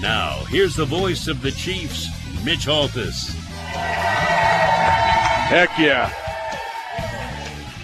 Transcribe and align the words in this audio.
Now, 0.00 0.44
here's 0.48 0.74
the 0.74 0.84
voice 0.84 1.28
of 1.28 1.40
the 1.40 1.52
Chiefs, 1.52 2.08
Mitch 2.44 2.66
Holthus. 2.66 3.32
Heck 5.48 5.78
yeah. 5.78 6.10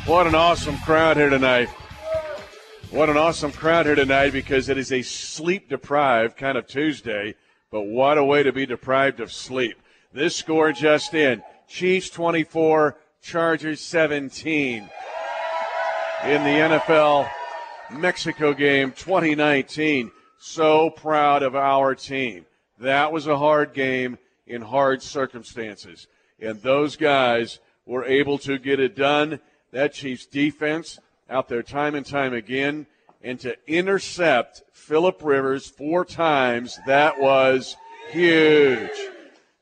What 0.06 0.26
an 0.26 0.34
awesome 0.34 0.76
crowd 0.78 1.16
here 1.16 1.30
tonight. 1.30 1.68
What 2.90 3.10
an 3.10 3.16
awesome 3.16 3.52
crowd 3.52 3.86
here 3.86 3.94
tonight 3.94 4.32
because 4.32 4.68
it 4.68 4.76
is 4.76 4.90
a 4.90 5.02
sleep 5.02 5.68
deprived 5.68 6.36
kind 6.36 6.58
of 6.58 6.66
Tuesday, 6.66 7.36
but 7.70 7.82
what 7.82 8.18
a 8.18 8.24
way 8.24 8.42
to 8.42 8.52
be 8.52 8.66
deprived 8.66 9.20
of 9.20 9.32
sleep. 9.32 9.76
This 10.12 10.34
score 10.34 10.72
just 10.72 11.14
in 11.14 11.44
Chiefs 11.68 12.10
24, 12.10 12.96
Chargers 13.22 13.80
17 13.80 14.78
in 16.24 16.42
the 16.42 16.80
NFL 16.80 17.30
Mexico 17.90 18.54
game 18.54 18.92
2019 18.92 20.10
so 20.38 20.90
proud 20.90 21.42
of 21.42 21.56
our 21.56 21.94
team. 21.94 22.44
That 22.78 23.12
was 23.12 23.26
a 23.26 23.38
hard 23.38 23.72
game 23.72 24.18
in 24.46 24.62
hard 24.62 25.02
circumstances. 25.02 26.06
And 26.40 26.60
those 26.60 26.96
guys 26.96 27.60
were 27.86 28.04
able 28.04 28.38
to 28.38 28.58
get 28.58 28.80
it 28.80 28.94
done. 28.94 29.40
That 29.72 29.94
Chiefs 29.94 30.26
defense 30.26 30.98
out 31.30 31.48
there 31.48 31.62
time 31.62 31.94
and 31.94 32.04
time 32.04 32.34
again. 32.34 32.86
And 33.22 33.40
to 33.40 33.56
intercept 33.66 34.62
Philip 34.72 35.20
Rivers 35.22 35.66
four 35.66 36.04
times, 36.04 36.78
that 36.86 37.18
was 37.18 37.76
huge. 38.10 38.90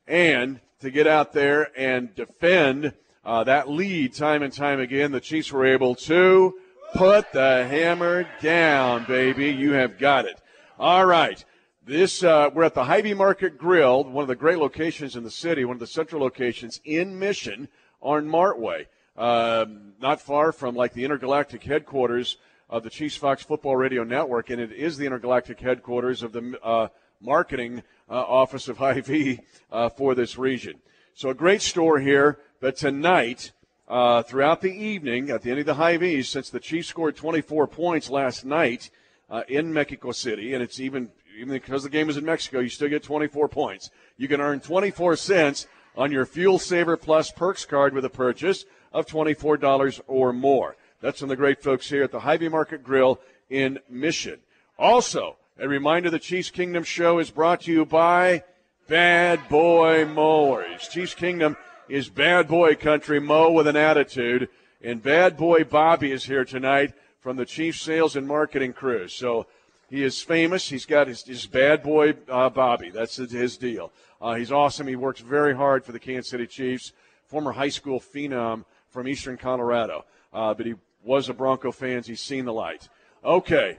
And 0.08 0.60
to 0.80 0.90
get 0.90 1.06
out 1.06 1.32
there 1.32 1.70
and 1.76 2.12
defend 2.14 2.92
uh, 3.24 3.44
that 3.44 3.70
lead 3.70 4.14
time 4.14 4.42
and 4.42 4.52
time 4.52 4.80
again, 4.80 5.12
the 5.12 5.20
Chiefs 5.20 5.52
were 5.52 5.64
able 5.64 5.94
to 5.94 6.54
put 6.94 7.32
the 7.32 7.66
hammer 7.68 8.26
down, 8.40 9.04
baby. 9.04 9.50
You 9.50 9.72
have 9.72 9.98
got 9.98 10.26
it. 10.26 10.40
All 10.78 11.04
right. 11.06 11.42
This 11.84 12.22
uh, 12.22 12.50
we're 12.54 12.64
at 12.64 12.74
the 12.74 12.84
Hy-Vee 12.84 13.14
Market 13.14 13.58
Grill, 13.58 14.04
one 14.04 14.22
of 14.22 14.28
the 14.28 14.36
great 14.36 14.58
locations 14.58 15.16
in 15.16 15.24
the 15.24 15.30
city, 15.30 15.64
one 15.64 15.76
of 15.76 15.80
the 15.80 15.86
central 15.86 16.22
locations 16.22 16.80
in 16.84 17.18
Mission 17.18 17.68
on 18.00 18.26
Martway, 18.26 18.86
um, 19.16 19.94
not 20.00 20.20
far 20.20 20.52
from 20.52 20.76
like 20.76 20.92
the 20.92 21.04
intergalactic 21.04 21.62
headquarters 21.64 22.36
of 22.70 22.84
the 22.84 22.90
Chiefs 22.90 23.16
Fox 23.16 23.42
Football 23.42 23.76
Radio 23.76 24.04
Network, 24.04 24.50
and 24.50 24.60
it 24.60 24.70
is 24.70 24.96
the 24.96 25.06
intergalactic 25.06 25.58
headquarters 25.58 26.22
of 26.22 26.32
the 26.32 26.56
uh, 26.62 26.88
marketing 27.20 27.82
uh, 28.08 28.14
office 28.14 28.68
of 28.68 28.78
Hy-Vee 28.78 29.40
uh, 29.72 29.88
for 29.88 30.14
this 30.14 30.38
region. 30.38 30.80
So 31.14 31.30
a 31.30 31.34
great 31.34 31.62
store 31.62 31.98
here, 31.98 32.38
but 32.60 32.76
tonight. 32.76 33.52
Uh, 33.92 34.22
throughout 34.22 34.62
the 34.62 34.72
evening, 34.72 35.28
at 35.28 35.42
the 35.42 35.50
end 35.50 35.60
of 35.60 35.66
the 35.66 35.74
Hy-Vees, 35.74 36.26
since 36.26 36.48
the 36.48 36.58
Chiefs 36.58 36.88
scored 36.88 37.14
24 37.14 37.66
points 37.66 38.08
last 38.08 38.42
night, 38.42 38.88
uh, 39.28 39.42
in 39.48 39.70
Mexico 39.70 40.12
City, 40.12 40.54
and 40.54 40.62
it's 40.62 40.80
even 40.80 41.10
even 41.38 41.52
because 41.52 41.82
the 41.82 41.90
game 41.90 42.08
is 42.08 42.16
in 42.16 42.24
Mexico, 42.24 42.60
you 42.60 42.70
still 42.70 42.88
get 42.88 43.02
24 43.02 43.50
points. 43.50 43.90
You 44.16 44.28
can 44.28 44.40
earn 44.40 44.60
24 44.60 45.16
cents 45.16 45.66
on 45.94 46.10
your 46.10 46.24
Fuel 46.24 46.58
Saver 46.58 46.96
Plus 46.96 47.30
Perks 47.30 47.66
card 47.66 47.92
with 47.92 48.06
a 48.06 48.10
purchase 48.10 48.64
of 48.94 49.04
$24 49.04 50.00
or 50.06 50.32
more. 50.32 50.76
That's 51.02 51.20
from 51.20 51.28
the 51.28 51.36
great 51.36 51.62
folks 51.62 51.90
here 51.90 52.02
at 52.02 52.12
the 52.12 52.20
Hy-Vee 52.20 52.48
Market 52.48 52.82
Grill 52.82 53.20
in 53.50 53.78
Mission. 53.90 54.40
Also, 54.78 55.36
a 55.58 55.68
reminder 55.68 56.08
the 56.08 56.18
Chiefs 56.18 56.48
Kingdom 56.48 56.84
show 56.84 57.18
is 57.18 57.30
brought 57.30 57.60
to 57.62 57.72
you 57.72 57.84
by 57.84 58.42
Bad 58.88 59.46
Boy 59.50 60.06
Mowers. 60.06 60.88
Chiefs 60.88 61.14
Kingdom 61.14 61.58
is 61.92 62.08
bad 62.08 62.48
boy 62.48 62.74
country, 62.74 63.20
Mo 63.20 63.52
with 63.52 63.66
an 63.66 63.76
attitude. 63.76 64.48
And 64.82 65.02
bad 65.02 65.36
boy 65.36 65.62
Bobby 65.64 66.10
is 66.10 66.24
here 66.24 66.46
tonight 66.46 66.94
from 67.20 67.36
the 67.36 67.44
chief 67.44 67.76
sales 67.76 68.16
and 68.16 68.26
marketing 68.26 68.72
crew. 68.72 69.08
So 69.08 69.46
he 69.90 70.02
is 70.02 70.22
famous. 70.22 70.70
He's 70.70 70.86
got 70.86 71.06
his, 71.06 71.22
his 71.22 71.46
bad 71.46 71.82
boy 71.82 72.14
uh, 72.30 72.48
Bobby. 72.48 72.88
That's 72.88 73.16
his 73.16 73.58
deal. 73.58 73.92
Uh, 74.22 74.36
he's 74.36 74.50
awesome. 74.50 74.86
He 74.86 74.96
works 74.96 75.20
very 75.20 75.54
hard 75.54 75.84
for 75.84 75.92
the 75.92 75.98
Kansas 75.98 76.30
City 76.30 76.46
Chiefs. 76.46 76.92
Former 77.26 77.52
high 77.52 77.68
school 77.68 78.00
phenom 78.00 78.64
from 78.88 79.06
Eastern 79.06 79.36
Colorado, 79.36 80.06
uh, 80.32 80.54
but 80.54 80.64
he 80.64 80.74
was 81.04 81.28
a 81.28 81.34
Bronco 81.34 81.72
fan. 81.72 82.02
He's 82.02 82.22
seen 82.22 82.46
the 82.46 82.52
light. 82.54 82.88
Okay, 83.22 83.76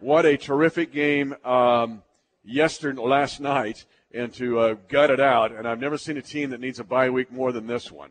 what 0.00 0.24
a 0.24 0.38
terrific 0.38 0.92
game 0.92 1.34
um, 1.44 2.02
yesterday, 2.42 3.00
last 3.00 3.38
night, 3.38 3.84
and 4.14 4.32
to 4.34 4.58
uh, 4.58 4.74
gut 4.88 5.10
it 5.10 5.20
out. 5.20 5.52
And 5.52 5.66
I've 5.66 5.80
never 5.80 5.98
seen 5.98 6.16
a 6.16 6.22
team 6.22 6.50
that 6.50 6.60
needs 6.60 6.78
a 6.78 6.84
bye 6.84 7.10
week 7.10 7.32
more 7.32 7.52
than 7.52 7.66
this 7.66 7.90
one. 7.90 8.10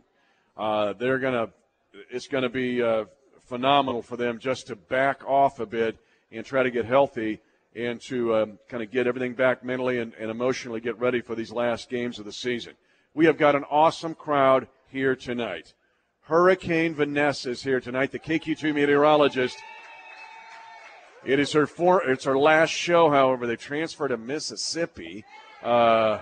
Uh, 0.58 0.94
they're 0.94 1.20
gonna. 1.20 1.50
It's 2.12 2.28
gonna 2.28 2.50
be 2.50 2.82
uh, 2.82 3.06
phenomenal 3.46 4.02
for 4.02 4.18
them 4.18 4.40
just 4.40 4.68
to 4.68 4.76
back 4.76 5.24
off 5.26 5.60
a 5.60 5.66
bit 5.66 5.98
and 6.32 6.46
try 6.46 6.64
to 6.64 6.72
get 6.72 6.86
healthy 6.86 7.40
and 7.76 8.02
to 8.02 8.36
um, 8.36 8.60
kind 8.68 8.84
of 8.84 8.92
get 8.92 9.08
everything 9.08 9.34
back 9.34 9.64
mentally 9.64 10.00
and, 10.00 10.14
and 10.16 10.30
emotionally 10.30 10.80
get 10.80 11.00
ready 11.00 11.22
for 11.22 11.36
these 11.36 11.52
last 11.52 11.90
games 11.90 12.20
of 12.20 12.26
the 12.26 12.32
season. 12.32 12.74
We 13.14 13.26
have 13.26 13.38
got 13.38 13.56
an 13.56 13.64
awesome 13.70 14.16
crowd 14.16 14.68
here 14.90 15.16
tonight. 15.16 15.74
Hurricane 16.22 16.96
Vanessa 16.96 17.52
is 17.52 17.64
here 17.64 17.80
tonight, 17.80 18.12
the 18.12 18.20
KQ2 18.20 18.74
meteorologist. 18.74 19.58
It 21.26 21.40
is 21.40 21.52
her 21.54 21.68
for, 21.68 22.04
it's 22.10 22.26
her 22.26 22.38
last 22.38 22.70
show, 22.70 23.10
however. 23.10 23.48
They 23.48 23.56
transferred 23.56 24.10
to 24.10 24.18
Mississippi, 24.18 25.26
uh, 25.64 26.20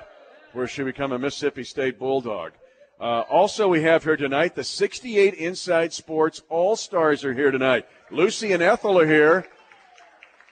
where 0.54 0.68
she 0.68 0.84
become 0.84 1.12
a 1.12 1.20
Mississippi 1.20 1.64
State 1.64 2.00
Bulldog. 2.00 2.54
Uh, 3.00 3.22
also, 3.22 3.68
we 3.68 3.82
have 3.82 4.04
here 4.04 4.16
tonight 4.16 4.56
the 4.56 4.64
68 4.64 5.34
Inside 5.34 5.92
Sports 5.92 6.44
All 6.50 6.76
Stars 6.76 7.26
are 7.26 7.34
here 7.34 7.50
tonight. 7.50 7.88
Lucy 8.12 8.54
and 8.54 8.62
Ethel 8.62 9.00
are 9.00 9.08
here. 9.08 9.48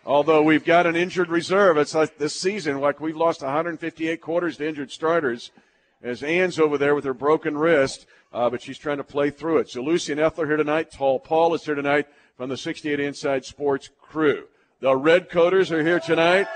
Although 0.06 0.42
we've 0.42 0.66
got 0.66 0.88
an 0.88 0.96
injured 0.96 1.30
reserve, 1.30 1.78
it's 1.78 1.94
like 1.94 2.18
this 2.18 2.34
season, 2.34 2.80
like 2.80 3.00
we've 3.00 3.16
lost 3.16 3.44
158 3.44 4.20
quarters 4.22 4.58
to 4.58 4.68
injured 4.68 4.92
starters. 4.92 5.52
As 6.02 6.24
Ann's 6.24 6.58
over 6.58 6.78
there 6.78 6.96
with 6.96 7.04
her 7.04 7.14
broken 7.14 7.58
wrist, 7.58 8.08
uh, 8.34 8.50
but 8.50 8.62
she's 8.62 8.78
trying 8.78 8.98
to 8.98 9.04
play 9.04 9.30
through 9.30 9.60
it. 9.60 9.70
So 9.70 9.82
Lucy 9.84 10.14
and 10.14 10.22
Ethel 10.22 10.46
are 10.46 10.48
here 10.48 10.58
tonight. 10.58 10.92
Tall 10.92 11.20
Paul 11.20 11.54
is 11.54 11.66
here 11.66 11.76
tonight 11.76 12.08
from 12.38 12.50
the 12.50 12.58
68 12.58 13.00
Inside 13.00 13.46
Sports 13.46 13.90
crew. 14.02 14.48
The 14.80 14.96
Red 14.96 15.30
Coaters 15.30 15.72
are 15.72 15.84
here 15.84 16.00
tonight. 16.00 16.48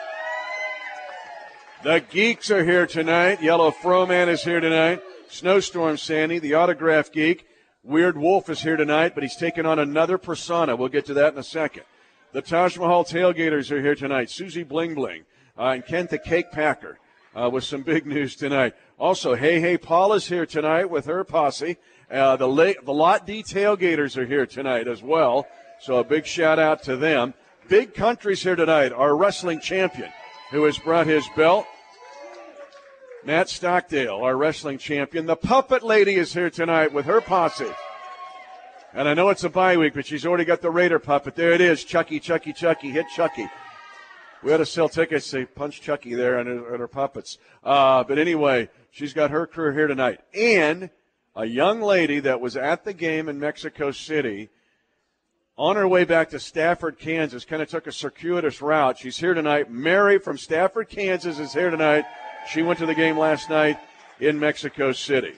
The 1.83 1.99
Geeks 1.99 2.49
are 2.49 2.63
here 2.63 2.87
tonight. 2.87 3.41
Yellow 3.41 3.69
Froman 3.69 4.29
is 4.29 4.41
here 4.41 4.61
tonight. 4.61 5.03
Snowstorm 5.27 5.97
Sandy, 5.97 6.39
the 6.39 6.53
autograph 6.53 7.11
geek. 7.11 7.45
Weird 7.83 8.17
Wolf 8.17 8.49
is 8.49 8.61
here 8.61 8.77
tonight, 8.77 9.13
but 9.13 9.21
he's 9.21 9.35
taken 9.35 9.65
on 9.65 9.79
another 9.79 10.17
persona. 10.17 10.77
We'll 10.77 10.87
get 10.87 11.05
to 11.07 11.13
that 11.15 11.33
in 11.33 11.39
a 11.39 11.43
second. 11.43 11.83
The 12.31 12.41
Taj 12.41 12.77
Mahal 12.77 13.03
tailgaters 13.03 13.69
are 13.69 13.81
here 13.81 13.95
tonight. 13.95 14.29
Susie 14.29 14.63
Bling 14.63 14.95
Bling 14.95 15.25
uh, 15.59 15.71
and 15.71 15.85
Kent 15.85 16.09
the 16.09 16.19
Cake 16.19 16.51
Packer 16.53 16.99
uh, 17.35 17.49
with 17.49 17.65
some 17.65 17.81
big 17.81 18.05
news 18.05 18.37
tonight. 18.37 18.75
Also, 18.97 19.35
Hey 19.35 19.59
Hey 19.59 19.77
Paul 19.77 20.13
is 20.13 20.25
here 20.25 20.45
tonight 20.45 20.89
with 20.89 21.07
her 21.07 21.25
posse. 21.25 21.75
Uh, 22.09 22.37
the, 22.37 22.47
La- 22.47 22.81
the 22.81 22.93
Lot 22.93 23.27
D 23.27 23.43
tailgaters 23.43 24.15
are 24.15 24.25
here 24.25 24.45
tonight 24.45 24.87
as 24.87 25.03
well. 25.03 25.47
So 25.81 25.97
a 25.97 26.03
big 26.05 26.25
shout 26.25 26.59
out 26.59 26.81
to 26.83 26.95
them. 26.95 27.33
Big 27.67 27.93
Country's 27.93 28.41
here 28.41 28.55
tonight, 28.55 28.93
our 28.93 29.17
wrestling 29.17 29.59
champion, 29.59 30.13
who 30.51 30.63
has 30.63 30.77
brought 30.77 31.07
his 31.07 31.27
belt 31.35 31.65
Matt 33.25 33.47
Stockdale, 33.47 34.17
our 34.17 34.35
wrestling 34.35 34.77
champion. 34.77 35.25
The 35.25 35.37
puppet 35.37 35.81
lady 35.81 36.15
is 36.15 36.33
here 36.33 36.49
tonight 36.49 36.91
with 36.91 37.05
her 37.05 37.21
posse. 37.21 37.71
And 38.93 39.07
I 39.07 39.13
know 39.13 39.29
it's 39.29 39.45
a 39.45 39.49
bye 39.49 39.77
week, 39.77 39.93
but 39.93 40.05
she's 40.05 40.25
already 40.25 40.43
got 40.43 40.61
the 40.61 40.69
Raider 40.69 40.99
puppet. 40.99 41.35
There 41.35 41.53
it 41.53 41.61
is. 41.61 41.85
Chucky, 41.85 42.19
Chucky, 42.19 42.51
Chucky. 42.51 42.89
Hit 42.91 43.05
Chucky. 43.15 43.47
We 44.43 44.51
had 44.51 44.57
to 44.57 44.65
sell 44.65 44.89
tickets 44.89 45.31
to 45.31 45.45
punch 45.47 45.81
Chucky 45.81 46.15
there 46.15 46.37
and 46.37 46.49
her, 46.49 46.77
her 46.77 46.87
puppets. 46.89 47.37
Uh, 47.63 48.03
but 48.03 48.19
anyway, 48.19 48.69
she's 48.91 49.13
got 49.13 49.31
her 49.31 49.47
crew 49.47 49.71
here 49.71 49.87
tonight. 49.87 50.19
And 50.37 50.89
a 51.33 51.45
young 51.45 51.81
lady 51.81 52.19
that 52.19 52.41
was 52.41 52.57
at 52.57 52.83
the 52.83 52.93
game 52.93 53.29
in 53.29 53.39
Mexico 53.39 53.91
City 53.91 54.49
on 55.57 55.77
her 55.77 55.87
way 55.87 56.03
back 56.03 56.29
to 56.31 56.39
Stafford, 56.39 56.99
Kansas, 56.99 57.45
kind 57.45 57.61
of 57.61 57.69
took 57.69 57.87
a 57.87 57.91
circuitous 57.91 58.61
route. 58.61 58.97
She's 58.97 59.17
here 59.17 59.33
tonight. 59.33 59.71
Mary 59.71 60.19
from 60.19 60.37
Stafford, 60.37 60.89
Kansas 60.89 61.39
is 61.39 61.53
here 61.53 61.69
tonight. 61.69 62.03
She 62.47 62.61
went 62.61 62.79
to 62.79 62.85
the 62.85 62.95
game 62.95 63.17
last 63.17 63.49
night 63.49 63.79
in 64.19 64.39
Mexico 64.39 64.91
City. 64.91 65.33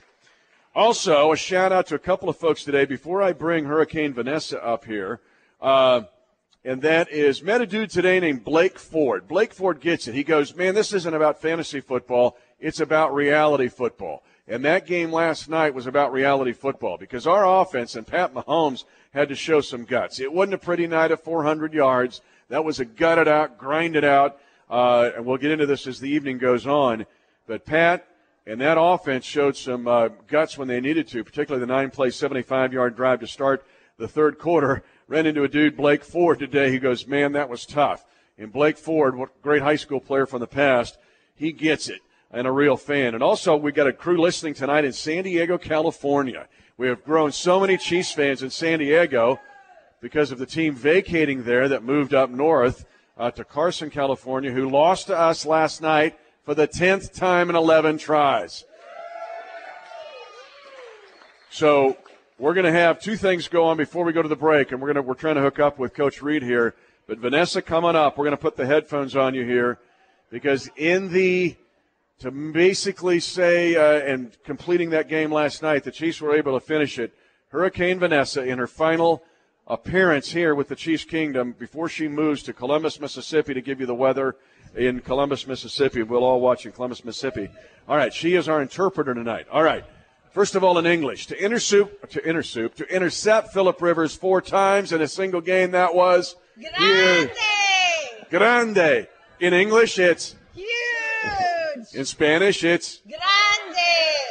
Also, 0.73 1.31
a 1.31 1.37
shout 1.37 1.71
out 1.71 1.87
to 1.87 1.95
a 1.95 1.99
couple 1.99 2.29
of 2.29 2.35
folks 2.35 2.63
today 2.63 2.85
before 2.85 3.21
I 3.21 3.31
bring 3.31 3.65
Hurricane 3.65 4.13
Vanessa 4.13 4.61
up 4.63 4.85
here. 4.85 5.21
Uh, 5.61 6.01
and 6.65 6.81
that 6.81 7.11
is 7.11 7.43
met 7.43 7.61
a 7.61 7.67
dude 7.67 7.91
today 7.91 8.19
named 8.19 8.43
Blake 8.43 8.79
Ford. 8.79 9.27
Blake 9.27 9.53
Ford 9.53 9.79
gets 9.79 10.07
it. 10.07 10.15
He 10.15 10.23
goes, 10.23 10.55
man, 10.55 10.73
this 10.73 10.93
isn't 10.93 11.13
about 11.13 11.41
fantasy 11.41 11.79
football. 11.79 12.37
It's 12.59 12.79
about 12.79 13.13
reality 13.13 13.67
football. 13.67 14.23
And 14.47 14.65
that 14.65 14.85
game 14.85 15.11
last 15.11 15.47
night 15.47 15.73
was 15.73 15.87
about 15.87 16.11
reality 16.11 16.53
football 16.53 16.97
because 16.97 17.25
our 17.27 17.61
offense 17.61 17.95
and 17.95 18.05
Pat 18.05 18.33
Mahomes 18.33 18.83
had 19.13 19.29
to 19.29 19.35
show 19.35 19.61
some 19.61 19.85
guts. 19.85 20.19
It 20.19 20.33
wasn't 20.33 20.55
a 20.55 20.57
pretty 20.57 20.87
night 20.87 21.11
of 21.11 21.21
400 21.21 21.73
yards. 21.73 22.21
That 22.49 22.65
was 22.65 22.79
a 22.79 22.85
gutted 22.85 23.27
out, 23.27 23.57
grinded 23.57 24.03
out, 24.03 24.39
uh, 24.69 25.11
and 25.15 25.25
we'll 25.25 25.37
get 25.37 25.51
into 25.51 25.65
this 25.65 25.87
as 25.87 25.99
the 25.99 26.09
evening 26.09 26.37
goes 26.37 26.65
on. 26.65 27.05
But 27.47 27.65
Pat 27.65 28.07
and 28.45 28.61
that 28.61 28.79
offense 28.79 29.25
showed 29.25 29.55
some 29.55 29.87
uh, 29.87 30.09
guts 30.27 30.57
when 30.57 30.67
they 30.67 30.79
needed 30.79 31.07
to, 31.09 31.23
particularly 31.23 31.65
the 31.65 31.71
nine 31.71 31.91
play, 31.91 32.09
75 32.09 32.73
yard 32.73 32.95
drive 32.95 33.19
to 33.21 33.27
start 33.27 33.65
the 33.97 34.07
third 34.07 34.37
quarter. 34.37 34.83
ran 35.07 35.25
into 35.25 35.43
a 35.43 35.47
dude, 35.47 35.77
Blake 35.77 36.03
Ford, 36.03 36.39
today. 36.39 36.71
He 36.71 36.79
goes, 36.79 37.07
man, 37.07 37.33
that 37.33 37.49
was 37.49 37.65
tough. 37.65 38.05
And 38.37 38.51
Blake 38.51 38.77
Ford, 38.77 39.15
what 39.15 39.41
great 39.41 39.61
high 39.61 39.75
school 39.75 39.99
player 39.99 40.25
from 40.25 40.39
the 40.39 40.47
past, 40.47 40.97
he 41.35 41.51
gets 41.51 41.89
it 41.89 42.01
and 42.31 42.47
a 42.47 42.51
real 42.51 42.75
fan. 42.75 43.13
And 43.13 43.23
also, 43.23 43.55
we 43.55 43.71
got 43.71 43.87
a 43.87 43.93
crew 43.93 44.19
listening 44.19 44.53
tonight 44.53 44.83
in 44.83 44.93
San 44.93 45.23
Diego, 45.23 45.57
California. 45.57 46.47
We 46.77 46.87
have 46.87 47.03
grown 47.05 47.31
so 47.31 47.59
many 47.59 47.77
Chiefs 47.77 48.11
fans 48.11 48.43
in 48.43 48.49
San 48.49 48.79
Diego 48.79 49.39
because 50.01 50.31
of 50.31 50.39
the 50.39 50.45
team 50.45 50.75
vacating 50.75 51.43
there 51.43 51.69
that 51.69 51.83
moved 51.83 52.13
up 52.13 52.29
north 52.29 52.85
uh, 53.17 53.31
to 53.31 53.43
Carson, 53.43 53.89
California, 53.89 54.51
who 54.51 54.69
lost 54.69 55.07
to 55.07 55.17
us 55.17 55.45
last 55.45 55.81
night 55.81 56.17
for 56.43 56.53
the 56.53 56.67
10th 56.67 57.13
time 57.13 57.49
in 57.49 57.55
11 57.55 57.97
tries. 57.97 58.65
So 61.49 61.97
we're 62.37 62.53
going 62.53 62.65
to 62.65 62.71
have 62.71 62.99
two 62.99 63.15
things 63.15 63.47
go 63.47 63.65
on 63.65 63.77
before 63.77 64.03
we 64.03 64.11
go 64.11 64.21
to 64.21 64.27
the 64.27 64.35
break, 64.35 64.71
and 64.71 64.81
we're 64.81 64.93
going 64.93 65.01
to 65.01 65.01
we're 65.01 65.13
trying 65.13 65.35
to 65.35 65.41
hook 65.41 65.59
up 65.59 65.79
with 65.79 65.93
Coach 65.93 66.21
Reid 66.21 66.43
here. 66.43 66.75
But 67.07 67.19
Vanessa, 67.19 67.61
coming 67.61 67.95
up, 67.95 68.17
we're 68.17 68.25
going 68.25 68.35
to 68.35 68.41
put 68.41 68.57
the 68.57 68.65
headphones 68.65 69.15
on 69.15 69.33
you 69.33 69.45
here 69.45 69.79
because 70.29 70.69
in 70.75 71.13
the 71.13 71.55
to 72.19 72.31
basically 72.31 73.19
say 73.19 73.75
uh, 73.75 74.05
and 74.05 74.35
completing 74.43 74.89
that 74.89 75.07
game 75.07 75.31
last 75.31 75.61
night, 75.61 75.83
the 75.83 75.91
Chiefs 75.91 76.19
were 76.19 76.35
able 76.35 76.59
to 76.59 76.65
finish 76.65 76.99
it. 76.99 77.13
Hurricane 77.49 77.99
Vanessa 77.99 78.43
in 78.43 78.57
her 78.57 78.67
final 78.67 79.23
appearance 79.67 80.31
here 80.31 80.53
with 80.53 80.67
the 80.67 80.75
Chiefs 80.75 81.05
Kingdom 81.05 81.55
before 81.57 81.89
she 81.89 82.07
moves 82.07 82.43
to 82.43 82.53
Columbus, 82.53 82.99
Mississippi 82.99 83.53
to 83.53 83.61
give 83.61 83.79
you 83.79 83.85
the 83.85 83.95
weather 83.95 84.35
in 84.75 84.99
Columbus, 84.99 85.47
Mississippi. 85.47 86.03
We'll 86.03 86.23
all 86.23 86.41
watch 86.41 86.65
in 86.65 86.71
Columbus, 86.71 87.03
Mississippi. 87.03 87.49
All 87.87 87.97
right, 87.97 88.13
she 88.13 88.35
is 88.35 88.47
our 88.49 88.61
interpreter 88.61 89.13
tonight. 89.13 89.47
All 89.51 89.63
right. 89.63 89.83
First 90.31 90.55
of 90.55 90.63
all, 90.65 90.77
in 90.77 90.85
English, 90.85 91.27
to 91.27 91.35
intersoup, 91.37 92.09
to 92.09 92.19
intersoup, 92.21 92.75
to 92.75 92.85
intercept 92.93 93.53
Philip 93.53 93.81
Rivers 93.81 94.15
four 94.15 94.41
times 94.41 94.91
in 94.91 95.01
a 95.01 95.07
single 95.07 95.39
game, 95.39 95.71
that 95.71 95.95
was 95.95 96.35
grande. 96.77 97.31
Grande. 98.29 99.07
In 99.39 99.53
English, 99.53 99.97
it's 99.97 100.35
huge. 100.53 101.93
In 101.93 102.03
Spanish, 102.03 102.65
it's 102.65 102.99
grande. 103.07 103.77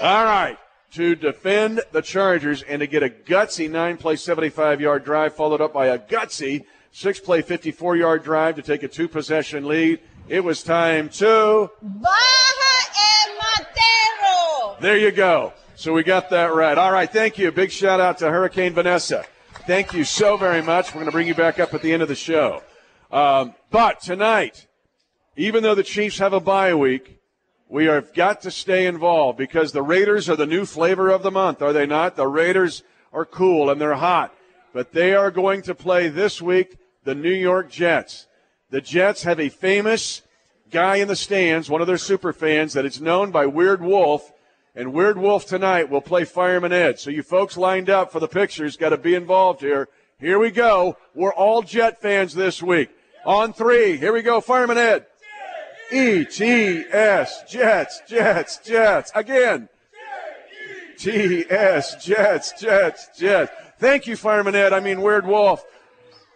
All 0.03 0.25
right. 0.25 0.59
To 0.95 1.17
defend 1.17 1.81
the 1.91 2.03
Chargers 2.03 2.63
and 2.63 2.79
to 2.79 2.87
get 2.87 3.03
a 3.03 3.09
gutsy 3.09 3.69
nine 3.69 3.97
play, 3.97 4.15
75 4.15 4.81
yard 4.81 5.05
drive, 5.05 5.35
followed 5.35 5.61
up 5.61 5.73
by 5.73 5.87
a 5.89 5.99
gutsy 5.99 6.65
six 6.93 7.19
play, 7.19 7.43
54 7.43 7.97
yard 7.97 8.23
drive 8.23 8.55
to 8.55 8.63
take 8.63 8.85
a 8.85 8.89
two 8.89 9.09
possession 9.09 9.67
lead. 9.67 9.99
It 10.29 10.45
was 10.45 10.63
time 10.63 11.09
to. 11.11 11.69
Baja 11.83 12.15
el 12.97 13.37
Matero. 13.41 14.81
There 14.81 14.97
you 14.97 15.11
go. 15.11 15.53
So 15.75 15.93
we 15.93 16.05
got 16.05 16.31
that 16.31 16.55
right. 16.55 16.79
All 16.79 16.93
right. 16.93 17.11
Thank 17.13 17.39
you. 17.39 17.51
Big 17.51 17.73
shout 17.73 18.01
out 18.01 18.19
to 18.19 18.31
Hurricane 18.31 18.73
Vanessa. 18.73 19.25
Thank 19.67 19.95
you 19.95 20.05
so 20.05 20.37
very 20.37 20.63
much. 20.63 20.95
We're 20.95 21.01
going 21.01 21.07
to 21.07 21.13
bring 21.13 21.27
you 21.27 21.35
back 21.35 21.59
up 21.59 21.75
at 21.75 21.83
the 21.83 21.93
end 21.93 22.03
of 22.03 22.09
the 22.09 22.15
show. 22.15 22.63
Um, 23.11 23.55
but 23.73 24.01
tonight, 24.01 24.69
even 25.37 25.65
though 25.65 25.75
the 25.75 25.83
Chiefs 25.83 26.19
have 26.19 26.33
a 26.33 26.41
bye 26.41 26.75
week, 26.75 27.14
we 27.75 27.87
have 27.87 28.15
got 28.15 28.41
to 28.41 28.53
stay 28.53 28.87
involved 28.87 29.37
because 29.37 29.73
the 29.73 29.83
Raiders 29.83 30.31
are 30.31 30.37
the 30.37 30.47
new 30.47 30.65
flavor 30.65 31.11
of 31.11 31.25
the 31.25 31.31
month, 31.33 31.61
are 31.61 31.73
they 31.73 31.87
not? 31.87 32.15
The 32.15 32.29
Raiders 32.29 32.85
are 33.13 33.25
cool 33.25 33.69
and 33.69 33.81
they're 33.81 33.95
hot, 33.95 34.33
but 34.73 34.93
they 34.93 35.13
are 35.13 35.33
going 35.33 35.61
to 35.63 35.75
play 35.75 36.07
this 36.07 36.41
week 36.41 36.77
the 37.03 37.17
New 37.17 37.33
York 37.33 37.69
Jets. 37.69 38.29
The 38.71 38.81
Jets 38.81 39.25
have 39.25 39.41
a 39.41 39.49
famous 39.49 40.23
guy 40.71 40.99
in 40.99 41.09
the 41.09 41.17
stands, 41.17 41.69
one 41.69 41.81
of 41.81 41.89
their 41.89 41.99
super 41.99 42.33
fans 42.33 42.75
that 42.75 42.85
is 42.85 43.01
known 43.01 43.33
by 43.33 43.47
Weird 43.47 43.83
Wolf, 43.83 44.33
and 44.77 44.93
Weird 44.93 45.19
Wolf 45.19 45.45
tonight 45.45 45.91
will 45.91 46.01
play 46.01 46.25
Fireman 46.25 46.73
Ed. 46.73 47.01
So 47.01 47.11
you 47.11 47.25
folks 47.25 47.57
lined 47.57 47.91
up 47.91 48.13
for 48.13 48.21
the 48.21 48.29
pictures 48.29 48.77
got 48.77 48.91
to 48.91 48.99
be 48.99 49.17
involved 49.17 49.63
here. 49.63 49.89
Here 50.21 50.39
we 50.39 50.53
go. 50.53 50.97
We're 51.13 51.35
all 51.35 51.63
Jet 51.63 52.01
fans 52.01 52.35
this 52.35 52.63
week. 52.63 52.91
On 53.27 53.53
three. 53.53 53.97
Here 53.97 54.13
we 54.13 54.23
go. 54.23 54.41
Fireman 54.41 54.79
Ed. 54.79 55.07
E 55.95 56.25
T 56.25 56.85
S 56.91 57.45
Jets 57.49 58.03
Jets 58.09 58.59
Jets 58.59 59.13
again. 59.15 59.69
T 60.99 61.45
S 61.49 62.05
Jets 62.05 62.61
Jets 62.61 63.09
Jets. 63.17 63.53
Thank 63.79 64.09
you, 64.09 64.17
Fireman 64.17 64.57
Ed. 64.57 64.73
I 64.73 64.81
mean 64.81 65.03
Weird 65.03 65.25
Wolf. 65.25 65.65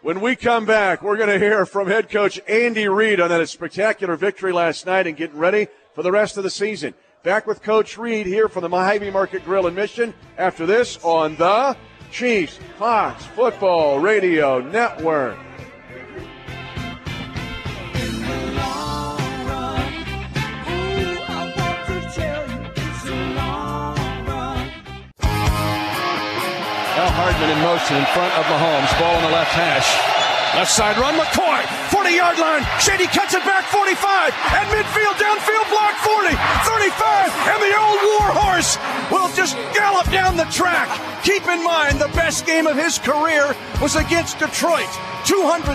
When 0.01 0.21
we 0.21 0.37
come 0.37 0.65
back, 0.65 1.03
we're 1.03 1.17
going 1.17 1.29
to 1.29 1.41
hear 1.41 1.67
from 1.67 1.89
head 1.89 2.09
coach 2.09 2.41
Andy 2.47 2.87
Reid 2.87 3.21
on 3.21 3.31
that 3.31 3.49
spectacular 3.49 4.15
victory 4.15 4.53
last 4.53 4.87
night 4.87 5.09
and 5.09 5.17
getting 5.17 5.39
ready 5.39 5.67
for 5.93 6.05
the 6.05 6.13
rest 6.13 6.37
of 6.37 6.45
the 6.45 6.51
season. 6.51 6.95
Back 7.25 7.49
with 7.49 7.61
Coach 7.61 7.99
Reid 7.99 8.27
here 8.27 8.49
from 8.49 8.63
the 8.63 8.69
Mojave 8.69 9.11
Market 9.11 9.45
Grill 9.45 9.67
and 9.67 9.75
Mission 9.75 10.15
after 10.37 10.67
this 10.67 11.03
on 11.03 11.35
the 11.35 11.77
Chiefs 12.13 12.61
Fox 12.79 13.27
Football 13.27 13.99
Radio 13.99 14.61
Network. 14.61 15.37
Hardman 27.19 27.51
in 27.51 27.59
motion 27.67 27.99
in 27.99 28.07
front 28.15 28.31
of 28.39 28.47
Mahomes. 28.47 28.87
Ball 29.03 29.19
in 29.19 29.23
the 29.27 29.35
left 29.35 29.51
hash. 29.51 29.91
Left 30.55 30.71
side 30.71 30.97
run, 31.03 31.19
McCoy, 31.19 31.67
40 31.91 32.15
yard 32.15 32.39
line. 32.39 32.63
Shady 32.79 33.11
cuts 33.11 33.35
it 33.35 33.43
back 33.43 33.67
45. 33.75 34.31
And 34.55 34.67
midfield, 34.71 35.19
downfield 35.19 35.67
block 35.67 35.99
40, 36.07 36.39
35. 36.63 37.35
And 37.51 37.59
the 37.59 37.75
old 37.75 38.01
war 38.07 38.31
horse 38.39 38.79
will 39.11 39.27
just 39.35 39.59
gallop 39.75 40.07
down 40.15 40.39
the 40.39 40.47
track. 40.55 40.87
Keep 41.27 41.43
in 41.51 41.63
mind, 41.63 41.99
the 41.99 42.11
best 42.15 42.47
game 42.47 42.67
of 42.67 42.77
his 42.79 42.99
career 43.03 43.51
was 43.83 43.97
against 43.99 44.39
Detroit. 44.39 44.89
217 45.27 45.75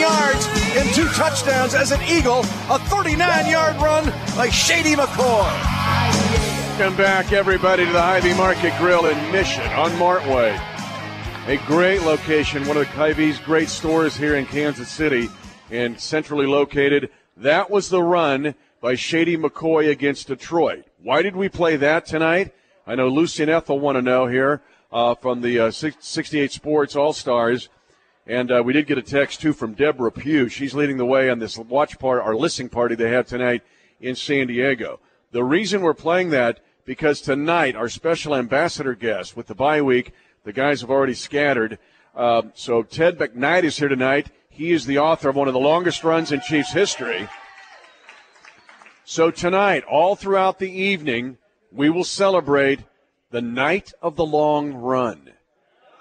yards 0.00 0.48
and 0.80 0.88
two 0.96 1.06
touchdowns 1.12 1.74
as 1.76 1.92
an 1.92 2.00
Eagle. 2.08 2.40
A 2.72 2.80
39 2.88 3.20
yard 3.52 3.76
run 3.76 4.08
by 4.34 4.48
Shady 4.48 4.96
McCoy. 4.96 6.07
Welcome 6.78 6.96
back, 6.96 7.32
everybody, 7.32 7.84
to 7.84 7.90
the 7.90 8.00
Hy-Vee 8.00 8.34
Market 8.34 8.72
Grill 8.78 9.06
in 9.06 9.32
Mission 9.32 9.66
on 9.72 9.90
Martway. 9.94 10.56
A 11.48 11.56
great 11.66 12.02
location, 12.02 12.68
one 12.68 12.76
of 12.76 12.86
the 12.86 12.92
Hy-Vee's 12.92 13.40
great 13.40 13.68
stores 13.68 14.16
here 14.16 14.36
in 14.36 14.46
Kansas 14.46 14.88
City 14.88 15.28
and 15.72 16.00
centrally 16.00 16.46
located. 16.46 17.10
That 17.36 17.68
was 17.68 17.88
the 17.88 18.00
run 18.00 18.54
by 18.80 18.94
Shady 18.94 19.36
McCoy 19.36 19.90
against 19.90 20.28
Detroit. 20.28 20.84
Why 21.02 21.20
did 21.20 21.34
we 21.34 21.48
play 21.48 21.74
that 21.74 22.06
tonight? 22.06 22.54
I 22.86 22.94
know 22.94 23.08
Lucy 23.08 23.42
and 23.42 23.50
Ethel 23.50 23.80
want 23.80 23.96
to 23.96 24.02
know 24.02 24.28
here 24.28 24.62
uh, 24.92 25.16
from 25.16 25.40
the 25.40 25.58
uh, 25.58 25.70
68 25.72 26.52
Sports 26.52 26.94
All 26.94 27.12
Stars. 27.12 27.70
And 28.24 28.52
uh, 28.52 28.62
we 28.64 28.72
did 28.72 28.86
get 28.86 28.98
a 28.98 29.02
text, 29.02 29.40
too, 29.40 29.52
from 29.52 29.72
Deborah 29.72 30.12
Pugh. 30.12 30.48
She's 30.48 30.74
leading 30.74 30.96
the 30.96 31.04
way 31.04 31.28
on 31.28 31.40
this 31.40 31.58
watch 31.58 31.98
party, 31.98 32.24
our 32.24 32.36
listening 32.36 32.68
party 32.68 32.94
they 32.94 33.10
have 33.10 33.26
tonight 33.26 33.64
in 34.00 34.14
San 34.14 34.46
Diego. 34.46 35.00
The 35.32 35.42
reason 35.42 35.82
we're 35.82 35.92
playing 35.92 36.30
that 36.30 36.60
because 36.88 37.20
tonight 37.20 37.76
our 37.76 37.90
special 37.90 38.34
ambassador 38.34 38.94
guest 38.94 39.36
with 39.36 39.46
the 39.46 39.54
bye 39.54 39.82
week, 39.82 40.10
the 40.44 40.54
guys 40.54 40.80
have 40.80 40.88
already 40.88 41.12
scattered. 41.12 41.78
Uh, 42.16 42.40
so 42.54 42.82
Ted 42.82 43.18
McKnight 43.18 43.64
is 43.64 43.76
here 43.76 43.88
tonight. 43.88 44.30
He 44.48 44.72
is 44.72 44.86
the 44.86 44.96
author 44.96 45.28
of 45.28 45.36
one 45.36 45.48
of 45.48 45.52
the 45.52 45.60
longest 45.60 46.02
runs 46.02 46.32
in 46.32 46.40
Chiefs 46.40 46.72
history. 46.72 47.28
So 49.04 49.30
tonight, 49.30 49.84
all 49.84 50.16
throughout 50.16 50.58
the 50.58 50.70
evening, 50.70 51.36
we 51.70 51.90
will 51.90 52.04
celebrate 52.04 52.80
the 53.30 53.42
night 53.42 53.92
of 54.00 54.16
the 54.16 54.24
long 54.24 54.72
run. 54.72 55.32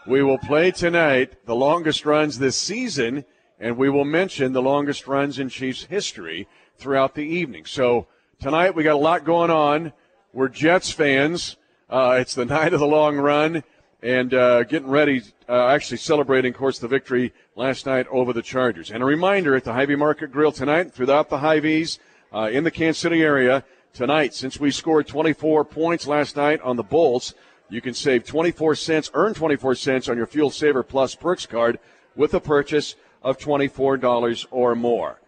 We 0.07 0.23
will 0.23 0.37
play 0.37 0.71
tonight 0.71 1.45
the 1.45 1.55
longest 1.55 2.05
runs 2.05 2.39
this 2.39 2.55
season, 2.55 3.25
and 3.59 3.75
we 3.75 3.89
will 3.89 4.05
mention 4.05 4.53
the 4.53 4.61
longest 4.61 5.05
runs 5.05 5.37
in 5.37 5.49
Chiefs 5.49 5.83
history 5.83 6.47
throughout 6.77 7.13
the 7.13 7.25
evening. 7.25 7.65
So 7.65 8.07
tonight 8.39 8.73
we 8.73 8.83
got 8.83 8.95
a 8.95 8.97
lot 9.09 9.25
going 9.25 9.51
on. 9.51 9.91
We're 10.33 10.49
Jets 10.49 10.91
fans. 10.91 11.55
Uh, 11.89 12.17
it's 12.19 12.35
the 12.35 12.45
night 12.57 12.73
of 12.73 12.79
the 12.79 12.87
long 12.87 13.17
run 13.17 13.63
and 14.03 14.33
uh, 14.33 14.63
getting 14.63 14.89
ready, 14.89 15.21
uh, 15.47 15.67
actually 15.67 15.97
celebrating, 15.97 16.53
of 16.53 16.57
course, 16.57 16.79
the 16.79 16.87
victory 16.87 17.33
last 17.55 17.85
night 17.85 18.07
over 18.11 18.33
the 18.33 18.41
Chargers. 18.41 18.91
And 18.91 19.01
a 19.01 19.05
reminder 19.05 19.55
at 19.55 19.63
the 19.63 19.73
Hy-Vee 19.73 19.95
Market 19.95 20.31
Grill 20.31 20.51
tonight, 20.51 20.93
throughout 20.93 21.29
the 21.29 21.39
Hy-Vees 21.39 21.99
uh, 22.33 22.49
in 22.51 22.63
the 22.65 22.71
Kansas 22.71 23.01
City 23.01 23.23
area, 23.23 23.63
tonight, 23.93 24.33
since 24.33 24.59
we 24.59 24.69
scored 24.69 25.07
24 25.07 25.63
points 25.65 26.05
last 26.05 26.35
night 26.35 26.61
on 26.61 26.75
the 26.75 26.83
Bolts, 26.83 27.33
you 27.69 27.81
can 27.81 27.93
save 27.93 28.25
24 28.25 28.75
cents, 28.75 29.09
earn 29.13 29.33
24 29.33 29.75
cents 29.75 30.09
on 30.09 30.17
your 30.17 30.27
Fuel 30.27 30.49
Saver 30.49 30.83
Plus 30.83 31.15
Perks 31.15 31.45
card 31.45 31.79
with 32.15 32.33
a 32.33 32.39
purchase 32.39 32.95
of 33.23 33.37
$24 33.37 34.45
or 34.51 34.75
more. 34.75 35.19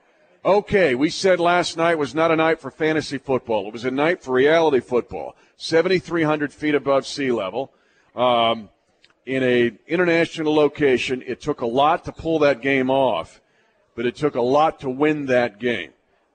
Okay, 0.49 0.95
we 0.95 1.11
said 1.11 1.39
last 1.39 1.77
night 1.77 1.99
was 1.99 2.15
not 2.15 2.31
a 2.31 2.35
night 2.35 2.59
for 2.59 2.71
fantasy 2.71 3.19
football. 3.19 3.67
It 3.67 3.73
was 3.73 3.85
a 3.85 3.91
night 3.91 4.23
for 4.23 4.31
reality 4.31 4.79
football. 4.79 5.35
7,300 5.57 6.51
feet 6.51 6.73
above 6.73 7.05
sea 7.05 7.31
level. 7.31 7.71
Um, 8.15 8.69
in 9.27 9.43
a 9.43 9.71
international 9.85 10.55
location, 10.55 11.21
it 11.27 11.39
took 11.39 11.61
a 11.61 11.67
lot 11.67 12.03
to 12.05 12.11
pull 12.11 12.39
that 12.39 12.63
game 12.63 12.89
off, 12.89 13.41
but 13.95 14.07
it 14.07 14.15
took 14.15 14.33
a 14.33 14.41
lot 14.41 14.79
to 14.79 14.89
win 14.89 15.27
that 15.27 15.59
game. 15.59 15.91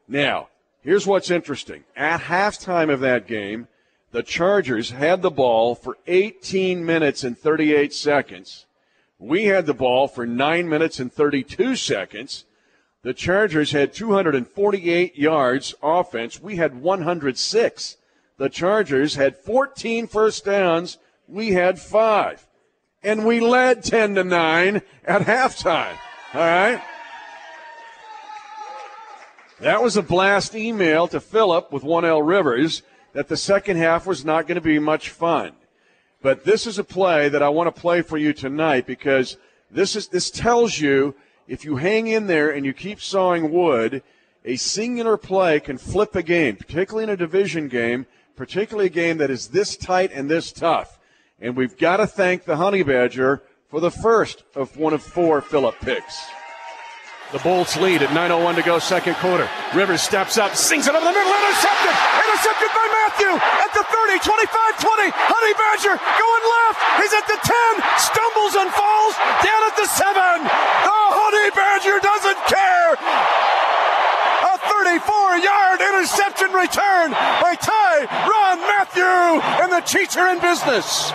Now, 0.07 0.47
here's 0.81 1.09
what's 1.09 1.33
interesting. 1.33 1.83
At 1.97 2.21
halftime 2.21 2.93
of 2.93 3.01
that 3.01 3.27
game, 3.27 3.67
the 4.13 4.23
Chargers 4.23 4.91
had 4.91 5.23
the 5.23 5.31
ball 5.33 5.75
for 5.75 5.99
18 6.07 6.87
minutes 6.87 7.25
and 7.25 7.37
38 7.37 7.93
seconds 7.93 8.67
We 9.19 9.47
had 9.47 9.67
the 9.67 9.75
ball 9.75 10.07
for 10.07 10.25
9 10.25 10.69
minutes 10.69 11.01
and 11.01 11.13
32 11.13 11.75
seconds. 11.75 12.45
The 13.05 13.13
Chargers 13.13 13.73
had 13.73 13.93
248 13.93 15.17
yards 15.19 15.75
offense. 15.83 16.41
We 16.41 16.57
had 16.57 16.81
106. 16.81 17.97
The 18.39 18.49
Chargers 18.49 19.15
had 19.15 19.37
14 19.37 20.07
first 20.07 20.47
downs. 20.47 20.97
We 21.29 21.51
had 21.51 21.79
5. 21.79 22.47
And 23.03 23.27
we 23.27 23.41
led 23.41 23.85
10 23.85 24.15
to 24.15 24.25
9 24.25 24.83
at 25.05 25.23
halftime. 25.23 25.99
All 26.33 26.41
right? 26.41 26.83
That 29.61 29.83
was 29.83 29.99
a 29.99 30.03
blast 30.03 30.55
email 30.55 31.07
to 31.09 31.21
Philip 31.21 31.73
with 31.73 31.83
1L 31.83 32.27
Rivers 32.27 32.83
that 33.13 33.29
the 33.29 33.37
second 33.37 33.77
half 33.77 34.07
was 34.07 34.25
not 34.25 34.47
going 34.47 34.57
to 34.57 34.63
be 34.63 34.79
much 34.79 35.11
fun. 35.11 35.53
But 36.23 36.45
this 36.45 36.67
is 36.67 36.79
a 36.79 36.85
play 36.85 37.29
that 37.29 37.43
I 37.43 37.51
want 37.51 37.75
to 37.75 37.81
play 37.81 38.01
for 38.01 38.17
you 38.17 38.33
tonight 38.33 38.87
because 38.87 39.37
this 39.71 39.95
is 39.95 40.09
this 40.09 40.31
tells 40.31 40.81
you 40.81 41.15
if 41.47 41.65
you 41.65 41.77
hang 41.77 42.07
in 42.07 42.27
there 42.27 42.51
and 42.51 42.65
you 42.65 42.73
keep 42.73 43.01
sawing 43.01 43.51
wood, 43.51 44.03
a 44.45 44.57
singular 44.57 45.17
play 45.17 45.61
can 45.61 45.79
flip 45.79 46.15
a 46.15 46.23
game, 46.23 46.57
particularly 46.57 47.05
in 47.05 47.11
a 47.11 47.17
division 47.17 47.69
game, 47.69 48.07
particularly 48.37 48.87
a 48.87 48.91
game 48.91 49.19
that 49.19 49.31
is 49.31 49.49
this 49.49 49.77
tight 49.77 50.11
and 50.13 50.31
this 50.31 50.53
tough. 50.53 50.99
And 51.41 51.57
we've 51.57 51.77
got 51.77 51.99
to 51.99 52.07
thank 52.07 52.45
the 52.45 52.57
Honey 52.57 52.83
Badger 52.83 53.43
for 53.69 53.81
the 53.81 53.91
first 53.91 54.45
of 54.55 54.77
one 54.77 54.93
of 54.93 55.03
four 55.03 55.41
Philip 55.41 55.77
picks. 55.81 56.27
The 57.35 57.43
Bolts 57.43 57.75
lead 57.75 57.99
at 57.99 58.15
9.01 58.15 58.55
to 58.55 58.63
go, 58.63 58.79
second 58.79 59.19
quarter. 59.19 59.51
Rivers 59.75 60.07
steps 60.07 60.39
up, 60.39 60.55
sings 60.55 60.87
it 60.87 60.95
over 60.95 61.03
the 61.03 61.11
middle, 61.11 61.35
intercepted! 61.35 61.95
Intercepted 62.31 62.71
by 62.71 62.87
Mathieu 62.95 63.35
at 63.35 63.75
the 63.75 63.83
30, 63.83 64.23
25, 64.23 64.55
20. 64.55 65.11
Honey 65.11 65.55
Badger 65.59 65.99
going 65.99 66.45
left. 66.47 66.79
He's 67.03 67.11
at 67.11 67.27
the 67.27 67.35
10, 67.35 67.83
stumbles 67.99 68.55
and 68.55 68.71
falls 68.71 69.19
down 69.43 69.61
at 69.67 69.75
the 69.75 69.89
7. 69.91 70.15
The 70.47 71.01
Honey 71.11 71.51
Badger 71.59 71.99
doesn't 71.99 72.41
care. 72.47 73.03
A 73.03 74.55
34 74.95 75.03
yard 75.43 75.79
interception 75.91 76.55
return 76.55 77.19
by 77.43 77.59
Ty 77.59 78.07
Ron 78.31 78.63
Matthew, 78.63 79.43
and 79.59 79.75
the 79.75 79.83
Chiefs 79.83 80.15
are 80.15 80.31
in 80.31 80.39
business. 80.39 81.11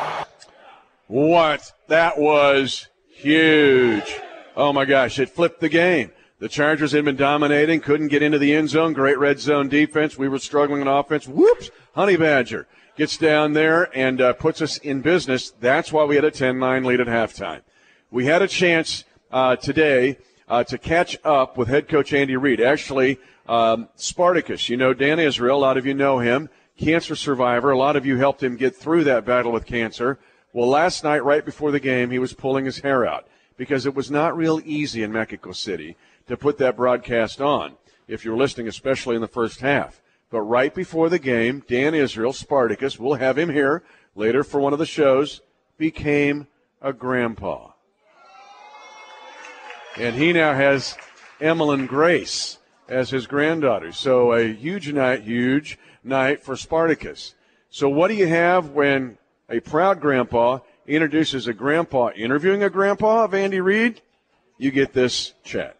What? 1.07 1.71
That 1.87 2.19
was 2.19 2.89
huge. 3.07 4.19
Oh 4.55 4.73
my 4.73 4.85
gosh, 4.85 5.19
it 5.19 5.29
flipped 5.29 5.61
the 5.61 5.69
game. 5.69 6.11
The 6.39 6.49
Chargers 6.49 6.93
had 6.93 7.03
been 7.03 7.17
dominating, 7.17 7.81
couldn't 7.81 8.07
get 8.07 8.23
into 8.23 8.39
the 8.39 8.55
end 8.55 8.69
zone. 8.69 8.93
Great 8.93 9.19
red 9.19 9.39
zone 9.39 9.67
defense. 9.67 10.17
We 10.17 10.29
were 10.29 10.39
struggling 10.39 10.81
on 10.81 10.87
offense. 10.87 11.27
Whoops! 11.27 11.69
Honey 11.93 12.15
Badger 12.15 12.65
gets 12.95 13.17
down 13.17 13.53
there 13.53 13.89
and 13.97 14.21
uh, 14.21 14.33
puts 14.33 14.61
us 14.61 14.77
in 14.77 15.01
business. 15.01 15.51
That's 15.59 15.91
why 15.91 16.05
we 16.05 16.15
had 16.15 16.25
a 16.25 16.31
10-9 16.31 16.85
lead 16.85 17.01
at 17.01 17.07
halftime. 17.07 17.61
We 18.11 18.25
had 18.25 18.41
a 18.41 18.47
chance 18.47 19.03
uh, 19.31 19.57
today 19.57 20.17
uh, 20.47 20.63
to 20.65 20.77
catch 20.77 21.17
up 21.23 21.57
with 21.57 21.67
head 21.67 21.87
coach 21.87 22.13
Andy 22.13 22.35
Reid. 22.37 22.61
Actually, 22.61 23.19
um, 23.47 23.89
Spartacus, 23.95 24.69
you 24.69 24.77
know 24.77 24.93
Dan 24.93 25.19
Israel. 25.19 25.57
A 25.57 25.59
lot 25.59 25.77
of 25.77 25.85
you 25.85 25.93
know 25.93 26.19
him. 26.19 26.49
Cancer 26.77 27.15
survivor. 27.15 27.71
A 27.71 27.77
lot 27.77 27.95
of 27.95 28.05
you 28.05 28.17
helped 28.17 28.41
him 28.41 28.55
get 28.55 28.75
through 28.75 29.03
that 29.05 29.25
battle 29.25 29.51
with 29.51 29.65
cancer. 29.65 30.19
Well, 30.53 30.69
last 30.69 31.03
night, 31.03 31.23
right 31.23 31.45
before 31.45 31.71
the 31.71 31.79
game, 31.79 32.09
he 32.09 32.19
was 32.19 32.33
pulling 32.33 32.65
his 32.65 32.79
hair 32.79 33.05
out 33.05 33.28
because 33.59 33.85
it 33.85 33.93
was 33.93 34.09
not 34.09 34.37
real 34.37 34.61
easy 34.63 35.03
in 35.03 35.11
Mexico 35.11 35.51
City 35.51 35.97
to 36.27 36.37
put 36.37 36.57
that 36.57 36.77
broadcast 36.77 37.41
on 37.41 37.75
if 38.07 38.23
you're 38.23 38.37
listening, 38.37 38.69
especially 38.69 39.15
in 39.15 39.21
the 39.21 39.27
first 39.27 39.59
half. 39.59 40.01
But 40.29 40.43
right 40.43 40.73
before 40.73 41.09
the 41.09 41.19
game, 41.19 41.65
Dan 41.67 41.93
Israel, 41.93 42.31
Spartacus, 42.31 42.97
we'll 42.97 43.15
have 43.15 43.37
him 43.37 43.49
here 43.49 43.83
later 44.15 44.45
for 44.45 44.61
one 44.61 44.71
of 44.71 44.79
the 44.79 44.85
shows, 44.85 45.41
became 45.77 46.47
a 46.81 46.93
grandpa. 46.93 47.71
And 49.97 50.15
he 50.15 50.31
now 50.31 50.53
has 50.53 50.95
Emmeline 51.41 51.85
Grace 51.85 52.59
as 52.87 53.09
his 53.09 53.27
granddaughter. 53.27 53.91
So 53.91 54.31
a 54.31 54.53
huge 54.53 54.89
night, 54.93 55.23
huge 55.23 55.77
night 56.01 56.45
for 56.45 56.55
Spartacus. 56.55 57.35
So 57.69 57.89
what 57.89 58.07
do 58.07 58.13
you 58.13 58.27
have 58.27 58.69
when 58.69 59.17
a 59.49 59.59
proud 59.59 59.99
grandpa 59.99 60.59
introduces 60.89 61.47
a 61.47 61.53
grandpa 61.53 62.09
interviewing 62.15 62.63
a 62.63 62.69
grandpa 62.69 63.23
of 63.23 63.33
Andy 63.33 63.61
Reid? 63.61 64.01
You 64.57 64.71
get 64.71 64.93
this 64.93 65.33
chat. 65.43 65.77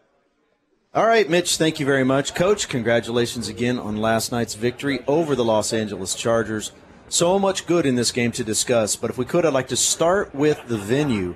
All 0.94 1.06
right, 1.06 1.28
Mitch, 1.28 1.56
thank 1.56 1.78
you 1.78 1.86
very 1.86 2.04
much. 2.04 2.34
Coach, 2.34 2.68
congratulations 2.68 3.48
again 3.48 3.78
on 3.78 3.96
last 3.96 4.32
night's 4.32 4.54
victory 4.54 5.00
over 5.06 5.34
the 5.34 5.44
Los 5.44 5.72
Angeles 5.72 6.14
Chargers. 6.14 6.72
So 7.08 7.38
much 7.38 7.66
good 7.66 7.86
in 7.86 7.96
this 7.96 8.12
game 8.12 8.32
to 8.32 8.44
discuss, 8.44 8.96
but 8.96 9.10
if 9.10 9.18
we 9.18 9.24
could, 9.24 9.44
I'd 9.44 9.52
like 9.52 9.68
to 9.68 9.76
start 9.76 10.34
with 10.34 10.66
the 10.68 10.78
venue. 10.78 11.34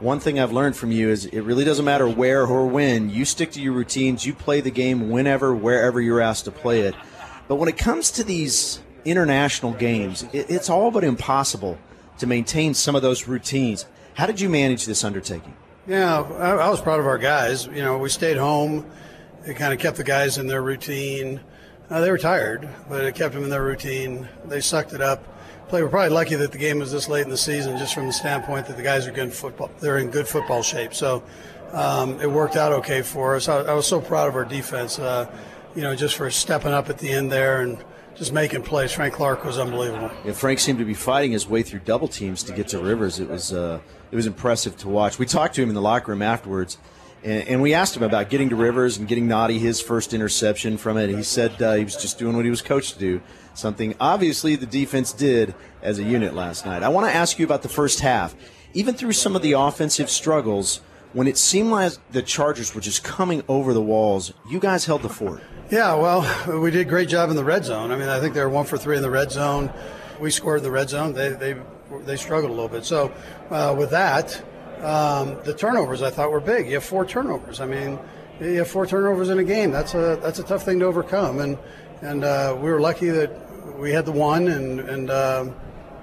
One 0.00 0.20
thing 0.20 0.38
I've 0.38 0.52
learned 0.52 0.76
from 0.76 0.92
you 0.92 1.08
is 1.08 1.26
it 1.26 1.40
really 1.40 1.64
doesn't 1.64 1.84
matter 1.84 2.08
where 2.08 2.46
or 2.46 2.66
when. 2.66 3.10
You 3.10 3.24
stick 3.24 3.52
to 3.52 3.60
your 3.60 3.72
routines, 3.72 4.26
you 4.26 4.34
play 4.34 4.60
the 4.60 4.70
game 4.70 5.10
whenever, 5.10 5.54
wherever 5.54 6.00
you're 6.00 6.20
asked 6.20 6.44
to 6.44 6.50
play 6.50 6.80
it. 6.82 6.94
But 7.48 7.56
when 7.56 7.68
it 7.68 7.78
comes 7.78 8.10
to 8.12 8.24
these 8.24 8.80
international 9.04 9.72
games, 9.72 10.26
it's 10.32 10.70
all 10.70 10.90
but 10.90 11.04
impossible 11.04 11.78
to 12.18 12.26
maintain 12.26 12.74
some 12.74 12.94
of 12.94 13.02
those 13.02 13.26
routines. 13.26 13.86
How 14.14 14.26
did 14.26 14.40
you 14.40 14.48
manage 14.48 14.86
this 14.86 15.04
undertaking? 15.04 15.54
Yeah, 15.86 16.20
I, 16.20 16.50
I 16.52 16.70
was 16.70 16.80
proud 16.80 17.00
of 17.00 17.06
our 17.06 17.18
guys. 17.18 17.66
You 17.66 17.82
know, 17.82 17.98
we 17.98 18.08
stayed 18.08 18.36
home. 18.36 18.90
It 19.46 19.54
kind 19.56 19.74
of 19.74 19.78
kept 19.78 19.96
the 19.96 20.04
guys 20.04 20.38
in 20.38 20.46
their 20.46 20.62
routine. 20.62 21.40
Uh, 21.90 22.00
they 22.00 22.10
were 22.10 22.18
tired, 22.18 22.68
but 22.88 23.04
it 23.04 23.14
kept 23.14 23.34
them 23.34 23.44
in 23.44 23.50
their 23.50 23.62
routine. 23.62 24.28
They 24.46 24.60
sucked 24.60 24.94
it 24.94 25.02
up. 25.02 25.22
Play. 25.68 25.82
We're 25.82 25.88
probably 25.88 26.14
lucky 26.14 26.34
that 26.36 26.52
the 26.52 26.58
game 26.58 26.78
was 26.78 26.92
this 26.92 27.08
late 27.08 27.24
in 27.24 27.30
the 27.30 27.36
season, 27.36 27.76
just 27.76 27.94
from 27.94 28.06
the 28.06 28.12
standpoint 28.12 28.66
that 28.66 28.76
the 28.76 28.82
guys 28.82 29.06
are 29.06 29.12
good 29.12 29.32
football. 29.32 29.70
They're 29.80 29.98
in 29.98 30.10
good 30.10 30.26
football 30.26 30.62
shape. 30.62 30.94
So 30.94 31.22
um, 31.72 32.20
it 32.20 32.30
worked 32.30 32.56
out 32.56 32.72
okay 32.72 33.02
for 33.02 33.36
us. 33.36 33.48
I, 33.48 33.58
I 33.60 33.74
was 33.74 33.86
so 33.86 34.00
proud 34.00 34.28
of 34.28 34.36
our 34.36 34.44
defense. 34.44 34.98
Uh, 34.98 35.30
you 35.74 35.82
know, 35.82 35.94
just 35.94 36.16
for 36.16 36.30
stepping 36.30 36.72
up 36.72 36.88
at 36.88 36.98
the 36.98 37.10
end 37.10 37.30
there 37.30 37.60
and 37.60 37.82
just 38.14 38.32
making 38.32 38.62
plays. 38.62 38.92
Frank 38.92 39.14
Clark 39.14 39.44
was 39.44 39.58
unbelievable. 39.58 40.10
Yeah, 40.24 40.32
Frank 40.32 40.58
seemed 40.58 40.78
to 40.78 40.84
be 40.84 40.94
fighting 40.94 41.32
his 41.32 41.48
way 41.48 41.62
through 41.62 41.80
double 41.80 42.08
teams 42.08 42.42
to 42.44 42.52
get 42.52 42.68
to 42.68 42.78
Rivers. 42.78 43.18
It 43.20 43.28
was 43.28 43.52
uh, 43.52 43.80
it 44.10 44.16
was 44.16 44.26
impressive 44.26 44.76
to 44.78 44.88
watch. 44.88 45.18
We 45.18 45.26
talked 45.26 45.54
to 45.56 45.62
him 45.62 45.68
in 45.68 45.74
the 45.74 45.82
locker 45.82 46.12
room 46.12 46.22
afterwards, 46.22 46.78
and, 47.22 47.48
and 47.48 47.62
we 47.62 47.74
asked 47.74 47.96
him 47.96 48.02
about 48.02 48.30
getting 48.30 48.48
to 48.50 48.56
Rivers 48.56 48.98
and 48.98 49.08
getting 49.08 49.28
Nnadi 49.28 49.58
his 49.58 49.80
first 49.80 50.14
interception 50.14 50.76
from 50.76 50.96
it. 50.96 51.10
He 51.10 51.22
said 51.22 51.60
uh, 51.60 51.74
he 51.74 51.84
was 51.84 51.96
just 51.96 52.18
doing 52.18 52.36
what 52.36 52.44
he 52.44 52.50
was 52.50 52.62
coached 52.62 52.94
to 52.94 52.98
do. 52.98 53.20
Something 53.54 53.94
obviously 54.00 54.56
the 54.56 54.66
defense 54.66 55.12
did 55.12 55.54
as 55.82 55.98
a 55.98 56.04
unit 56.04 56.34
last 56.34 56.66
night. 56.66 56.82
I 56.82 56.88
want 56.88 57.06
to 57.06 57.14
ask 57.14 57.38
you 57.38 57.44
about 57.44 57.62
the 57.62 57.68
first 57.68 58.00
half. 58.00 58.34
Even 58.76 58.94
through 58.94 59.12
some 59.12 59.36
of 59.36 59.42
the 59.42 59.52
offensive 59.52 60.10
struggles, 60.10 60.80
when 61.12 61.28
it 61.28 61.38
seemed 61.38 61.70
like 61.70 61.92
the 62.10 62.22
Chargers 62.22 62.74
were 62.74 62.80
just 62.80 63.04
coming 63.04 63.44
over 63.46 63.72
the 63.72 63.80
walls, 63.80 64.32
you 64.50 64.58
guys 64.58 64.84
held 64.84 65.02
the 65.02 65.08
fort. 65.08 65.42
Yeah, 65.70 65.94
well, 65.94 66.60
we 66.60 66.70
did 66.70 66.82
a 66.82 66.90
great 66.90 67.08
job 67.08 67.30
in 67.30 67.36
the 67.36 67.44
red 67.44 67.64
zone. 67.64 67.90
I 67.90 67.96
mean, 67.96 68.08
I 68.08 68.20
think 68.20 68.34
they 68.34 68.42
were 68.42 68.50
one 68.50 68.66
for 68.66 68.76
three 68.76 68.96
in 68.96 69.02
the 69.02 69.10
red 69.10 69.30
zone. 69.30 69.72
We 70.20 70.30
scored 70.30 70.58
in 70.58 70.64
the 70.64 70.70
red 70.70 70.90
zone. 70.90 71.12
They 71.12 71.30
they 71.30 71.56
they 72.04 72.16
struggled 72.16 72.50
a 72.50 72.54
little 72.54 72.68
bit. 72.68 72.84
So 72.84 73.12
uh, 73.50 73.74
with 73.76 73.90
that, 73.90 74.42
um, 74.80 75.36
the 75.44 75.54
turnovers 75.54 76.02
I 76.02 76.10
thought 76.10 76.30
were 76.30 76.40
big. 76.40 76.66
You 76.66 76.74
have 76.74 76.84
four 76.84 77.04
turnovers. 77.04 77.60
I 77.60 77.66
mean, 77.66 77.98
you 78.40 78.58
have 78.58 78.68
four 78.68 78.86
turnovers 78.86 79.28
in 79.28 79.38
a 79.38 79.44
game. 79.44 79.70
That's 79.70 79.94
a 79.94 80.18
that's 80.22 80.38
a 80.38 80.44
tough 80.44 80.64
thing 80.64 80.80
to 80.80 80.84
overcome. 80.84 81.40
And 81.40 81.58
and 82.02 82.24
uh, 82.24 82.56
we 82.60 82.70
were 82.70 82.80
lucky 82.80 83.08
that 83.10 83.78
we 83.78 83.90
had 83.90 84.04
the 84.04 84.12
one, 84.12 84.48
and 84.48 84.80
and 84.80 85.10
uh, 85.10 85.46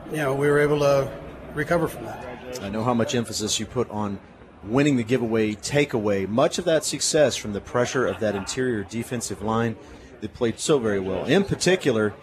you 0.09 0.17
know 0.17 0.33
we 0.33 0.47
were 0.47 0.59
able 0.59 0.79
to 0.79 1.11
recover 1.53 1.87
from 1.87 2.05
that. 2.05 2.27
I 2.61 2.69
know 2.69 2.83
how 2.83 2.93
much 2.93 3.15
emphasis 3.15 3.59
you 3.59 3.65
put 3.65 3.89
on 3.89 4.19
winning 4.63 4.97
the 4.97 5.03
giveaway 5.03 5.53
takeaway. 5.53 6.27
Much 6.27 6.57
of 6.57 6.65
that 6.65 6.83
success 6.83 7.35
from 7.35 7.53
the 7.53 7.61
pressure 7.61 8.05
of 8.05 8.19
that 8.19 8.35
interior 8.35 8.83
defensive 8.83 9.41
line 9.41 9.75
that 10.21 10.33
played 10.33 10.59
so 10.59 10.79
very 10.79 10.99
well. 10.99 11.25
In 11.25 11.43
particular, 11.43 12.13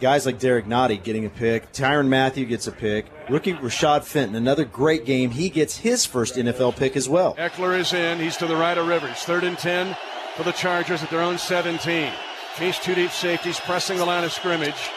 guys 0.00 0.26
like 0.26 0.38
Derrick 0.38 0.66
Nnadi 0.66 1.02
getting 1.02 1.24
a 1.24 1.30
pick, 1.30 1.72
Tyrann 1.72 2.08
Mathieu 2.08 2.46
gets 2.46 2.66
a 2.66 2.72
pick, 2.72 3.06
rookie 3.28 3.54
Rashad 3.54 4.04
Fenton, 4.04 4.36
another 4.36 4.64
great 4.64 5.04
game. 5.04 5.30
He 5.30 5.48
gets 5.48 5.78
his 5.78 6.06
first 6.06 6.36
NFL 6.36 6.76
pick 6.76 6.96
as 6.96 7.08
well. 7.08 7.34
Ekeler 7.34 7.78
is 7.78 7.92
in. 7.92 8.18
He's 8.18 8.36
to 8.36 8.46
the 8.46 8.56
right 8.56 8.78
of 8.78 8.86
Rivers. 8.86 9.18
Third 9.18 9.44
and 9.44 9.58
10 9.58 9.96
for 10.36 10.44
the 10.44 10.52
Chargers 10.52 11.02
at 11.02 11.10
their 11.10 11.20
own 11.20 11.38
17. 11.38 12.12
Chiefs 12.56 12.78
two 12.84 12.94
deep 12.94 13.10
safeties 13.10 13.60
pressing 13.60 13.98
the 13.98 14.04
line 14.04 14.24
of 14.24 14.32
scrimmage, 14.32 14.90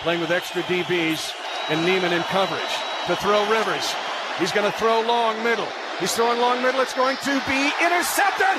playing 0.00 0.20
with 0.20 0.30
extra 0.30 0.62
DBs 0.62 1.32
and 1.70 1.84
Niemann 1.84 2.12
in 2.12 2.22
coverage. 2.24 2.60
To 3.06 3.16
throw 3.16 3.50
Rivers. 3.50 3.94
He's 4.38 4.52
going 4.52 4.70
to 4.70 4.78
throw 4.78 5.00
long 5.00 5.42
middle. 5.42 5.68
He's 6.00 6.14
throwing 6.14 6.38
long 6.38 6.62
middle. 6.62 6.80
It's 6.80 6.94
going 6.94 7.16
to 7.26 7.34
be 7.50 7.62
intercepted. 7.82 8.54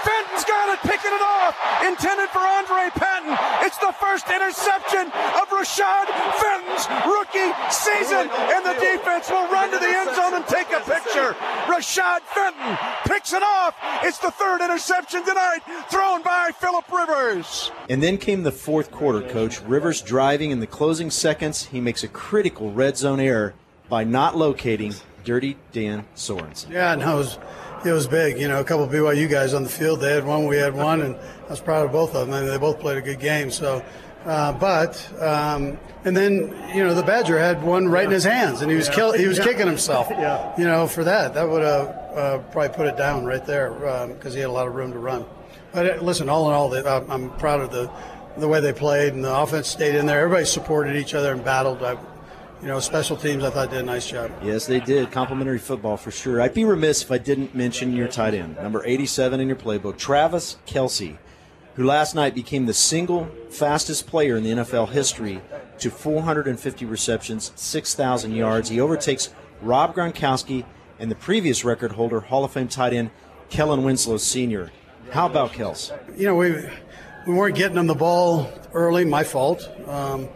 Fenton's 0.00 0.44
got 0.48 0.72
it, 0.72 0.80
picking 0.88 1.12
it 1.12 1.20
off. 1.20 1.52
Intended 1.84 2.30
for 2.30 2.40
Andre 2.40 2.88
Patton. 2.96 3.36
It's 3.60 3.76
the 3.76 3.92
first 4.00 4.24
interception 4.32 5.12
of 5.36 5.44
Rashad 5.52 6.08
Fenton's 6.40 6.88
rookie 7.04 7.52
season. 7.68 8.32
And 8.32 8.64
the 8.64 8.72
defense 8.80 9.28
will 9.28 9.46
run 9.52 9.70
to 9.70 9.78
the 9.78 9.86
end 9.86 10.16
zone 10.16 10.34
and 10.40 10.46
take 10.46 10.72
a 10.72 10.80
picture. 10.80 11.36
Rashad 11.68 12.24
Fenton 12.24 12.78
picks 13.04 13.34
it 13.34 13.42
off. 13.42 13.76
It's 14.02 14.18
the 14.18 14.30
third 14.30 14.62
interception 14.62 15.24
tonight, 15.26 15.60
thrown 15.90 16.22
by 16.22 16.52
Philip 16.58 16.90
Rivers. 16.90 17.70
And 17.90 18.02
then 18.02 18.16
came 18.16 18.44
the 18.44 18.52
fourth 18.52 18.90
quarter, 18.90 19.20
coach. 19.28 19.60
Rivers 19.60 20.00
driving 20.00 20.52
in 20.52 20.60
the 20.60 20.66
closing 20.66 21.10
seconds. 21.10 21.66
He 21.66 21.82
makes 21.82 22.02
a 22.02 22.08
critical 22.08 22.72
red 22.72 22.96
zone 22.96 23.20
error 23.20 23.52
by 23.90 24.04
not 24.04 24.36
locating 24.36 24.94
Dirty 25.24 25.56
Dan 25.72 26.04
Sorensen. 26.14 26.70
Yeah, 26.70 26.94
no, 26.94 27.14
it 27.14 27.18
was, 27.18 27.38
it 27.84 27.92
was 27.92 28.06
big. 28.06 28.40
You 28.40 28.48
know, 28.48 28.60
a 28.60 28.64
couple 28.64 28.84
of 28.84 28.90
BYU 28.90 29.30
guys 29.30 29.54
on 29.54 29.62
the 29.62 29.68
field. 29.68 30.00
They 30.00 30.12
had 30.12 30.24
one, 30.24 30.46
we 30.46 30.56
had 30.56 30.74
one, 30.74 31.00
and 31.00 31.16
I 31.16 31.50
was 31.50 31.60
proud 31.60 31.86
of 31.86 31.92
both 31.92 32.14
of 32.14 32.26
them. 32.26 32.34
I 32.34 32.40
mean, 32.40 32.50
they 32.50 32.58
both 32.58 32.80
played 32.80 32.98
a 32.98 33.02
good 33.02 33.20
game. 33.20 33.50
So, 33.50 33.84
uh, 34.24 34.52
but 34.52 35.10
um, 35.20 35.78
and 36.04 36.16
then 36.16 36.54
you 36.74 36.84
know 36.84 36.94
the 36.94 37.02
Badger 37.02 37.38
had 37.38 37.62
one 37.62 37.88
right 37.88 38.04
in 38.04 38.10
his 38.10 38.24
hands, 38.24 38.62
and 38.62 38.70
he 38.70 38.76
was 38.76 38.88
kill, 38.88 39.12
he 39.12 39.26
was 39.26 39.38
kicking 39.40 39.66
himself. 39.66 40.08
Yeah. 40.10 40.54
You 40.58 40.64
know, 40.64 40.86
for 40.86 41.04
that, 41.04 41.34
that 41.34 41.48
would 41.48 41.62
have 41.62 41.88
uh, 41.88 42.38
probably 42.50 42.74
put 42.76 42.86
it 42.86 42.96
down 42.96 43.24
right 43.24 43.44
there 43.44 43.70
because 44.08 44.34
he 44.34 44.40
had 44.40 44.48
a 44.48 44.52
lot 44.52 44.66
of 44.66 44.74
room 44.74 44.92
to 44.92 44.98
run. 44.98 45.24
But 45.72 45.98
uh, 45.98 46.02
listen, 46.02 46.28
all 46.28 46.48
in 46.48 46.54
all, 46.54 46.68
they, 46.68 46.82
I'm, 46.84 47.10
I'm 47.10 47.30
proud 47.38 47.60
of 47.60 47.70
the 47.70 47.90
the 48.38 48.48
way 48.48 48.60
they 48.60 48.72
played, 48.72 49.14
and 49.14 49.24
the 49.24 49.36
offense 49.36 49.68
stayed 49.68 49.94
in 49.94 50.06
there. 50.06 50.20
Everybody 50.20 50.46
supported 50.46 50.96
each 50.96 51.14
other 51.14 51.32
and 51.32 51.44
battled. 51.44 51.82
I, 51.82 51.98
you 52.60 52.68
know, 52.68 52.80
special 52.80 53.16
teams, 53.16 53.44
I 53.44 53.50
thought 53.50 53.70
did 53.70 53.80
a 53.80 53.84
nice 53.84 54.08
job. 54.08 54.32
Yes, 54.42 54.66
they 54.66 54.80
did. 54.80 55.10
Complimentary 55.10 55.58
football 55.58 55.96
for 55.96 56.10
sure. 56.10 56.40
I'd 56.40 56.54
be 56.54 56.64
remiss 56.64 57.02
if 57.02 57.10
I 57.10 57.18
didn't 57.18 57.54
mention 57.54 57.94
your 57.94 58.08
tight 58.08 58.34
end, 58.34 58.56
number 58.56 58.84
87 58.84 59.40
in 59.40 59.48
your 59.48 59.56
playbook, 59.56 59.96
Travis 59.96 60.56
Kelce, 60.66 61.18
who 61.74 61.84
last 61.84 62.14
night 62.14 62.34
became 62.34 62.66
the 62.66 62.74
single 62.74 63.30
fastest 63.50 64.06
player 64.06 64.36
in 64.36 64.42
the 64.42 64.50
NFL 64.50 64.90
history 64.90 65.40
to 65.78 65.90
450 65.90 66.84
receptions, 66.84 67.52
6,000 67.54 68.32
yards. 68.32 68.68
He 68.68 68.80
overtakes 68.80 69.30
Rob 69.62 69.94
Gronkowski 69.94 70.64
and 70.98 71.10
the 71.10 71.16
previous 71.16 71.64
record 71.64 71.92
holder, 71.92 72.20
Hall 72.20 72.44
of 72.44 72.52
Fame 72.52 72.68
tight 72.68 72.92
end 72.92 73.10
Kellen 73.50 73.84
Winslow 73.84 74.16
Sr. 74.16 74.70
How 75.10 75.26
about 75.26 75.52
Kels? 75.52 75.96
You 76.18 76.26
know, 76.26 76.34
we 76.34 76.56
we 77.26 77.34
weren't 77.34 77.56
getting 77.56 77.76
him 77.76 77.86
the 77.86 77.94
ball 77.94 78.50
early. 78.74 79.04
My 79.04 79.24
fault. 79.24 79.70
Um, 79.86 80.28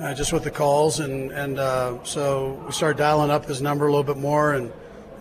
uh, 0.00 0.14
just 0.14 0.32
with 0.32 0.44
the 0.44 0.50
calls, 0.50 1.00
and 1.00 1.30
and 1.32 1.58
uh, 1.58 2.02
so 2.04 2.62
we 2.66 2.72
started 2.72 2.98
dialing 2.98 3.30
up 3.30 3.46
his 3.46 3.62
number 3.62 3.86
a 3.86 3.90
little 3.90 4.04
bit 4.04 4.18
more, 4.18 4.54
and 4.54 4.72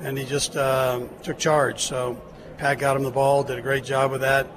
and 0.02 0.18
he 0.18 0.26
just 0.26 0.56
uh, 0.56 1.02
took 1.24 1.38
charge. 1.38 1.82
So 1.82 2.22
Pat 2.58 2.80
got 2.80 2.96
him 2.98 3.04
the 3.04 3.12
ball, 3.12 3.44
did 3.44 3.58
a 3.58 3.62
great 3.62 3.84
job 3.84 4.12
with 4.12 4.22
that, 4.22 4.48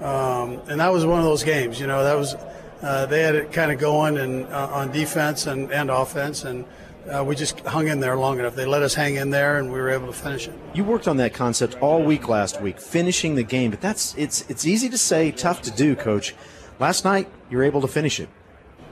um, 0.00 0.60
and 0.68 0.80
that 0.80 0.92
was 0.92 1.06
one 1.06 1.18
of 1.18 1.24
those 1.24 1.42
games. 1.42 1.80
You 1.80 1.86
know, 1.86 2.04
that 2.04 2.14
was 2.14 2.34
uh, 2.82 3.06
they 3.06 3.22
had 3.22 3.34
it 3.34 3.52
kind 3.52 3.72
of 3.72 3.78
going 3.78 4.18
and 4.18 4.46
uh, 4.46 4.68
on 4.72 4.92
defense 4.92 5.46
and 5.46 5.72
and 5.72 5.90
offense, 5.90 6.44
and 6.44 6.64
uh, 7.10 7.24
we 7.24 7.34
just 7.34 7.60
hung 7.60 7.88
in 7.88 8.00
there 8.00 8.16
long 8.16 8.38
enough. 8.38 8.54
They 8.54 8.66
let 8.66 8.82
us 8.82 8.94
hang 8.94 9.16
in 9.16 9.30
there, 9.30 9.58
and 9.58 9.72
we 9.72 9.80
were 9.80 9.90
able 9.90 10.06
to 10.06 10.12
finish 10.12 10.48
it. 10.48 10.54
You 10.74 10.84
worked 10.84 11.08
on 11.08 11.16
that 11.16 11.32
concept 11.32 11.76
all 11.80 12.02
week 12.02 12.28
last 12.28 12.60
week, 12.60 12.78
finishing 12.78 13.34
the 13.34 13.42
game, 13.42 13.70
but 13.70 13.80
that's 13.80 14.14
it's 14.16 14.48
it's 14.50 14.66
easy 14.66 14.88
to 14.90 14.98
say, 14.98 15.30
tough 15.30 15.62
to 15.62 15.70
do, 15.70 15.96
coach. 15.96 16.34
Last 16.78 17.04
night, 17.04 17.28
you 17.48 17.56
were 17.56 17.64
able 17.64 17.80
to 17.80 17.88
finish 17.88 18.20
it. 18.20 18.28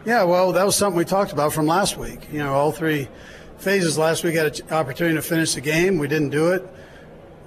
Yeah, 0.04 0.22
well, 0.24 0.52
that 0.52 0.64
was 0.64 0.76
something 0.76 0.96
we 0.96 1.04
talked 1.04 1.32
about 1.32 1.52
from 1.52 1.66
last 1.66 1.96
week. 1.96 2.32
You 2.32 2.38
know, 2.38 2.54
all 2.54 2.72
three 2.72 3.08
phases 3.58 3.98
last 3.98 4.24
week 4.24 4.34
had 4.34 4.58
an 4.60 4.70
opportunity 4.70 5.16
to 5.16 5.22
finish 5.22 5.54
the 5.54 5.60
game. 5.60 5.98
We 5.98 6.08
didn't 6.08 6.30
do 6.30 6.52
it. 6.52 6.66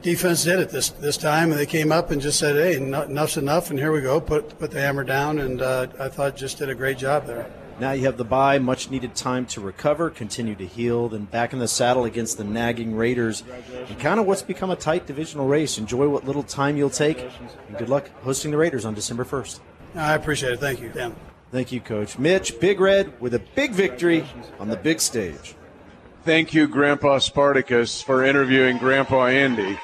Defense 0.04 0.44
did 0.44 0.60
it 0.60 0.70
this 0.70 0.90
this 0.90 1.18
time, 1.18 1.52
and 1.52 1.60
they 1.60 1.66
came 1.66 1.92
up 1.92 2.12
and 2.12 2.22
just 2.22 2.38
said, 2.38 2.56
"Hey, 2.56 2.76
enough's 2.76 3.38
enough," 3.38 3.70
and 3.70 3.80
here 3.80 3.92
we 3.92 4.02
go. 4.02 4.20
Put 4.20 4.60
put 4.60 4.72
the 4.72 4.82
hammer 4.82 5.04
down, 5.04 5.40
and 5.40 5.62
uh, 5.62 5.88
I 5.98 6.10
thought 6.10 6.36
just 6.36 6.58
did 6.58 6.70
a 6.70 6.76
great 6.76 6.98
job 6.98 7.26
there. 7.26 7.50
Now 7.80 7.94
you 7.94 8.04
have 8.06 8.18
the 8.18 8.26
bye, 8.26 8.60
much 8.60 8.92
needed 8.92 9.16
time 9.16 9.46
to 9.48 9.62
recover, 9.62 10.10
continue 10.10 10.56
to 10.56 10.66
heal, 10.66 11.10
then 11.10 11.26
back 11.26 11.54
in 11.54 11.60
the 11.60 11.68
saddle 11.68 12.04
against 12.04 12.38
the 12.38 12.44
nagging 12.44 12.96
Raiders, 12.96 13.44
and 13.88 13.98
kind 13.98 14.20
of 14.20 14.28
what's 14.28 14.44
become 14.44 14.70
a 14.70 14.76
tight 14.76 15.08
divisional 15.08 15.48
race. 15.48 15.78
Enjoy 15.78 16.08
what 16.08 16.26
little 16.26 16.44
time 16.44 16.78
you'll 16.78 16.92
take, 16.92 17.20
and 17.20 17.78
good 17.78 17.90
luck 17.90 18.10
hosting 18.22 18.52
the 18.52 18.58
Raiders 18.58 18.86
on 18.86 18.94
December 18.94 19.26
1st. 19.26 19.60
I 19.96 20.14
appreciate 20.14 20.54
it. 20.54 20.60
Thank 20.60 20.82
you, 20.82 20.90
Dan. 20.90 21.16
Thank 21.54 21.72
you, 21.72 21.82
Coach. 21.82 22.18
Mitch, 22.18 22.60
Big 22.60 22.80
Red 22.80 23.22
with 23.22 23.36
a 23.36 23.40
big 23.54 23.74
victory 23.74 24.26
on 24.58 24.70
the 24.70 24.76
big 24.76 25.00
stage. 25.00 25.54
Thank 26.24 26.56
you, 26.56 26.68
Grandpa 26.68 27.20
Spartacus, 27.20 28.02
for 28.02 28.24
interviewing 28.24 28.80
Grandpa 28.80 29.28
Andy. 29.28 29.78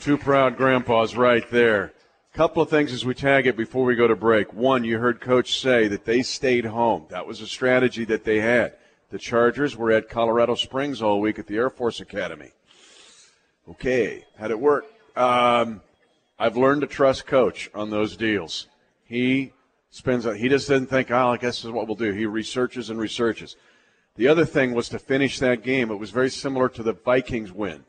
Two 0.00 0.18
proud 0.18 0.56
grandpas 0.56 1.14
right 1.14 1.48
there. 1.52 1.92
Couple 2.32 2.60
of 2.60 2.68
things 2.68 2.92
as 2.92 3.04
we 3.04 3.14
tag 3.14 3.46
it 3.46 3.56
before 3.56 3.84
we 3.84 3.94
go 3.94 4.08
to 4.08 4.16
break. 4.16 4.52
One, 4.52 4.82
you 4.82 4.98
heard 4.98 5.20
Coach 5.20 5.60
say 5.60 5.86
that 5.86 6.04
they 6.04 6.22
stayed 6.22 6.64
home. 6.64 7.06
That 7.10 7.28
was 7.28 7.40
a 7.40 7.46
strategy 7.46 8.04
that 8.06 8.24
they 8.24 8.40
had. 8.40 8.72
The 9.10 9.20
Chargers 9.20 9.76
were 9.76 9.92
at 9.92 10.08
Colorado 10.08 10.56
Springs 10.56 11.00
all 11.00 11.20
week 11.20 11.38
at 11.38 11.46
the 11.46 11.54
Air 11.54 11.70
Force 11.70 12.00
Academy. 12.00 12.50
Okay, 13.70 14.24
how'd 14.36 14.50
it 14.50 14.58
work? 14.58 14.84
Um, 15.14 15.80
I've 16.40 16.56
learned 16.56 16.80
to 16.80 16.88
trust 16.88 17.24
Coach 17.24 17.70
on 17.72 17.90
those 17.90 18.16
deals. 18.16 18.66
He 19.04 19.52
spends. 19.90 20.24
He 20.24 20.48
just 20.48 20.68
didn't 20.68 20.88
think, 20.88 21.10
"Oh, 21.10 21.30
I 21.30 21.36
guess 21.36 21.56
this 21.56 21.64
is 21.64 21.70
what 21.70 21.86
we'll 21.86 21.96
do." 21.96 22.12
He 22.12 22.26
researches 22.26 22.90
and 22.90 22.98
researches. 22.98 23.56
The 24.16 24.28
other 24.28 24.44
thing 24.44 24.74
was 24.74 24.88
to 24.90 24.98
finish 24.98 25.38
that 25.38 25.62
game. 25.62 25.90
It 25.90 25.98
was 25.98 26.10
very 26.10 26.30
similar 26.30 26.68
to 26.70 26.82
the 26.82 26.92
Vikings 26.92 27.52
win 27.52 27.84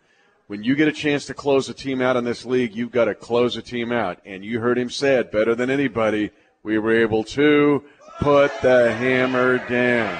when 0.49 0.63
you 0.63 0.75
get 0.75 0.87
a 0.87 0.91
chance 0.91 1.27
to 1.27 1.33
close 1.35 1.69
a 1.69 1.75
team 1.75 2.01
out 2.01 2.17
in 2.17 2.23
this 2.23 2.43
league, 2.43 2.75
you've 2.75 2.91
got 2.91 3.05
to 3.05 3.13
close 3.13 3.55
a 3.55 3.61
team 3.61 3.91
out. 3.91 4.17
And 4.25 4.43
you 4.43 4.59
heard 4.59 4.79
him 4.79 4.89
say 4.89 5.17
it 5.17 5.31
better 5.31 5.53
than 5.53 5.69
anybody. 5.69 6.31
We 6.63 6.79
were 6.79 6.95
able 6.95 7.23
to 7.25 7.83
put 8.19 8.51
the 8.63 8.91
hammer 8.91 9.59
down. 9.69 10.19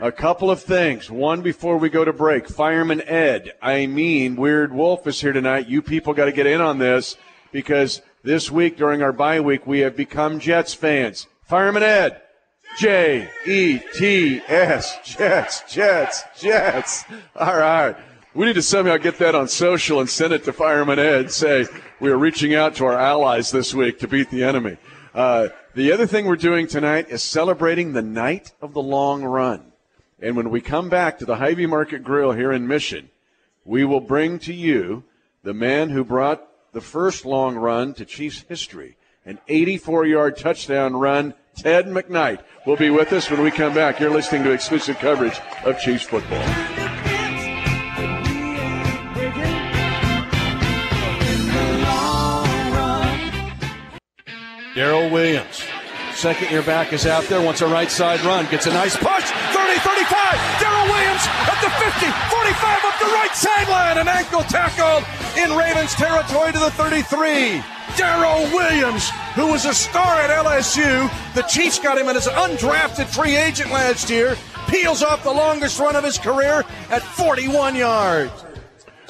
A 0.00 0.10
couple 0.10 0.50
of 0.50 0.62
things. 0.62 1.10
One 1.10 1.42
before 1.42 1.76
we 1.76 1.90
go 1.90 2.06
to 2.06 2.12
break. 2.14 2.48
Fireman 2.48 3.02
Ed, 3.02 3.52
I 3.60 3.84
mean, 3.84 4.34
Weird 4.34 4.72
Wolf 4.72 5.06
is 5.06 5.20
here 5.20 5.34
tonight. 5.34 5.68
You 5.68 5.82
people 5.82 6.14
got 6.14 6.24
to 6.24 6.32
get 6.32 6.46
in 6.46 6.62
on 6.62 6.78
this 6.78 7.18
because 7.52 8.00
this 8.22 8.50
week 8.50 8.76
during 8.76 9.02
our 9.02 9.12
bye 9.12 9.40
week, 9.40 9.66
we 9.66 9.80
have 9.80 9.96
become 9.96 10.38
Jets 10.38 10.74
fans. 10.74 11.26
Fireman 11.44 11.82
Ed, 11.82 12.20
J 12.78 13.28
E 13.46 13.80
T 13.94 14.40
S, 14.48 14.98
Jets, 15.04 15.62
Jets, 15.72 16.22
Jets. 16.38 17.04
All 17.36 17.56
right. 17.56 17.96
We 18.34 18.46
need 18.46 18.54
to 18.54 18.62
somehow 18.62 18.96
get 18.96 19.18
that 19.18 19.34
on 19.34 19.46
social 19.48 20.00
and 20.00 20.08
send 20.08 20.32
it 20.32 20.44
to 20.44 20.52
Fireman 20.52 20.98
Ed. 20.98 21.30
Say 21.30 21.66
we 22.00 22.10
are 22.10 22.16
reaching 22.16 22.54
out 22.54 22.76
to 22.76 22.86
our 22.86 22.98
allies 22.98 23.50
this 23.50 23.74
week 23.74 23.98
to 23.98 24.08
beat 24.08 24.30
the 24.30 24.42
enemy. 24.42 24.78
Uh, 25.14 25.48
the 25.74 25.92
other 25.92 26.06
thing 26.06 26.24
we're 26.24 26.36
doing 26.36 26.66
tonight 26.66 27.10
is 27.10 27.22
celebrating 27.22 27.92
the 27.92 28.02
night 28.02 28.52
of 28.62 28.72
the 28.72 28.82
long 28.82 29.22
run. 29.22 29.72
And 30.18 30.36
when 30.36 30.48
we 30.48 30.60
come 30.62 30.88
back 30.88 31.18
to 31.18 31.26
the 31.26 31.36
Hy-Vee 31.36 31.66
Market 31.66 32.02
Grill 32.02 32.32
here 32.32 32.52
in 32.52 32.66
Mission, 32.66 33.10
we 33.64 33.84
will 33.84 34.00
bring 34.00 34.38
to 34.40 34.54
you 34.54 35.04
the 35.42 35.52
man 35.52 35.90
who 35.90 36.04
brought 36.04 36.46
the 36.72 36.80
first 36.80 37.24
long 37.24 37.54
run 37.56 37.94
to 37.94 38.04
Chiefs 38.04 38.44
history, 38.48 38.96
an 39.24 39.38
84-yard 39.48 40.36
touchdown 40.36 40.94
run. 40.94 41.34
Ted 41.54 41.86
McKnight 41.86 42.40
will 42.66 42.76
be 42.76 42.88
with 42.90 43.12
us 43.12 43.30
when 43.30 43.42
we 43.42 43.50
come 43.50 43.74
back. 43.74 44.00
You're 44.00 44.10
listening 44.10 44.42
to 44.44 44.52
exclusive 44.52 44.98
coverage 44.98 45.38
of 45.64 45.78
Chiefs 45.78 46.04
football. 46.04 46.42
Darrel 54.74 55.10
Williams. 55.10 55.62
Second 56.14 56.50
year 56.50 56.62
back 56.62 56.94
is 56.94 57.04
out 57.04 57.24
there, 57.24 57.42
wants 57.42 57.60
a 57.60 57.66
right 57.66 57.90
side 57.90 58.20
run, 58.22 58.46
gets 58.50 58.66
a 58.66 58.70
nice 58.70 58.96
push. 58.96 59.06
30, 59.06 59.78
35. 59.80 60.60
Darrel 60.60 60.86
Williams 60.88 61.24
at 61.28 61.58
the 61.60 61.68
50, 61.68 62.31
sideline. 63.62 63.98
An 63.98 64.08
ankle 64.08 64.42
tackled 64.42 65.04
in 65.36 65.56
Ravens 65.56 65.94
territory 65.94 66.52
to 66.52 66.58
the 66.58 66.70
33. 66.72 67.62
Darrel 67.96 68.44
Williams, 68.52 69.10
who 69.34 69.48
was 69.48 69.66
a 69.66 69.74
star 69.74 70.20
at 70.20 70.30
LSU. 70.30 71.10
The 71.34 71.42
Chiefs 71.42 71.78
got 71.78 71.98
him 71.98 72.08
as 72.08 72.26
an 72.26 72.34
undrafted 72.34 73.06
free 73.06 73.36
agent 73.36 73.70
last 73.70 74.08
year. 74.08 74.36
Peels 74.68 75.02
off 75.02 75.22
the 75.22 75.32
longest 75.32 75.78
run 75.78 75.96
of 75.96 76.04
his 76.04 76.18
career 76.18 76.64
at 76.90 77.02
41 77.02 77.76
yards. 77.76 78.32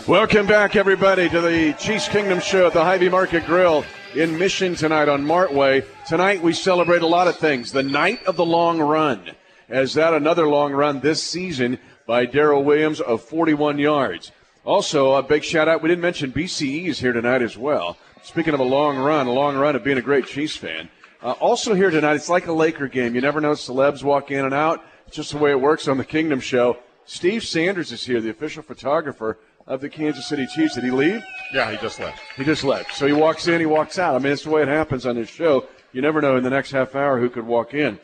Welcome 0.09 0.47
back, 0.47 0.75
everybody, 0.75 1.29
to 1.29 1.41
the 1.41 1.75
Chiefs 1.79 2.09
Kingdom 2.09 2.41
Show 2.41 2.67
at 2.67 2.73
the 2.73 2.83
Hy-Vee 2.83 3.09
Market 3.09 3.47
Grill 3.47 3.85
in 4.17 4.37
Mission 4.37 4.75
tonight 4.75 5.09
on 5.09 5.25
Martway. 5.25 5.87
Tonight 6.09 6.43
we 6.43 6.53
celebrate 6.53 7.03
a 7.03 7.07
lot 7.07 7.29
of 7.29 7.37
things. 7.37 7.71
The 7.71 7.85
night 7.85 8.25
of 8.25 8.35
the 8.35 8.45
long 8.45 8.81
run. 8.81 9.31
As 9.69 9.95
that 9.95 10.13
another 10.13 10.49
long 10.49 10.73
run 10.73 11.01
this 11.01 11.23
season 11.23 11.79
by 12.05 12.27
Darrel 12.27 12.65
Williams 12.65 13.01
of 13.01 13.23
41 13.23 13.79
yards. 13.79 14.33
Also, 14.65 15.15
a 15.15 15.23
big 15.23 15.43
shout 15.43 15.69
out. 15.69 15.83
We 15.83 15.89
didn't 15.89 16.03
mention 16.03 16.33
BCE 16.33 16.87
is 16.87 17.01
here 17.01 17.13
tonight 17.13 17.43
as 17.43 17.57
well. 17.57 17.97
Speaking 18.23 18.55
of 18.55 18.61
a 18.61 18.65
long 18.65 18.97
run, 18.97 19.27
a 19.27 19.33
long 19.33 19.57
run 19.57 19.75
of 19.75 19.83
being 19.83 19.99
a 19.99 20.03
great 20.03 20.27
Chiefs 20.27 20.57
fan. 20.57 20.89
Uh, 21.21 21.33
also 21.33 21.75
here 21.75 21.91
tonight, 21.91 22.15
it's 22.15 22.29
like 22.29 22.47
a 22.47 22.53
Laker 22.53 22.87
game. 22.87 23.15
You 23.15 23.21
never 23.21 23.41
know 23.41 23.53
celebs 23.53 24.05
walk 24.05 24.31
in 24.31 24.45
and 24.45 24.55
out. 24.55 24.85
It's 25.07 25.17
just 25.17 25.33
the 25.33 25.39
way 25.39 25.51
it 25.51 25.61
works 25.61 25.89
on 25.89 25.99
the 25.99 26.05
Kingdom 26.05 26.39
Show. 26.39 26.79
Steve 27.07 27.43
Sanders 27.45 27.91
is 27.91 28.05
here, 28.05 28.21
the 28.21 28.31
official 28.31 28.63
photographer 28.63 29.39
of 29.67 29.81
the 29.81 29.89
Kansas 29.89 30.27
City 30.27 30.47
Chiefs. 30.47 30.77
Did 30.77 30.85
he 30.85 30.91
leave? 30.93 31.25
Yeah, 31.53 31.71
he 31.71 31.77
just 31.79 31.99
left. 31.99 32.21
He 32.37 32.45
just 32.45 32.63
left. 32.63 32.95
So 32.95 33.07
he 33.07 33.13
walks 33.13 33.49
in, 33.49 33.59
he 33.59 33.67
walks 33.67 33.99
out. 33.99 34.15
I 34.15 34.19
mean, 34.19 34.33
it's 34.33 34.45
the 34.45 34.51
way 34.51 34.63
it 34.63 34.69
happens 34.69 35.07
on 35.07 35.17
this 35.17 35.29
show. 35.29 35.67
You 35.93 36.03
never 36.03 36.21
know 36.21 36.37
in 36.37 36.45
the 36.45 36.51
next 36.51 36.71
half 36.71 36.95
hour 36.95 37.19
who 37.19 37.29
could 37.29 37.47
walk 37.47 37.75
in. 37.75 37.99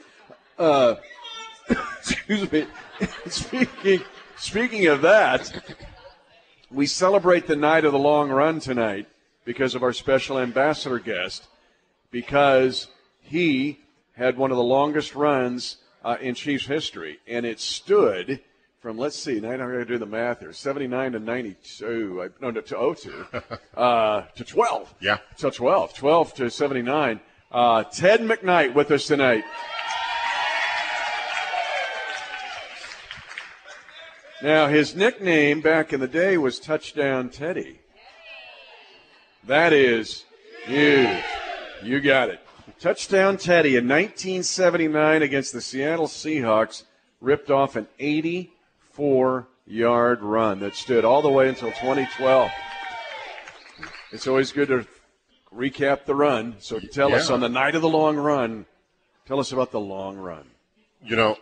Uh, 0.59 0.97
excuse 1.99 2.51
me. 2.51 2.66
speaking 3.29 4.03
speaking 4.37 4.87
of 4.88 5.03
that, 5.03 5.53
we 6.70 6.87
celebrate 6.87 7.46
the 7.46 7.57
night 7.57 7.85
of 7.85 7.92
the 7.92 7.98
long 7.98 8.31
run 8.31 8.61
tonight 8.61 9.07
because 9.44 9.74
of 9.74 9.83
our 9.83 9.92
special 9.92 10.38
ambassador 10.38 10.98
guest, 10.98 11.48
because 12.11 12.88
he 13.20 13.78
had 14.14 14.37
one 14.37 14.50
of 14.50 14.57
the 14.57 14.62
longest 14.62 15.14
runs 15.14 15.78
uh, 16.04 16.16
in 16.20 16.35
Chiefs 16.35 16.66
history, 16.66 17.18
and 17.26 17.46
it 17.46 17.61
stood 17.61 18.40
from 18.81 18.96
let's 18.96 19.18
see, 19.18 19.40
now 19.40 19.50
I 19.50 19.57
don't 19.57 19.72
got 19.72 19.78
to 19.78 19.85
do 19.85 19.98
the 19.98 20.07
math 20.07 20.40
here. 20.40 20.52
79 20.52 21.12
to 21.12 21.18
92, 21.18 22.22
I, 22.22 22.28
no, 22.40 22.50
no, 22.50 22.61
to 22.61 22.94
02, 22.94 23.26
uh, 23.76 24.22
to 24.22 24.44
12. 24.44 24.94
Yeah. 25.00 25.18
to 25.38 25.50
12, 25.50 25.94
12 25.94 26.35
to 26.35 26.50
79. 26.50 27.20
Uh, 27.50 27.83
Ted 27.85 28.20
McKnight 28.20 28.74
with 28.74 28.90
us 28.90 29.07
tonight. 29.07 29.44
Now, 34.40 34.68
his 34.68 34.94
nickname 34.94 35.61
back 35.61 35.92
in 35.92 35.98
the 35.98 36.07
day 36.07 36.38
was 36.38 36.61
Touchdown 36.61 37.29
Teddy. 37.29 37.81
That 39.44 39.72
is 39.72 40.24
huge. 40.64 41.24
You 41.83 42.01
got 42.01 42.29
it. 42.29 42.40
Touchdown 42.79 43.37
Teddy 43.37 43.70
in 43.70 43.88
1979 43.88 45.22
against 45.22 45.53
the 45.53 45.61
Seattle 45.61 46.07
Seahawks 46.07 46.85
ripped 47.20 47.51
off 47.51 47.74
an 47.74 47.88
84 47.98 49.48
yard 49.66 50.22
run 50.22 50.61
that 50.61 50.77
stood 50.77 51.05
all 51.05 51.20
the 51.20 51.31
way 51.31 51.48
until 51.48 51.70
2012. 51.70 52.51
It's 54.12 54.29
always 54.29 54.53
good 54.53 54.68
to 54.68 54.87
recap 55.53 56.05
the 56.05 56.14
run. 56.14 56.55
So 56.61 56.79
tell 56.79 57.12
us 57.12 57.29
on 57.29 57.40
the 57.40 57.48
night 57.48 57.74
of 57.74 57.83
the 57.83 57.88
long 57.88 58.16
run, 58.16 58.66
tell 59.27 59.40
us 59.40 59.51
about 59.51 59.72
the 59.72 59.81
long 59.81 60.16
run. 60.16 60.44
You 61.05 61.16
know, 61.16 61.37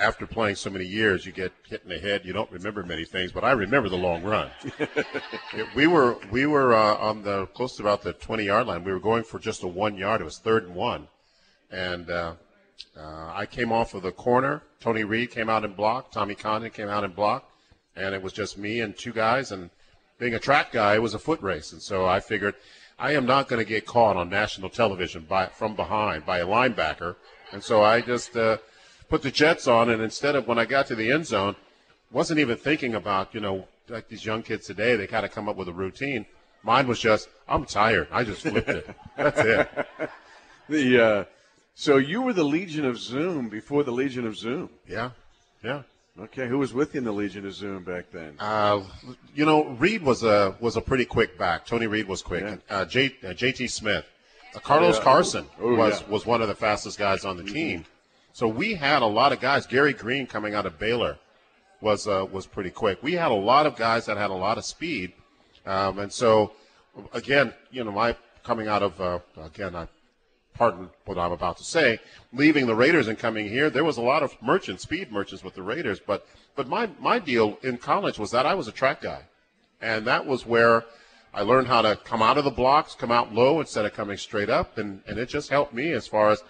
after 0.00 0.26
playing 0.26 0.56
so 0.56 0.70
many 0.70 0.86
years, 0.86 1.26
you 1.26 1.32
get 1.32 1.52
hit 1.68 1.82
in 1.82 1.90
the 1.90 1.98
head. 1.98 2.24
You 2.24 2.32
don't 2.32 2.50
remember 2.50 2.82
many 2.82 3.04
things, 3.04 3.32
but 3.32 3.44
I 3.44 3.52
remember 3.52 3.88
the 3.88 3.96
long 3.96 4.22
run. 4.22 4.50
Yeah, 5.52 5.64
we 5.74 5.88
were 5.88 6.16
we 6.30 6.46
were 6.46 6.72
uh, 6.74 6.94
on 6.96 7.22
the 7.22 7.46
close 7.46 7.76
to 7.76 7.82
about 7.82 8.02
the 8.02 8.12
20 8.12 8.44
yard 8.44 8.68
line. 8.68 8.84
We 8.84 8.92
were 8.92 9.00
going 9.00 9.24
for 9.24 9.40
just 9.40 9.64
a 9.64 9.66
one 9.66 9.96
yard. 9.96 10.20
It 10.20 10.24
was 10.24 10.38
third 10.38 10.62
and 10.64 10.76
one, 10.76 11.08
and 11.72 12.08
uh, 12.08 12.34
uh, 12.96 13.32
I 13.34 13.46
came 13.46 13.72
off 13.72 13.94
of 13.94 14.02
the 14.02 14.12
corner. 14.12 14.62
Tony 14.78 15.02
Reed 15.02 15.32
came 15.32 15.50
out 15.50 15.64
and 15.64 15.76
blocked. 15.76 16.14
Tommy 16.14 16.36
Condon 16.36 16.70
came 16.70 16.88
out 16.88 17.02
and 17.02 17.16
blocked, 17.16 17.50
and 17.96 18.14
it 18.14 18.22
was 18.22 18.32
just 18.32 18.58
me 18.58 18.80
and 18.80 18.96
two 18.96 19.12
guys. 19.12 19.50
And 19.50 19.70
being 20.18 20.34
a 20.34 20.38
track 20.38 20.70
guy, 20.70 20.94
it 20.94 21.02
was 21.02 21.14
a 21.14 21.18
foot 21.18 21.42
race, 21.42 21.72
and 21.72 21.82
so 21.82 22.06
I 22.06 22.20
figured 22.20 22.54
I 22.96 23.12
am 23.14 23.26
not 23.26 23.48
going 23.48 23.60
to 23.62 23.68
get 23.68 23.86
caught 23.86 24.16
on 24.16 24.28
national 24.28 24.70
television 24.70 25.26
by 25.28 25.46
from 25.46 25.74
behind 25.74 26.24
by 26.24 26.38
a 26.38 26.46
linebacker, 26.46 27.16
and 27.50 27.62
so 27.62 27.82
I 27.82 28.02
just 28.02 28.36
uh, 28.36 28.58
put 29.10 29.22
the 29.22 29.30
jets 29.30 29.66
on. 29.66 29.90
And 29.90 30.00
instead 30.02 30.34
of 30.36 30.46
when 30.46 30.58
I 30.58 30.64
got 30.64 30.86
to 30.86 30.94
the 30.94 31.10
end 31.12 31.26
zone, 31.26 31.56
wasn't 32.10 32.40
even 32.40 32.56
thinking 32.56 32.94
about 32.94 33.34
you 33.34 33.40
know 33.40 33.66
like 33.88 34.08
these 34.08 34.24
young 34.24 34.42
kids 34.42 34.66
today. 34.66 34.96
They 34.96 35.06
kind 35.06 35.26
of 35.26 35.32
come 35.32 35.48
up 35.48 35.56
with 35.56 35.68
a 35.68 35.72
routine. 35.72 36.24
Mine 36.62 36.86
was 36.86 37.00
just 37.00 37.28
I'm 37.48 37.64
tired. 37.64 38.08
I 38.12 38.24
just 38.24 38.42
flipped 38.42 38.68
it. 38.68 38.88
That's 39.16 39.40
it. 39.40 39.68
The 40.68 41.04
uh, 41.04 41.24
so 41.74 41.96
you 41.96 42.22
were 42.22 42.32
the 42.32 42.44
Legion 42.44 42.84
of 42.84 42.96
Zoom 42.96 43.48
before 43.48 43.82
the 43.82 43.90
Legion 43.90 44.24
of 44.24 44.36
Zoom. 44.36 44.70
Yeah, 44.86 45.10
yeah. 45.64 45.82
Okay, 46.16 46.46
who 46.46 46.58
was 46.58 46.72
with 46.72 46.94
you 46.94 46.98
in 46.98 47.04
the 47.04 47.10
Legion 47.12 47.44
of 47.44 47.54
Zoom 47.54 47.82
back 47.82 48.04
then? 48.12 48.36
Uh, 48.38 48.82
you 49.34 49.44
know, 49.44 49.64
Reed 49.80 50.02
was 50.02 50.22
a 50.22 50.54
was 50.60 50.76
a 50.76 50.80
pretty 50.80 51.04
quick 51.04 51.36
back. 51.36 51.66
Tony 51.66 51.88
Reed 51.88 52.06
was 52.06 52.22
quick. 52.22 52.44
Yeah. 52.44 52.56
Uh, 52.76 52.84
J, 52.84 53.06
uh, 53.24 53.28
JT 53.30 53.68
Smith, 53.68 54.04
uh, 54.54 54.60
Carlos 54.60 54.98
Yeah. 54.98 55.02
Carson 55.02 55.46
Oh, 55.60 55.74
was 55.74 55.94
yeah. 55.94 56.02
Mm-hmm. 56.02 56.12
was 56.12 56.24
one 56.24 56.40
of 56.40 56.46
the 56.46 56.54
fastest 56.54 56.96
guys 56.98 57.24
on 57.24 57.36
the 57.36 57.42
team. 57.44 57.84
So 58.32 58.48
we 58.48 58.74
had 58.74 59.02
a 59.02 59.06
lot 59.06 59.32
of 59.32 59.40
guys. 59.40 59.66
Gary 59.66 59.92
Green 59.92 60.26
coming 60.26 60.54
out 60.54 60.66
of 60.66 60.78
Baylor 60.78 61.18
was 61.80 62.06
uh, 62.06 62.26
was 62.30 62.46
pretty 62.46 62.70
quick. 62.70 63.02
We 63.02 63.14
had 63.14 63.30
a 63.30 63.34
lot 63.34 63.66
of 63.66 63.76
guys 63.76 64.06
that 64.06 64.16
had 64.16 64.30
a 64.30 64.34
lot 64.34 64.58
of 64.58 64.64
speed, 64.64 65.12
um, 65.66 65.98
and 65.98 66.12
so 66.12 66.52
again, 67.12 67.52
you 67.70 67.84
know, 67.84 67.92
my 67.92 68.16
coming 68.44 68.68
out 68.68 68.82
of 68.82 69.00
uh, 69.00 69.18
again, 69.42 69.74
I 69.74 69.88
pardon 70.54 70.90
what 71.06 71.16
I'm 71.16 71.32
about 71.32 71.56
to 71.56 71.64
say, 71.64 71.98
leaving 72.32 72.66
the 72.66 72.74
Raiders 72.74 73.08
and 73.08 73.18
coming 73.18 73.48
here, 73.48 73.70
there 73.70 73.82
was 73.84 73.96
a 73.96 74.02
lot 74.02 74.22
of 74.22 74.36
merchants, 74.42 74.82
speed 74.82 75.10
merchants 75.10 75.42
with 75.42 75.54
the 75.54 75.62
Raiders. 75.62 76.00
But 76.00 76.26
but 76.54 76.68
my 76.68 76.90
my 76.98 77.18
deal 77.18 77.58
in 77.62 77.78
college 77.78 78.18
was 78.18 78.30
that 78.32 78.46
I 78.46 78.54
was 78.54 78.68
a 78.68 78.72
track 78.72 79.00
guy, 79.00 79.22
and 79.80 80.06
that 80.06 80.26
was 80.26 80.44
where 80.46 80.84
I 81.32 81.42
learned 81.42 81.68
how 81.68 81.82
to 81.82 81.96
come 81.96 82.22
out 82.22 82.38
of 82.38 82.44
the 82.44 82.50
blocks, 82.50 82.94
come 82.94 83.10
out 83.10 83.32
low 83.32 83.60
instead 83.60 83.86
of 83.86 83.94
coming 83.94 84.18
straight 84.18 84.50
up, 84.50 84.78
and 84.78 85.02
and 85.06 85.18
it 85.18 85.30
just 85.30 85.48
helped 85.48 85.72
me 85.72 85.92
as 85.92 86.06
far 86.06 86.30
as 86.30 86.42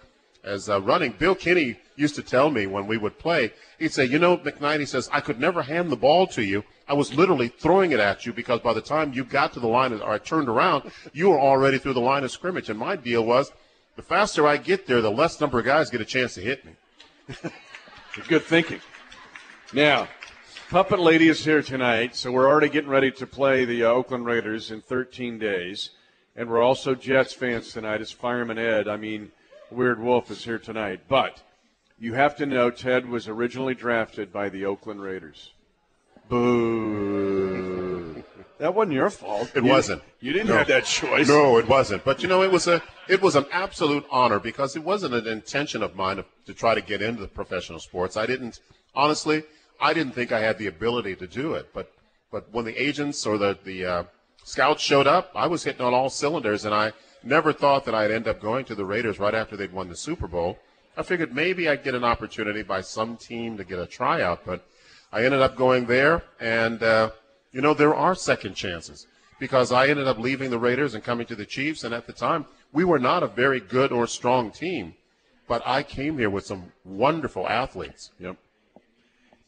as 0.45 0.69
uh, 0.69 0.81
running. 0.81 1.13
Bill 1.13 1.35
Kenney 1.35 1.79
used 1.97 2.15
to 2.15 2.23
tell 2.23 2.51
me 2.51 2.67
when 2.67 2.87
we 2.87 2.97
would 2.97 3.19
play, 3.19 3.53
he'd 3.79 3.93
say, 3.93 4.05
you 4.05 4.19
know, 4.19 4.39
McKnight, 4.39 4.81
he 4.81 4.87
says, 4.87 5.09
I 5.13 5.21
could 5.21 5.39
never 5.39 5.63
hand 5.63 5.91
the 5.91 5.97
ball 5.97 6.27
to 6.29 6.43
you. 6.43 6.65
I 6.89 6.95
was 6.95 7.15
literally 7.15 7.49
throwing 7.49 7.93
it 7.93 8.01
at 8.01 8.27
you 8.27 8.33
because 8.33 8.61
by 8.61 8.73
the 8.73 8.81
time 8.81 9.13
you 9.13 9.25
got 9.25 9.53
to 9.53 9.61
the 9.61 9.69
line 9.69 9.93
or 9.93 10.11
I 10.11 10.19
turned 10.19 10.49
around, 10.49 10.91
you 11.13 11.31
were 11.31 11.39
already 11.39 11.79
through 11.79 11.95
the 11.95 12.01
line 12.01 12.25
of 12.25 12.31
scrimmage. 12.31 12.71
And 12.71 12.79
my 12.79 12.97
deal 12.97 13.25
was, 13.25 13.53
the 13.97 14.03
faster 14.03 14.47
I 14.47 14.57
get 14.57 14.87
there, 14.87 15.01
the 15.01 15.11
less 15.11 15.41
number 15.41 15.59
of 15.59 15.65
guys 15.65 15.91
get 15.91 16.01
a 16.01 16.07
chance 16.07 16.35
to 16.35 16.41
hit 16.41 16.65
me. 16.65 16.73
Good 18.29 18.43
thinking. 18.43 18.81
Now, 19.73 20.09
Puppet 20.71 20.99
Lady 20.99 21.29
is 21.29 21.45
here 21.45 21.63
tonight, 21.63 22.17
so 22.17 22.33
we're 22.33 22.49
already 22.49 22.69
getting 22.69 22.91
ready 22.91 23.11
to 23.13 23.27
play 23.27 23.65
the 23.65 23.85
uh, 23.85 23.89
Oakland 23.89 24.25
Raiders 24.25 24.71
in 24.71 24.81
13 24.81 25.39
days. 25.39 25.91
And 26.35 26.49
we're 26.49 26.63
also 26.63 26.95
Jets 26.95 27.33
fans 27.33 27.73
tonight 27.73 28.01
as 28.01 28.11
Fireman 28.11 28.59
Ed. 28.59 28.89
I 28.89 28.97
mean, 28.97 29.33
Weird 29.71 30.01
Wolf 30.01 30.31
is 30.31 30.45
here 30.45 30.59
tonight. 30.59 31.01
But 31.09 31.43
you 31.99 32.15
have 32.15 32.37
to 32.37 32.47
know 32.47 32.71
Ted 32.71 33.09
was 33.09 33.29
originally 33.29 33.75
drafted 33.75 34.33
by 34.33 34.49
the 34.49 34.65
Oakland 34.65 35.03
Raiders. 35.03 35.53
Boo. 36.29 38.23
That 38.59 38.75
wasn't 38.75 38.93
your 38.95 39.11
fault. 39.11 39.51
It 39.55 39.65
You- 39.65 39.71
wasn't. 39.71 40.03
You 40.21 40.33
didn't 40.33 40.49
No. 40.49 40.59
have 40.59 40.67
that 40.69 40.85
choice. 40.85 41.29
No, 41.29 41.57
it 41.59 41.67
wasn't. 41.67 42.05
But 42.05 42.23
you 42.23 42.29
know, 42.29 42.43
it 42.43 42.51
was 42.53 42.67
a 42.69 42.83
it 43.09 43.23
was 43.23 43.35
an 43.35 43.47
absolute 43.51 44.05
honor 44.11 44.39
because 44.39 44.77
it 44.77 44.85
wasn't 44.85 45.15
an 45.15 45.27
intention 45.27 45.83
of 45.83 45.97
mine 45.97 46.17
to, 46.17 46.25
to 46.47 46.53
try 46.55 46.75
to 46.75 46.81
get 46.83 47.01
into 47.03 47.23
the 47.23 47.29
professional 47.29 47.81
sports. 47.81 48.17
I 48.17 48.27
didn't 48.27 48.61
honestly. 48.95 49.45
I 49.81 49.95
didn't 49.95 50.15
think 50.15 50.31
I 50.31 50.41
had 50.41 50.59
the 50.59 50.67
ability 50.67 51.17
to 51.17 51.27
do 51.27 51.55
it. 51.55 51.71
But 51.73 51.91
but 52.31 52.53
when 52.53 52.67
the 52.67 52.77
agents 52.81 53.25
or 53.27 53.39
the 53.39 53.57
the 53.65 53.85
uh, 53.87 54.05
scouts 54.45 54.83
showed 54.83 55.07
up, 55.07 55.31
I 55.35 55.47
was 55.47 55.65
hitting 55.65 55.81
on 55.85 55.95
all 55.95 56.11
cylinders, 56.11 56.67
and 56.67 56.75
I 56.75 56.93
never 57.23 57.53
thought 57.53 57.85
that 57.85 57.95
I'd 57.95 58.11
end 58.11 58.29
up 58.29 58.41
going 58.41 58.65
to 58.67 58.75
the 58.75 58.85
Raiders 58.85 59.19
right 59.19 59.35
after 59.35 59.57
they'd 59.57 59.73
won 59.73 59.89
the 59.89 59.97
Super 59.97 60.27
Bowl. 60.27 60.59
I 60.97 61.03
figured 61.03 61.35
maybe 61.35 61.69
I'd 61.69 61.85
get 61.85 61.95
an 61.95 62.05
opportunity 62.05 62.63
by 62.63 62.81
some 62.81 63.17
team 63.17 63.57
to 63.57 63.65
get 63.65 63.79
a 63.79 63.87
tryout, 63.87 64.45
but 64.45 64.67
I 65.13 65.25
ended 65.25 65.41
up 65.41 65.57
going 65.57 65.87
there, 65.87 66.23
and 66.41 66.83
uh, 66.83 67.11
you 67.53 67.61
know 67.61 67.75
there 67.75 67.95
are 67.95 68.15
second 68.15 68.55
chances 68.55 69.07
because 69.39 69.73
I 69.73 69.89
ended 69.89 70.07
up 70.07 70.19
leaving 70.19 70.51
the 70.51 70.59
Raiders 70.59 70.95
and 70.95 71.03
coming 71.03 71.27
to 71.27 71.35
the 71.37 71.47
Chiefs, 71.47 71.85
and 71.85 71.95
at 71.95 72.07
the 72.07 72.13
time 72.13 72.47
we 72.73 72.85
were 72.85 72.99
not 72.99 73.23
a 73.23 73.27
very 73.29 73.61
good 73.61 73.93
or 73.93 74.07
strong 74.07 74.51
team, 74.51 74.95
but 75.49 75.63
I 75.67 75.83
came 75.83 76.19
here 76.19 76.31
with 76.31 76.47
some 76.47 76.73
wonderful 76.85 77.49
athletes. 77.49 78.11
Yep. 78.19 78.37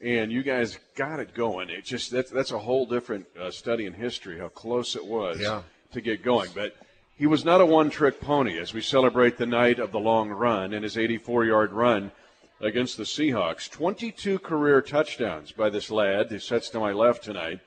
And 0.01 0.33
you 0.33 0.43
guys 0.43 0.79
got 0.97 1.21
it 1.21 1.33
going. 1.35 1.71
It 1.71 1.85
just 1.85 2.11
that's 2.11 2.31
that's 2.31 2.51
a 2.51 2.59
whole 2.59 2.87
different 2.87 3.27
uh, 3.39 3.51
study 3.51 3.87
in 3.87 3.93
history. 3.93 4.39
How 4.39 4.49
close 4.49 4.97
it 4.97 5.05
was 5.07 5.39
Yeah. 5.41 5.63
to 5.93 6.01
get 6.01 6.25
going. 6.25 6.51
But 6.55 6.75
he 7.15 7.27
was 7.27 7.45
not 7.45 7.61
a 7.61 7.67
one-trick 7.67 8.21
pony. 8.21 8.59
As 8.59 8.73
we 8.73 8.81
celebrate 8.81 9.37
the 9.37 9.47
night 9.47 9.79
of 9.79 9.93
the 9.93 10.01
long 10.01 10.31
run 10.31 10.73
and 10.73 10.83
his 10.83 10.97
84-yard 10.97 11.73
run 11.73 12.11
against 12.61 12.97
the 12.97 13.05
Seahawks, 13.05 13.71
22 13.71 14.39
career 14.39 14.81
touchdowns 14.81 15.53
by 15.53 15.69
this 15.69 15.91
lad 15.91 16.29
who 16.31 16.39
sits 16.39 16.71
to 16.71 16.81
my 16.81 16.93
left 16.93 17.23
tonight. 17.23 17.61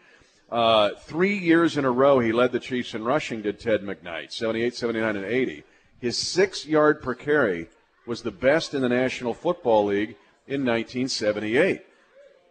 Uh, 0.50 0.92
three 1.00 1.38
years 1.38 1.78
in 1.78 1.86
a 1.86 1.92
row, 1.92 2.20
he 2.20 2.32
led 2.32 2.52
the 2.52 2.60
Chiefs 2.60 2.94
in 2.94 3.04
rushing, 3.04 3.42
did 3.42 3.60
Ted 3.60 3.82
McKnight, 3.82 4.32
78, 4.32 4.76
79, 4.76 5.16
and 5.16 5.26
80. 5.26 5.64
His 6.00 6.18
six 6.18 6.66
yard 6.66 7.02
per 7.02 7.16
carry 7.16 7.68
was 8.06 8.22
the 8.22 8.32
best 8.32 8.74
in 8.74 8.82
the 8.82 8.90
National 8.90 9.34
Football 9.34 9.86
League 9.86 10.16
in 10.48 10.64
1978. 10.64 11.82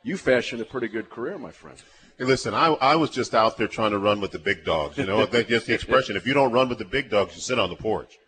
You 0.03 0.17
fashioned 0.17 0.61
a 0.61 0.65
pretty 0.65 0.89
good 0.89 1.09
career, 1.09 1.39
my 1.39 1.51
friend. 1.51 1.79
Hey, 2.17 2.27
listen, 2.27 2.55
I, 2.55 2.69
I 2.75 2.95
was 2.95 3.11
just 3.11 3.35
out 3.35 3.57
there 3.57 3.67
trying 3.67 3.91
to 3.91 3.99
run 3.99 4.21
with 4.21 4.31
the 4.31 4.39
big 4.39 4.65
dogs. 4.65 4.97
You 4.97 5.05
know, 5.05 5.27
that's 5.27 5.49
just 5.49 5.67
the 5.67 5.75
expression. 5.75 6.17
If 6.17 6.27
you 6.27 6.33
don't 6.33 6.53
run 6.53 6.69
with 6.69 6.79
the 6.79 6.85
big 6.85 7.11
dogs, 7.11 7.35
you 7.35 7.41
sit 7.41 7.59
on 7.59 7.71
the 7.71 7.77
porch. 7.77 8.19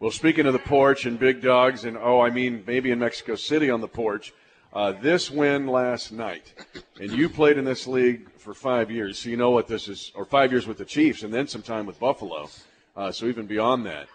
Well, 0.00 0.10
speaking 0.10 0.46
of 0.46 0.52
the 0.52 0.58
porch 0.58 1.06
and 1.06 1.18
big 1.18 1.40
dogs, 1.40 1.84
and 1.84 1.96
oh, 1.96 2.20
I 2.20 2.30
mean, 2.30 2.64
maybe 2.66 2.90
in 2.90 2.98
Mexico 2.98 3.36
City 3.36 3.70
on 3.70 3.80
the 3.80 3.88
porch, 3.88 4.32
uh, 4.72 4.92
this 4.92 5.30
win 5.30 5.68
last 5.68 6.10
night, 6.10 6.52
and 7.00 7.12
you 7.12 7.28
played 7.28 7.58
in 7.58 7.64
this 7.64 7.86
league 7.86 8.28
for 8.38 8.54
five 8.54 8.90
years, 8.90 9.18
so 9.18 9.28
you 9.28 9.36
know 9.36 9.50
what 9.50 9.68
this 9.68 9.86
is, 9.86 10.12
or 10.16 10.24
five 10.24 10.50
years 10.50 10.66
with 10.66 10.78
the 10.78 10.84
Chiefs, 10.84 11.22
and 11.22 11.32
then 11.32 11.46
some 11.46 11.62
time 11.62 11.86
with 11.86 11.98
Buffalo, 12.00 12.48
uh, 12.96 13.12
so 13.12 13.26
even 13.26 13.46
beyond 13.46 13.86
that. 13.86 14.08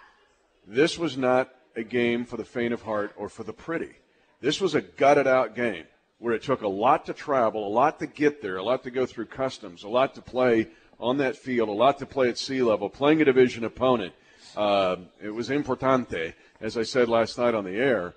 This 0.67 0.97
was 0.97 1.17
not 1.17 1.49
a 1.75 1.83
game 1.83 2.25
for 2.25 2.37
the 2.37 2.45
faint 2.45 2.73
of 2.73 2.81
heart 2.81 3.13
or 3.17 3.29
for 3.29 3.43
the 3.43 3.53
pretty. 3.53 3.93
This 4.41 4.59
was 4.61 4.75
a 4.75 4.81
gutted 4.81 5.27
out 5.27 5.55
game 5.55 5.85
where 6.19 6.33
it 6.33 6.43
took 6.43 6.61
a 6.61 6.67
lot 6.67 7.05
to 7.05 7.13
travel, 7.13 7.67
a 7.67 7.73
lot 7.73 7.99
to 7.99 8.07
get 8.07 8.41
there, 8.41 8.57
a 8.57 8.63
lot 8.63 8.83
to 8.83 8.91
go 8.91 9.05
through 9.05 9.25
customs, 9.25 9.83
a 9.83 9.89
lot 9.89 10.15
to 10.15 10.21
play 10.21 10.67
on 10.99 11.17
that 11.17 11.35
field, 11.35 11.69
a 11.69 11.73
lot 11.73 11.99
to 11.99 12.05
play 12.05 12.29
at 12.29 12.37
sea 12.37 12.61
level, 12.61 12.89
playing 12.89 13.21
a 13.21 13.25
division 13.25 13.63
opponent. 13.63 14.13
Uh, 14.55 14.97
it 15.21 15.31
was 15.31 15.49
importante, 15.49 16.33
as 16.61 16.77
I 16.77 16.83
said 16.83 17.09
last 17.09 17.37
night 17.37 17.55
on 17.55 17.65
the 17.65 17.75
air. 17.75 18.13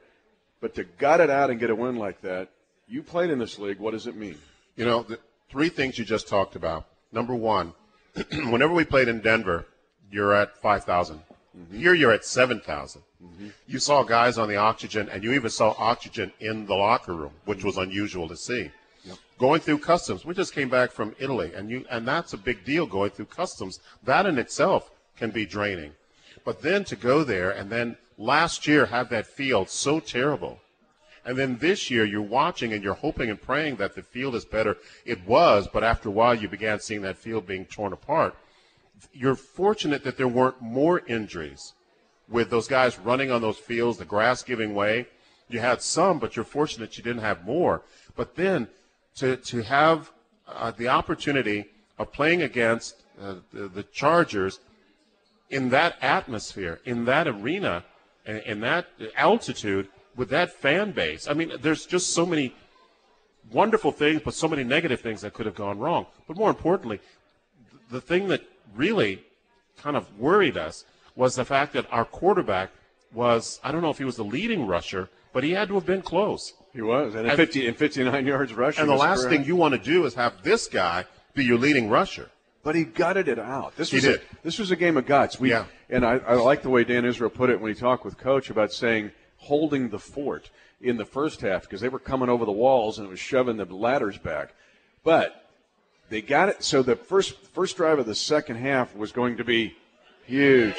But 0.61 0.75
to 0.77 0.85
gut 0.85 1.21
it 1.21 1.31
out 1.31 1.51
and 1.51 1.61
get 1.61 1.71
a 1.71 1.75
win 1.75 1.97
like 1.97 2.21
that, 2.23 2.49
you 2.87 3.03
played 3.03 3.31
in 3.31 3.39
this 3.39 3.59
league. 3.59 3.79
What 3.79 3.93
does 3.93 4.07
it 4.07 4.17
mean? 4.17 4.39
You 4.77 4.85
know, 4.85 5.03
the 5.03 5.19
three 5.51 5.69
things 5.69 5.99
you 5.99 6.05
just 6.05 6.29
talked 6.29 6.57
about. 6.57 6.87
Number 7.13 7.35
one, 7.35 7.73
whenever 8.33 8.73
we 8.73 8.85
played 8.85 9.09
in 9.09 9.21
Denver, 9.21 9.67
you're 10.11 10.35
at 10.35 10.57
5,000. 10.59 11.21
Here 11.73 11.95
you're 11.95 12.13
at 12.13 12.25
7,000. 12.25 13.03
You 13.67 13.79
saw 13.79 14.03
guys 14.03 14.39
on 14.39 14.49
the 14.49 14.57
oxygen, 14.57 15.09
and 15.09 15.25
you 15.25 15.33
even 15.33 15.51
saw 15.51 15.75
oxygen 15.79 16.33
in 16.41 16.67
the 16.67 16.75
locker 16.75 17.15
room, 17.15 17.33
which 17.45 17.65
was 17.65 17.77
unusual 17.77 18.29
to 18.29 18.37
see. 18.37 18.71
Going 19.39 19.61
through 19.61 19.79
customs. 19.79 20.25
We 20.25 20.35
just 20.35 20.55
came 20.55 20.69
back 20.69 20.91
from 20.91 21.15
Italy, 21.19 21.53
and 21.55 21.71
you 21.71 21.85
and 21.91 22.09
that's 22.09 22.33
a 22.33 22.39
big 22.39 22.65
deal 22.65 22.87
going 22.87 23.11
through 23.11 23.27
customs. 23.27 23.81
That 24.03 24.25
in 24.25 24.39
itself 24.39 24.91
can 25.17 25.31
be 25.31 25.45
draining. 25.45 25.93
But 26.45 26.63
then 26.63 26.85
to 26.85 26.97
go 26.97 27.25
there 27.25 27.51
and 27.51 27.69
then 27.69 27.97
last 28.17 28.67
year 28.67 28.87
have 28.87 29.11
that 29.11 29.27
field 29.27 29.69
so 29.69 30.01
terrible. 30.01 30.61
And 31.25 31.37
then 31.37 31.59
this 31.59 31.91
year 31.91 32.05
you're 32.05 32.23
watching 32.23 32.73
and 32.73 32.85
you're 32.85 32.95
hoping 32.95 33.31
and 33.31 33.41
praying 33.41 33.77
that 33.77 33.95
the 33.95 34.03
field 34.03 34.37
is 34.37 34.45
better. 34.45 34.77
It 35.05 35.27
was, 35.27 35.67
but 35.67 35.83
after 35.83 36.09
a 36.09 36.13
while 36.13 36.35
you 36.35 36.49
began 36.49 36.79
seeing 36.79 37.03
that 37.03 37.19
field 37.19 37.47
being 37.47 37.67
torn 37.67 37.93
apart. 37.93 38.37
You're 39.13 39.35
fortunate 39.35 40.05
that 40.05 40.17
there 40.17 40.29
weren't 40.29 40.61
more 40.61 41.01
injuries 41.07 41.75
with 42.29 42.51
those 42.51 42.69
guys 42.69 42.99
running 42.99 43.31
on 43.31 43.41
those 43.41 43.59
fields, 43.59 43.99
the 43.99 44.05
grass 44.05 44.43
giving 44.43 44.75
way. 44.75 45.07
You 45.49 45.61
had 45.61 45.81
some, 45.81 46.19
but 46.19 46.35
you're 46.35 46.45
fortunate 46.45 46.97
you 46.97 47.05
didn't 47.05 47.23
have 47.23 47.45
more. 47.45 47.83
But 48.17 48.35
then 48.35 48.69
to, 49.17 49.37
to 49.37 49.63
have 49.63 50.11
uh, 50.49 50.73
the 50.73 50.89
opportunity 50.89 51.67
of 51.99 52.13
playing 52.13 52.43
against 52.43 53.05
uh, 53.21 53.37
the, 53.53 53.69
the 53.69 53.83
Chargers 53.85 54.61
in 55.51 55.71
that 55.71 55.97
atmosphere, 56.03 56.81
in 56.85 57.05
that 57.05 57.29
arena, 57.29 57.85
in, 58.27 58.39
in 58.39 58.61
that 58.61 58.87
altitude, 59.17 59.89
with 60.17 60.31
that 60.31 60.53
fan 60.53 60.93
base. 60.93 61.29
I 61.29 61.35
mean, 61.35 61.53
there's 61.61 61.87
just 61.87 62.13
so 62.13 62.27
many 62.27 62.55
wonderful 63.53 63.93
things, 63.93 64.23
but 64.25 64.35
so 64.35 64.49
many 64.49 64.65
negative 64.65 65.01
things 65.01 65.21
that 65.21 65.35
could 65.35 65.47
have 65.47 65.55
gone 65.55 65.79
wrong. 65.79 66.07
But 66.27 66.37
more 66.37 66.51
importantly, 66.51 67.01
the 67.91 68.01
thing 68.01 68.29
that 68.29 68.43
really 68.75 69.23
kind 69.79 69.97
of 69.97 70.19
worried 70.19 70.57
us 70.57 70.85
was 71.15 71.35
the 71.37 71.45
fact 71.45 71.73
that 71.75 71.87
our 71.91 72.05
quarterback 72.05 72.71
was, 73.13 73.61
I 73.65 73.73
don't 73.73 73.83
know 73.83 73.91
if 73.91 73.99
he 73.99 74.05
was 74.05 74.17
the 74.17 74.25
leading 74.25 74.67
rusher, 74.67 75.09
but 75.33 75.45
he 75.45 75.53
had 75.53 75.69
to 75.69 75.75
have 75.75 75.87
been 75.87 76.03
close. 76.03 76.53
He 76.73 76.83
was, 76.83 77.15
and, 77.15 77.27
And- 77.27 77.37
50 77.37 77.67
and 77.69 77.77
59 77.77 78.27
yards 78.27 78.53
rushing. 78.55 78.83
And 78.83 78.91
the 78.91 78.95
last 78.97 79.29
thing 79.29 79.45
you 79.45 79.57
want 79.57 79.73
to 79.75 79.81
do 79.81 80.05
is 80.05 80.15
have 80.15 80.43
this 80.43 80.67
guy 80.67 81.05
be 81.35 81.45
your 81.45 81.59
leading 81.59 81.89
rusher. 81.89 82.31
but 82.63 82.75
he 82.75 82.85
gutted 82.85 83.29
it 83.29 83.39
out. 83.39 83.77
This 83.77 83.91
He 83.91 83.97
was 83.99 84.05
did. 84.05 84.17
A, 84.21 84.21
this 84.43 84.59
was 84.59 84.71
a 84.73 84.77
game 84.77 84.97
of 84.97 85.07
guts. 85.07 85.39
We, 85.39 85.51
Yeah. 85.51 85.67
And 85.89 86.05
I, 86.05 86.15
I 86.19 86.35
like 86.35 86.63
the 86.63 86.69
way 86.71 86.83
Dan 86.83 87.05
Israel 87.05 87.31
put 87.31 87.49
it 87.49 87.61
when 87.61 87.73
he 87.73 87.79
talked 87.79 88.05
with 88.05 88.19
Coach 88.19 88.51
about 88.51 88.73
saying 88.73 89.13
holding 89.37 89.89
the 89.91 90.01
fort 90.01 90.51
in 90.81 90.97
the 90.97 91.05
first 91.05 91.41
half 91.43 91.63
because 91.63 91.81
they 91.81 91.89
were 91.89 92.01
coming 92.01 92.29
over 92.29 92.45
the 92.45 92.51
walls 92.53 92.99
and 92.99 93.07
it 93.07 93.11
was 93.11 93.21
shoving 93.21 93.57
the 93.57 93.65
ladders 93.67 94.19
back. 94.19 94.53
But 95.05 95.46
they 96.09 96.23
got 96.23 96.49
it. 96.49 96.63
So 96.63 96.83
the 96.83 96.97
first 96.97 97.35
first 97.49 97.77
drive 97.77 97.99
of 97.99 98.07
the 98.07 98.15
second 98.15 98.57
half 98.57 98.95
was 98.95 99.13
going 99.13 99.37
to 99.39 99.45
be 99.45 99.77
huge 100.25 100.77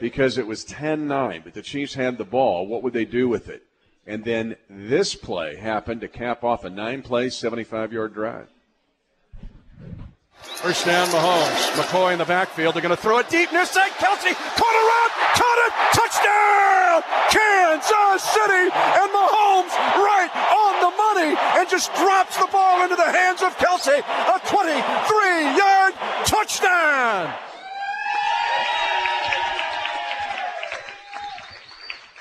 because 0.00 0.38
it 0.38 0.46
was 0.46 0.64
10-9, 0.64 1.44
but 1.44 1.54
the 1.54 1.62
Chiefs 1.62 1.94
had 1.94 2.18
the 2.18 2.24
ball. 2.24 2.66
What 2.66 2.82
would 2.82 2.92
they 2.92 3.04
do 3.04 3.28
with 3.28 3.48
it? 3.48 3.62
And 4.06 4.24
then 4.24 4.56
this 4.70 5.14
play 5.14 5.56
happened 5.56 6.00
to 6.00 6.08
cap 6.08 6.42
off 6.42 6.64
a 6.64 6.70
nine-play, 6.70 7.28
75-yard 7.28 8.14
drive. 8.14 8.48
First 10.40 10.86
down, 10.86 11.08
Mahomes. 11.08 11.70
McCoy 11.76 12.12
in 12.12 12.18
the 12.18 12.24
backfield. 12.24 12.74
They're 12.74 12.82
going 12.82 12.96
to 12.96 13.00
throw 13.00 13.18
it 13.18 13.28
deep 13.28 13.52
near 13.52 13.66
side. 13.66 13.90
Kelce 13.92 14.32
caught 14.32 14.74
a 14.74 14.84
run, 14.86 15.10
caught 15.34 15.60
it, 15.66 15.72
touchdown! 15.94 17.02
Kansas 17.30 18.22
City, 18.22 18.70
and 18.72 19.10
Mahomes 19.12 19.74
right 20.02 20.30
on 20.32 20.67
money, 21.18 21.36
and 21.38 21.68
just 21.68 21.94
drops 21.94 22.36
the 22.36 22.48
ball 22.52 22.82
into 22.82 22.96
the 22.96 23.10
hands 23.10 23.42
of 23.42 23.56
Kelce. 23.56 23.98
A 23.98 24.38
23-yard 24.40 25.94
touchdown. 26.26 27.34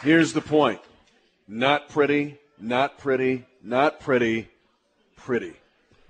Here's 0.02 0.34
the 0.34 0.42
point. 0.42 0.80
Not 1.48 1.90
pretty, 1.90 2.38
not 2.60 2.98
pretty, 2.98 3.46
not 3.64 4.00
pretty, 4.00 4.50
pretty. 5.16 5.54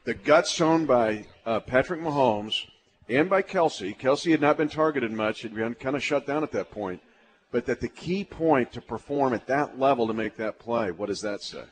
The 0.04 0.14
guts 0.14 0.52
shown 0.52 0.86
by 0.86 1.26
uh, 1.46 1.60
Patrick 1.62 2.02
Mahomes 2.02 2.66
and 3.10 3.30
by 3.30 3.42
Kelce. 3.42 3.98
Kelce 3.98 4.32
had 4.32 4.42
not 4.42 4.58
been 4.58 4.70
targeted 4.70 5.12
much. 5.12 5.42
Had 5.42 5.56
been 5.56 5.74
kind 5.76 5.96
of 5.96 6.04
shut 6.04 6.26
down 6.26 6.44
at 6.44 6.52
that 6.52 6.72
point. 6.72 7.02
But 7.50 7.66
that 7.68 7.80
the 7.80 7.88
key 7.88 8.26
point 8.26 8.74
to 8.74 8.82
perform 8.82 9.34
at 9.34 9.48
that 9.48 9.80
level 9.80 10.08
to 10.08 10.14
make 10.14 10.36
that 10.36 10.60
play, 10.60 10.92
what 10.92 11.08
does 11.08 11.22
that 11.22 11.42
say? 11.42 11.64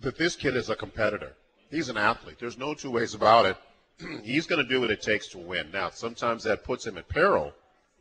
That 0.00 0.18
this 0.18 0.36
kid 0.36 0.56
is 0.56 0.68
a 0.68 0.76
competitor. 0.76 1.32
He's 1.70 1.88
an 1.88 1.96
athlete. 1.96 2.36
There's 2.38 2.58
no 2.58 2.74
two 2.74 2.90
ways 2.90 3.14
about 3.14 3.46
it. 3.46 3.56
He's 4.22 4.46
going 4.46 4.62
to 4.62 4.68
do 4.68 4.80
what 4.80 4.90
it 4.90 5.02
takes 5.02 5.28
to 5.28 5.38
win. 5.38 5.70
Now, 5.72 5.90
sometimes 5.90 6.44
that 6.44 6.64
puts 6.64 6.86
him 6.86 6.98
at 6.98 7.08
peril 7.08 7.52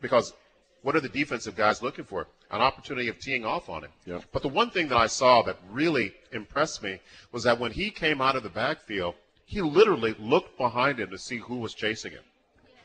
because 0.02 0.34
what 0.82 0.96
are 0.96 1.02
the 1.02 1.10
defensive 1.10 1.56
guys 1.56 1.82
looking 1.82 2.06
for? 2.06 2.28
An 2.52 2.62
opportunity 2.62 3.08
of 3.08 3.18
teeing 3.18 3.44
off 3.44 3.70
on 3.70 3.86
him. 3.86 3.92
Yep. 4.06 4.26
But 4.32 4.44
the 4.44 4.50
one 4.50 4.70
thing 4.70 4.88
that 4.90 4.98
I 4.98 5.08
saw 5.08 5.42
that 5.44 5.58
really 5.72 6.14
impressed 6.32 6.84
me 6.84 7.00
was 7.32 7.44
that 7.44 7.60
when 7.60 7.72
he 7.72 7.90
came 7.90 8.22
out 8.22 8.36
of 8.36 8.44
the 8.44 8.50
backfield, 8.50 9.16
he 9.46 9.62
literally 9.62 10.16
looked 10.20 10.58
behind 10.58 11.00
him 11.00 11.10
to 11.10 11.18
see 11.18 11.38
who 11.38 11.56
was 11.56 11.74
chasing 11.74 12.12
him. 12.12 12.24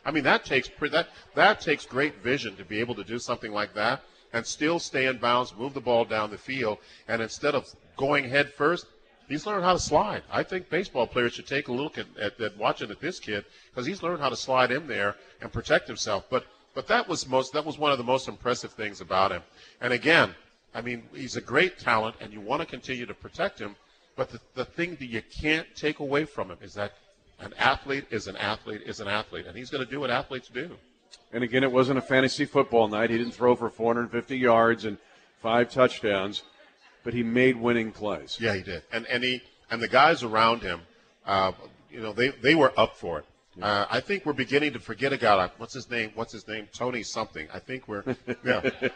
I 0.04 0.12
mean, 0.12 0.24
that 0.24 0.46
takes 0.46 0.70
that 0.92 1.08
that 1.34 1.60
takes 1.60 1.84
great 1.84 2.22
vision 2.22 2.56
to 2.56 2.64
be 2.64 2.80
able 2.80 2.94
to 2.94 3.04
do 3.04 3.18
something 3.18 3.52
like 3.52 3.74
that 3.74 4.02
and 4.32 4.46
still 4.46 4.78
stay 4.78 5.06
in 5.06 5.18
bounds, 5.18 5.54
move 5.54 5.74
the 5.74 5.80
ball 5.80 6.04
down 6.04 6.30
the 6.30 6.38
field, 6.38 6.78
and 7.08 7.20
instead 7.20 7.54
of 7.54 7.68
going 7.96 8.28
head 8.28 8.52
first, 8.54 8.86
he's 9.30 9.46
learned 9.46 9.64
how 9.64 9.72
to 9.72 9.78
slide. 9.78 10.22
I 10.30 10.42
think 10.42 10.70
baseball 10.70 11.06
players 11.06 11.34
should 11.34 11.46
take 11.46 11.68
a 11.68 11.72
look 11.72 11.98
at, 11.98 12.06
at, 12.20 12.40
at 12.40 12.56
watching 12.56 12.90
at 12.90 13.00
this 13.00 13.20
kid 13.20 13.44
because 13.70 13.86
he's 13.86 14.02
learned 14.02 14.20
how 14.20 14.28
to 14.28 14.36
slide 14.36 14.70
in 14.70 14.86
there 14.86 15.16
and 15.40 15.52
protect 15.52 15.86
himself. 15.86 16.24
But 16.30 16.44
but 16.74 16.86
that 16.88 17.08
was 17.08 17.26
most 17.28 17.52
that 17.52 17.64
was 17.64 17.78
one 17.78 17.92
of 17.92 17.98
the 17.98 18.04
most 18.04 18.28
impressive 18.28 18.72
things 18.72 19.00
about 19.00 19.32
him. 19.32 19.42
And 19.80 19.92
again, 19.92 20.34
I 20.74 20.82
mean, 20.82 21.02
he's 21.14 21.36
a 21.36 21.40
great 21.40 21.78
talent, 21.78 22.16
and 22.20 22.32
you 22.32 22.40
want 22.40 22.60
to 22.60 22.66
continue 22.66 23.06
to 23.06 23.14
protect 23.14 23.58
him. 23.58 23.74
But 24.16 24.30
the, 24.30 24.40
the 24.54 24.64
thing 24.64 24.96
that 24.96 25.06
you 25.06 25.22
can't 25.22 25.66
take 25.74 25.98
away 25.98 26.24
from 26.24 26.50
him 26.50 26.58
is 26.62 26.74
that 26.74 26.92
an 27.40 27.54
athlete 27.58 28.06
is 28.10 28.28
an 28.28 28.36
athlete 28.36 28.82
is 28.86 29.00
an 29.00 29.08
athlete, 29.08 29.46
and 29.46 29.56
he's 29.56 29.70
going 29.70 29.84
to 29.84 29.90
do 29.90 30.00
what 30.00 30.10
athletes 30.10 30.48
do. 30.48 30.76
And 31.32 31.42
again, 31.42 31.64
it 31.64 31.72
wasn't 31.72 31.98
a 31.98 32.02
fantasy 32.02 32.44
football 32.44 32.88
night. 32.88 33.10
He 33.10 33.18
didn't 33.18 33.34
throw 33.34 33.56
for 33.56 33.70
450 33.70 34.36
yards 34.36 34.84
and 34.84 34.98
five 35.40 35.70
touchdowns, 35.70 36.42
but 37.04 37.14
he 37.14 37.22
made 37.22 37.56
winning 37.56 37.92
plays. 37.92 38.36
Yeah, 38.40 38.54
he 38.54 38.62
did. 38.62 38.82
And 38.92 39.06
and 39.06 39.22
he 39.22 39.42
and 39.70 39.82
the 39.82 39.88
guys 39.88 40.22
around 40.22 40.62
him, 40.62 40.80
uh, 41.26 41.52
you 41.90 42.00
know, 42.00 42.12
they 42.12 42.28
they 42.28 42.54
were 42.54 42.72
up 42.76 42.96
for 42.96 43.20
it. 43.20 43.24
Uh, 43.60 43.84
I 43.90 44.00
think 44.00 44.24
we're 44.24 44.32
beginning 44.32 44.72
to 44.72 44.78
forget 44.78 45.12
a 45.12 45.16
guy 45.16 45.34
like 45.34 45.58
what's 45.58 45.74
his 45.74 45.90
name? 45.90 46.12
What's 46.14 46.32
his 46.32 46.46
name? 46.48 46.68
Tony 46.72 47.02
something. 47.02 47.48
I 47.52 47.58
think 47.58 47.88
we're 47.88 48.04
yeah. 48.44 48.70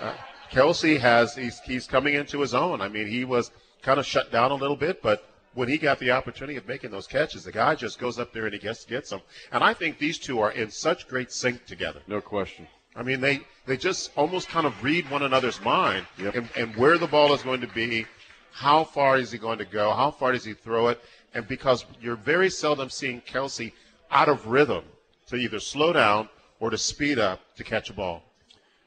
Uh, 0.00 0.12
Kelce 0.50 0.98
has 0.98 1.34
he's 1.34 1.58
he's 1.60 1.86
coming 1.86 2.14
into 2.14 2.40
his 2.40 2.54
own. 2.54 2.80
I 2.80 2.88
mean, 2.88 3.08
he 3.08 3.24
was 3.24 3.50
kind 3.82 3.98
of 3.98 4.06
shut 4.06 4.30
down 4.30 4.52
a 4.52 4.54
little 4.54 4.76
bit, 4.76 5.02
but 5.02 5.28
when 5.54 5.68
he 5.68 5.78
got 5.78 5.98
the 5.98 6.10
opportunity 6.10 6.56
of 6.56 6.68
making 6.68 6.90
those 6.90 7.06
catches, 7.06 7.44
the 7.44 7.52
guy 7.52 7.74
just 7.74 7.98
goes 7.98 8.18
up 8.18 8.32
there 8.32 8.44
and 8.44 8.52
he 8.52 8.60
gets 8.60 8.84
gets 8.84 9.10
them. 9.10 9.20
And 9.50 9.64
I 9.64 9.74
think 9.74 9.98
these 9.98 10.18
two 10.18 10.40
are 10.40 10.52
in 10.52 10.70
such 10.70 11.08
great 11.08 11.32
sync 11.32 11.64
together. 11.66 12.00
No 12.06 12.20
question. 12.20 12.68
I 12.96 13.02
mean, 13.02 13.20
they, 13.20 13.40
they 13.66 13.76
just 13.76 14.10
almost 14.16 14.48
kind 14.48 14.66
of 14.66 14.82
read 14.82 15.10
one 15.10 15.22
another's 15.22 15.60
mind 15.60 16.06
Yep. 16.18 16.34
and, 16.34 16.48
and 16.56 16.76
where 16.76 16.96
the 16.98 17.06
ball 17.06 17.34
is 17.34 17.42
going 17.42 17.60
to 17.60 17.66
be, 17.68 18.06
how 18.52 18.84
far 18.84 19.18
is 19.18 19.30
he 19.30 19.38
going 19.38 19.58
to 19.58 19.66
go, 19.66 19.92
how 19.92 20.10
far 20.10 20.32
does 20.32 20.44
he 20.44 20.54
throw 20.54 20.88
it, 20.88 21.00
and 21.34 21.46
because 21.46 21.84
you're 22.00 22.16
very 22.16 22.48
seldom 22.48 22.88
seeing 22.88 23.20
Kelce 23.20 23.72
out 24.10 24.28
of 24.28 24.46
rhythm 24.46 24.84
to 25.26 25.36
either 25.36 25.60
slow 25.60 25.92
down 25.92 26.28
or 26.58 26.70
to 26.70 26.78
speed 26.78 27.18
up 27.18 27.40
to 27.56 27.64
catch 27.64 27.90
a 27.90 27.92
ball. 27.92 28.22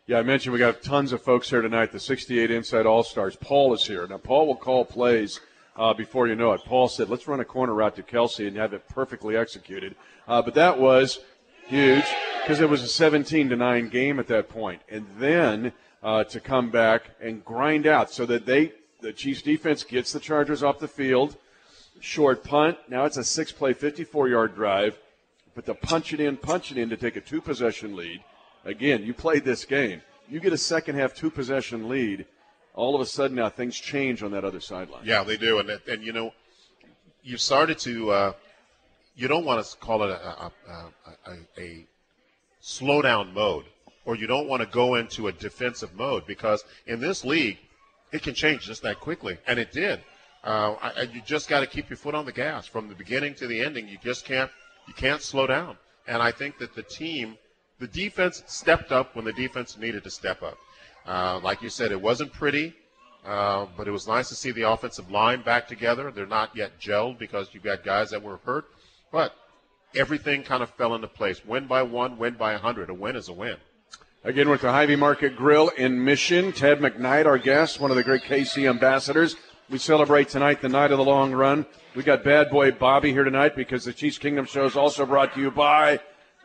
Yeah, 0.07 0.17
I 0.17 0.23
mentioned 0.23 0.53
we 0.53 0.59
got 0.59 0.81
tons 0.81 1.13
of 1.13 1.21
folks 1.21 1.51
here 1.51 1.61
tonight. 1.61 1.91
The 1.91 1.99
68 1.99 2.49
Inside 2.49 2.87
All 2.87 3.03
Stars. 3.03 3.35
Paul 3.35 3.75
is 3.75 3.85
here. 3.85 4.07
Now, 4.07 4.17
Paul 4.17 4.47
will 4.47 4.55
call 4.55 4.83
plays 4.83 5.39
uh, 5.75 5.93
before 5.93 6.27
you 6.27 6.33
know 6.35 6.51
it. 6.53 6.61
Paul 6.65 6.87
said, 6.87 7.09
let's 7.09 7.27
run 7.27 7.41
a 7.41 7.45
corner 7.45 7.75
route 7.75 7.95
to 7.97 8.01
Kelce 8.01 8.47
and 8.47 8.57
have 8.57 8.73
it 8.73 8.89
perfectly 8.89 9.37
executed. 9.37 9.95
Uh, 10.27 10.41
but 10.41 10.55
that 10.55 10.79
was 10.79 11.19
huge 11.69 12.05
because 12.41 12.59
it 12.59 12.69
was 12.69 12.81
a 12.81 12.87
17 12.87 13.49
to 13.49 13.55
9 13.55 13.89
game 13.89 14.19
at 14.19 14.27
that 14.27 14.49
point. 14.49 14.81
And 14.89 15.05
then 15.17 15.71
uh, 16.01 16.23
to 16.25 16.39
come 16.39 16.71
back 16.71 17.11
and 17.21 17.45
grind 17.45 17.85
out 17.85 18.11
so 18.11 18.25
that 18.25 18.45
they, 18.45 18.73
the 19.01 19.13
Chiefs 19.13 19.41
defense 19.41 19.83
gets 19.83 20.11
the 20.11 20.19
Chargers 20.19 20.63
off 20.63 20.79
the 20.79 20.87
field. 20.87 21.37
Short 21.99 22.43
punt. 22.43 22.77
Now 22.89 23.05
it's 23.05 23.17
a 23.17 23.23
six 23.23 23.51
play, 23.51 23.73
54 23.73 24.29
yard 24.29 24.55
drive. 24.55 24.97
But 25.53 25.65
to 25.65 25.75
punch 25.75 26.13
it 26.13 26.19
in, 26.19 26.37
punch 26.37 26.71
it 26.71 26.77
in 26.77 26.89
to 26.89 26.97
take 26.97 27.15
a 27.15 27.21
two 27.21 27.41
possession 27.41 27.95
lead. 27.95 28.23
Again, 28.65 29.03
you 29.03 29.13
played 29.13 29.43
this 29.43 29.65
game. 29.65 30.01
You 30.27 30.39
get 30.39 30.53
a 30.53 30.57
second 30.57 30.95
half 30.95 31.13
two 31.13 31.29
possession 31.29 31.89
lead. 31.89 32.25
All 32.73 32.95
of 32.95 33.01
a 33.01 33.05
sudden 33.05 33.35
now 33.35 33.49
things 33.49 33.77
change 33.77 34.23
on 34.23 34.31
that 34.31 34.45
other 34.45 34.59
sideline. 34.59 35.01
Yeah, 35.03 35.23
they 35.23 35.37
do, 35.37 35.59
and 35.59 35.69
and 35.69 36.03
you 36.03 36.13
know, 36.13 36.33
you 37.23 37.37
started 37.37 37.77
to. 37.79 38.11
Uh, 38.11 38.33
you 39.19 39.27
don't 39.27 39.43
want 39.45 39.63
to 39.63 39.77
call 39.77 40.03
it 40.03 40.09
a 40.11 40.13
a, 40.15 40.51
a, 40.69 41.31
a, 41.31 41.61
a 41.61 41.85
slow 42.61 43.01
mode, 43.25 43.65
or 44.05 44.15
you 44.15 44.27
don't 44.27 44.47
want 44.47 44.61
to 44.61 44.67
go 44.67 44.95
into 44.95 45.27
a 45.27 45.31
defensive 45.31 45.93
mode 45.95 46.25
because 46.25 46.63
in 46.87 46.99
this 47.01 47.25
league, 47.25 47.57
it 48.11 48.23
can 48.23 48.33
change 48.33 48.61
just 48.63 48.81
that 48.83 48.99
quickly, 48.99 49.37
and 49.45 49.59
it 49.59 49.71
did. 49.71 50.01
Uh, 50.43 50.75
I- 50.81 51.01
you 51.13 51.21
just 51.25 51.49
got 51.49 51.59
to 51.59 51.67
keep 51.67 51.89
your 51.89 51.97
foot 51.97 52.15
on 52.15 52.25
the 52.25 52.31
gas 52.31 52.65
from 52.65 52.87
the 52.87 52.95
beginning 52.95 53.35
to 53.35 53.47
the 53.47 53.59
ending. 53.61 53.89
You 53.89 53.97
just 54.01 54.23
can't 54.25 54.49
you 54.87 54.93
can't 54.93 55.21
slow 55.21 55.45
down, 55.47 55.77
and 56.07 56.21
I 56.21 56.31
think 56.31 56.57
that 56.59 56.73
the 56.73 56.83
team, 56.83 57.37
the 57.79 57.87
defense 57.87 58.41
stepped 58.47 58.91
up 58.91 59.15
when 59.15 59.25
the 59.25 59.33
defense 59.33 59.77
needed 59.77 60.03
to 60.05 60.09
step 60.09 60.41
up. 60.41 60.57
Uh, 61.05 61.39
like 61.43 61.61
you 61.61 61.69
said, 61.69 61.91
it 61.91 62.01
wasn't 62.01 62.31
pretty. 62.31 62.73
Uh, 63.25 63.65
but 63.75 63.85
it 63.85 63.91
was 63.91 64.07
nice 64.07 64.29
to 64.29 64.35
see 64.35 64.51
the 64.51 64.61
offensive 64.61 65.11
line 65.11 65.41
back 65.41 65.67
together. 65.67 66.09
They're 66.09 66.25
not 66.25 66.55
yet 66.55 66.79
gelled 66.79 67.19
because 67.19 67.49
you've 67.51 67.63
got 67.63 67.83
guys 67.83 68.11
that 68.11 68.23
were 68.23 68.39
hurt, 68.45 68.65
but 69.11 69.35
everything 69.95 70.43
kind 70.43 70.63
of 70.63 70.69
fell 70.71 70.95
into 70.95 71.07
place. 71.07 71.43
Win 71.45 71.67
by 71.67 71.83
one, 71.83 72.17
win 72.17 72.35
by 72.35 72.53
a 72.53 72.57
hundred. 72.57 72.89
A 72.89 72.93
win 72.93 73.15
is 73.15 73.29
a 73.29 73.33
win. 73.33 73.57
Again, 74.23 74.49
with 74.49 74.61
the 74.61 74.71
Hy-Vee 74.71 74.97
Market 74.97 75.35
Grill 75.37 75.69
in 75.69 76.03
Mission, 76.03 76.51
Ted 76.51 76.79
McKnight, 76.79 77.25
our 77.25 77.37
guest, 77.37 77.79
one 77.79 77.89
of 77.89 77.95
the 77.95 78.03
great 78.03 78.23
KC 78.23 78.69
ambassadors. 78.69 79.37
We 79.69 79.77
celebrate 79.77 80.29
tonight 80.29 80.61
the 80.61 80.67
night 80.67 80.91
of 80.91 80.97
the 80.97 81.05
long 81.05 81.31
run. 81.31 81.65
We 81.95 82.03
got 82.03 82.23
Bad 82.23 82.49
Boy 82.49 82.71
Bobby 82.71 83.11
here 83.11 83.23
tonight 83.23 83.55
because 83.55 83.85
the 83.85 83.93
Chiefs 83.93 84.17
Kingdom 84.17 84.45
show 84.45 84.65
is 84.65 84.75
also 84.75 85.05
brought 85.05 85.35
to 85.35 85.39
you 85.39 85.51
by 85.51 85.99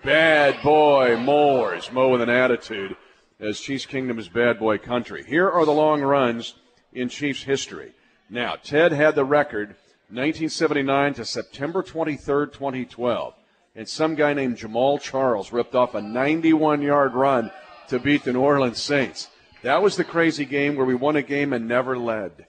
Bad 0.05 0.63
Boy 0.63 1.17
Mowers. 1.17 1.91
Mo 1.91 2.11
with 2.11 2.21
an 2.21 2.31
attitude 2.31 2.97
as 3.41 3.61
Chiefs 3.61 3.87
Kingdom 3.87 4.19
is 4.19 4.29
bad 4.29 4.59
boy 4.59 4.79
country. 4.79 5.25
Here 5.25 5.51
are 5.51 5.65
the 5.65 5.73
long 5.73 6.03
runs 6.03 6.55
in 6.93 7.09
Chiefs 7.09 7.43
history. 7.43 7.93
Now, 8.31 8.57
Ted 8.57 8.93
had 8.93 9.15
the 9.15 9.25
record 9.25 9.77
1979 10.15 11.15
to 11.15 11.25
September 11.25 11.83
23rd, 11.83 12.53
2012. 12.53 13.35
And 13.75 13.89
some 13.89 14.15
guy 14.15 14.33
named 14.33 14.57
Jamaal 14.57 15.01
Charles 15.01 15.53
ripped 15.53 15.75
off 15.75 15.97
a 15.97 16.01
91 16.01 16.83
yard 16.83 17.15
run 17.15 17.51
to 17.89 17.99
beat 17.99 18.23
the 18.23 18.33
New 18.33 18.41
Orleans 18.41 18.81
Saints. 18.81 19.29
That 19.63 19.83
was 19.83 19.97
the 19.97 20.05
crazy 20.05 20.45
game 20.45 20.77
where 20.77 20.87
we 20.87 20.95
won 20.95 21.17
a 21.17 21.23
game 21.23 21.53
and 21.53 21.67
never 21.67 21.99
led. 21.99 22.47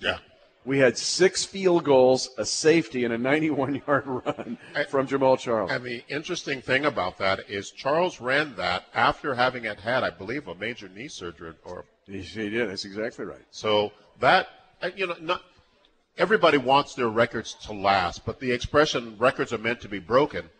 Yeah. 0.00 0.18
We 0.64 0.80
had 0.80 0.98
six 0.98 1.44
field 1.44 1.84
goals, 1.84 2.30
a 2.38 2.44
safety, 2.44 3.04
and 3.04 3.14
a 3.14 3.18
91 3.18 3.82
yard 3.86 4.04
run 4.06 4.58
from 4.88 5.06
Jamaal 5.06 5.38
Charles. 5.38 5.70
And 5.70 5.84
the 5.84 6.02
interesting 6.08 6.60
thing 6.60 6.86
about 6.86 7.18
that 7.18 7.48
is 7.48 7.70
Charles 7.70 8.20
ran 8.20 8.56
that 8.56 8.86
after 8.92 9.36
having 9.36 9.62
had 9.62 9.78
had, 9.78 10.02
I 10.02 10.10
believe, 10.10 10.48
a 10.48 10.56
major 10.56 10.88
knee 10.88 11.06
surgery. 11.06 11.52
Or 11.64 11.84
he, 12.06 12.22
did. 12.50 12.68
That's 12.68 12.84
exactly 12.84 13.26
right. 13.26 13.44
So 13.52 13.92
that 14.18 14.48
uh, 14.82 14.90
you 14.96 15.06
know, 15.06 15.14
not 15.20 15.42
everybody 16.18 16.58
wants 16.58 16.94
their 16.94 17.08
records 17.08 17.54
to 17.62 17.72
last, 17.72 18.24
but 18.24 18.40
the 18.40 18.52
expression 18.52 19.16
"records 19.18 19.52
are 19.52 19.58
meant 19.58 19.80
to 19.82 19.88
be 19.88 19.98
broken." 19.98 20.50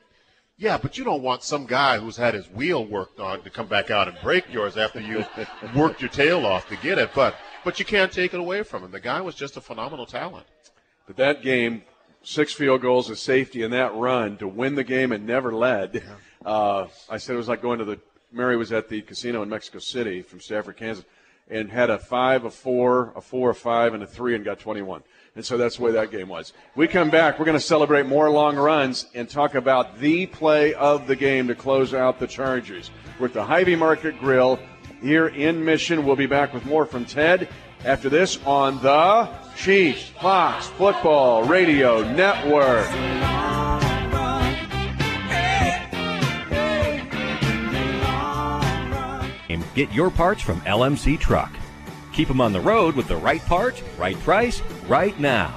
Yeah, 0.58 0.78
but 0.78 0.96
you 0.96 1.04
don't 1.04 1.22
want 1.22 1.42
some 1.42 1.66
guy 1.66 1.98
who's 1.98 2.16
had 2.16 2.32
his 2.32 2.48
wheel 2.48 2.84
worked 2.84 3.20
on 3.20 3.42
to 3.42 3.50
come 3.50 3.66
back 3.66 3.90
out 3.90 4.08
and 4.08 4.16
break 4.22 4.50
yours 4.50 4.78
after 4.78 5.00
you 5.00 5.22
worked 5.76 6.00
your 6.00 6.08
tail 6.08 6.46
off 6.46 6.68
to 6.68 6.76
get 6.76 6.98
it. 6.98 7.10
But 7.14 7.36
but 7.62 7.78
you 7.78 7.84
can't 7.84 8.12
take 8.12 8.32
it 8.32 8.40
away 8.40 8.62
from 8.62 8.84
him. 8.84 8.90
The 8.90 9.00
guy 9.00 9.20
was 9.20 9.34
just 9.34 9.56
a 9.56 9.60
phenomenal 9.60 10.06
talent. 10.06 10.46
But 11.06 11.16
that 11.16 11.42
game, 11.42 11.82
six 12.22 12.52
field 12.52 12.80
goals, 12.80 13.10
a 13.10 13.16
safety, 13.16 13.62
and 13.62 13.72
that 13.74 13.94
run 13.94 14.38
to 14.38 14.48
win 14.48 14.74
the 14.74 14.84
game 14.84 15.12
and 15.12 15.26
never 15.26 15.52
led. 15.52 16.02
Uh, 16.44 16.86
I 17.10 17.18
said 17.18 17.34
it 17.34 17.38
was 17.38 17.48
like 17.48 17.60
going 17.60 17.80
to 17.80 17.84
the. 17.84 17.98
Mary 18.32 18.56
was 18.56 18.70
at 18.70 18.88
the 18.88 19.02
casino 19.02 19.42
in 19.42 19.48
Mexico 19.48 19.78
City 19.78 20.22
from 20.22 20.40
Stafford, 20.40 20.76
Kansas, 20.76 21.04
and 21.48 21.70
had 21.70 21.90
a 21.90 21.98
five, 21.98 22.44
a 22.44 22.50
four, 22.50 23.12
a 23.16 23.20
four, 23.20 23.50
a 23.50 23.54
five, 23.54 23.94
and 23.94 24.02
a 24.02 24.06
three, 24.06 24.34
and 24.34 24.44
got 24.44 24.58
21. 24.58 25.02
And 25.36 25.44
so 25.44 25.58
that's 25.58 25.76
the 25.76 25.82
way 25.82 25.92
that 25.92 26.10
game 26.10 26.28
was. 26.28 26.54
We 26.74 26.88
come 26.88 27.10
back. 27.10 27.38
We're 27.38 27.44
going 27.44 27.58
to 27.58 27.64
celebrate 27.64 28.06
more 28.06 28.30
long 28.30 28.56
runs 28.56 29.06
and 29.14 29.28
talk 29.28 29.54
about 29.54 30.00
the 30.00 30.24
play 30.26 30.72
of 30.72 31.06
the 31.06 31.14
game 31.14 31.46
to 31.48 31.54
close 31.54 31.92
out 31.92 32.18
the 32.18 32.26
Chargers. 32.26 32.90
We're 33.20 33.26
at 33.26 33.34
the 33.34 33.44
Hy-Vee 33.44 33.76
Market 33.76 34.18
Grill 34.18 34.58
here 35.02 35.28
in 35.28 35.62
Mission. 35.62 36.06
We'll 36.06 36.16
be 36.16 36.24
back 36.24 36.54
with 36.54 36.64
more 36.64 36.86
from 36.86 37.04
Ted 37.04 37.48
after 37.84 38.08
this 38.08 38.38
on 38.46 38.82
the 38.82 39.28
Chiefs 39.56 40.08
Fox 40.20 40.68
Football 40.68 41.44
Radio 41.44 42.00
Network. 42.14 42.86
And 49.50 49.62
get 49.74 49.92
your 49.92 50.10
parts 50.10 50.40
from 50.40 50.62
LMC 50.62 51.20
Truck. 51.20 51.52
Keep 52.16 52.28
them 52.28 52.40
on 52.40 52.54
the 52.54 52.60
road 52.60 52.96
with 52.96 53.08
the 53.08 53.16
right 53.16 53.44
part, 53.44 53.82
right 53.98 54.18
price, 54.20 54.62
right 54.88 55.20
now. 55.20 55.52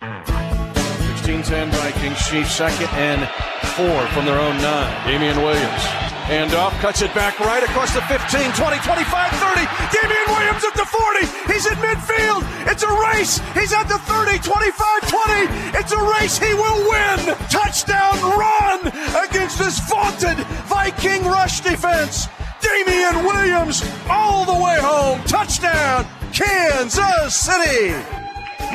16-10 0.00 1.68
Vikings, 1.76 2.16
Chiefs 2.26 2.56
second 2.56 2.88
and 2.96 3.28
four 3.76 4.00
from 4.16 4.24
their 4.24 4.40
own 4.40 4.56
nine. 4.64 4.88
Damien 5.06 5.36
Williams. 5.44 5.84
Hand 6.24 6.54
off, 6.54 6.72
cuts 6.80 7.02
it 7.02 7.12
back 7.12 7.38
right 7.38 7.62
across 7.62 7.92
the 7.92 8.00
15, 8.08 8.16
20, 8.32 8.78
25, 8.80 8.80
30. 8.80 9.60
Damien 9.92 10.24
Williams 10.32 10.64
at 10.64 10.72
the 10.72 10.88
40. 10.88 11.52
He's 11.52 11.66
in 11.68 11.76
midfield. 11.84 12.48
It's 12.64 12.82
a 12.82 12.92
race. 13.12 13.36
He's 13.52 13.74
at 13.76 13.84
the 13.84 14.00
30, 14.08 14.40
25, 14.40 15.04
20. 15.04 15.76
It's 15.76 15.92
a 15.92 16.00
race. 16.16 16.38
He 16.40 16.54
will 16.56 16.80
win. 16.88 17.36
Touchdown 17.52 18.16
run 18.24 18.88
against 19.28 19.58
this 19.58 19.78
vaunted 19.84 20.38
Viking 20.64 21.26
rush 21.26 21.60
defense. 21.60 22.26
Damien 22.60 23.24
Williams 23.24 23.82
all 24.08 24.44
the 24.44 24.52
way 24.52 24.78
home. 24.80 25.20
Touchdown, 25.24 26.06
Kansas 26.32 27.34
City. 27.34 27.94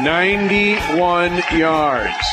91 0.02 1.42
yards. 1.58 2.28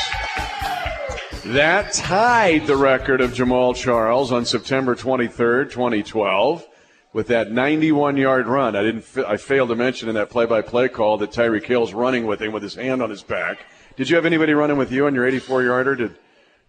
That 1.45 1.93
tied 1.93 2.67
the 2.67 2.77
record 2.77 3.19
of 3.21 3.31
Jamaal 3.33 3.75
Charles 3.75 4.31
on 4.31 4.45
September 4.45 4.95
23rd, 4.95 5.71
2012, 5.71 6.67
with 7.11 7.27
that 7.27 7.51
91 7.51 8.15
yard 8.17 8.47
run. 8.47 8.75
I 8.75 8.81
didn't. 8.81 9.05
I 9.27 9.37
failed 9.37 9.69
to 9.69 9.75
mention 9.75 10.09
in 10.09 10.15
that 10.15 10.29
play 10.29 10.45
by 10.45 10.61
play 10.61 10.87
call 10.87 11.17
that 11.17 11.31
Tyreek 11.31 11.65
Hill's 11.65 11.93
running 11.93 12.25
with 12.25 12.41
him 12.41 12.53
with 12.53 12.63
his 12.63 12.75
hand 12.75 13.01
on 13.01 13.09
his 13.09 13.23
back. 13.23 13.65
Did 13.95 14.09
you 14.09 14.15
have 14.15 14.25
anybody 14.25 14.53
running 14.53 14.77
with 14.77 14.91
you 14.91 15.05
on 15.05 15.13
your 15.13 15.27
84 15.27 15.63
yarder? 15.63 15.95
Did 15.95 16.15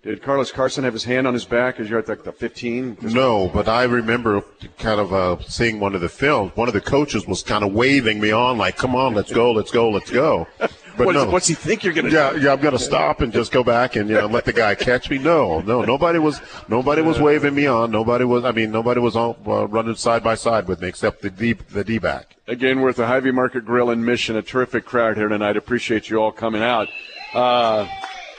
did 0.04 0.22
Carlos 0.22 0.52
Carson 0.52 0.84
have 0.84 0.92
his 0.92 1.04
hand 1.04 1.26
on 1.26 1.32
his 1.32 1.46
back 1.46 1.80
as 1.80 1.88
you're 1.88 1.98
at 1.98 2.08
like 2.08 2.24
the 2.24 2.32
15? 2.32 2.98
No, 3.00 3.48
but 3.48 3.68
I 3.68 3.84
remember 3.84 4.42
kind 4.78 5.00
of 5.00 5.12
uh, 5.14 5.42
seeing 5.48 5.80
one 5.80 5.94
of 5.94 6.02
the 6.02 6.10
films. 6.10 6.52
One 6.54 6.68
of 6.68 6.74
the 6.74 6.80
coaches 6.80 7.26
was 7.26 7.42
kind 7.42 7.64
of 7.64 7.72
waving 7.72 8.20
me 8.20 8.30
on, 8.30 8.58
like, 8.58 8.76
"Come 8.76 8.94
on, 8.94 9.14
let's 9.14 9.32
go, 9.32 9.52
let's 9.52 9.70
go, 9.70 9.90
let's 9.90 10.10
go." 10.10 10.46
But 10.96 11.06
what 11.06 11.14
no. 11.16 11.28
what's 11.28 11.48
he 11.48 11.54
think 11.54 11.82
you're 11.82 11.92
going 11.92 12.06
to 12.06 12.12
yeah, 12.12 12.32
do? 12.32 12.40
Yeah, 12.40 12.52
I'm 12.52 12.60
going 12.60 12.72
to 12.72 12.78
stop 12.78 13.20
and 13.20 13.32
just 13.32 13.50
go 13.50 13.64
back 13.64 13.96
and 13.96 14.08
you 14.08 14.14
know 14.14 14.26
let 14.26 14.44
the 14.44 14.52
guy 14.52 14.76
catch 14.76 15.10
me. 15.10 15.18
No, 15.18 15.60
no, 15.60 15.82
nobody 15.82 16.20
was 16.20 16.40
nobody 16.68 17.02
was 17.02 17.18
waving 17.18 17.52
me 17.52 17.66
on. 17.66 17.90
Nobody 17.90 18.24
was. 18.24 18.44
I 18.44 18.52
mean, 18.52 18.70
nobody 18.70 19.00
was 19.00 19.16
on, 19.16 19.34
uh, 19.44 19.66
running 19.66 19.96
side 19.96 20.22
by 20.22 20.36
side 20.36 20.68
with 20.68 20.80
me 20.80 20.86
except 20.86 21.22
the 21.22 21.30
D 21.30 21.54
the 21.54 21.82
D 21.82 21.98
back. 21.98 22.36
Again, 22.46 22.80
we're 22.80 22.90
at 22.90 22.96
the 22.96 23.06
Hy-Vee 23.06 23.32
Market 23.32 23.64
Grill 23.64 23.90
in 23.90 24.04
Mission. 24.04 24.36
A 24.36 24.42
terrific 24.42 24.84
crowd 24.84 25.16
here 25.16 25.26
tonight. 25.26 25.56
Appreciate 25.56 26.10
you 26.10 26.18
all 26.18 26.30
coming 26.30 26.62
out. 26.62 26.88
Uh, 27.32 27.88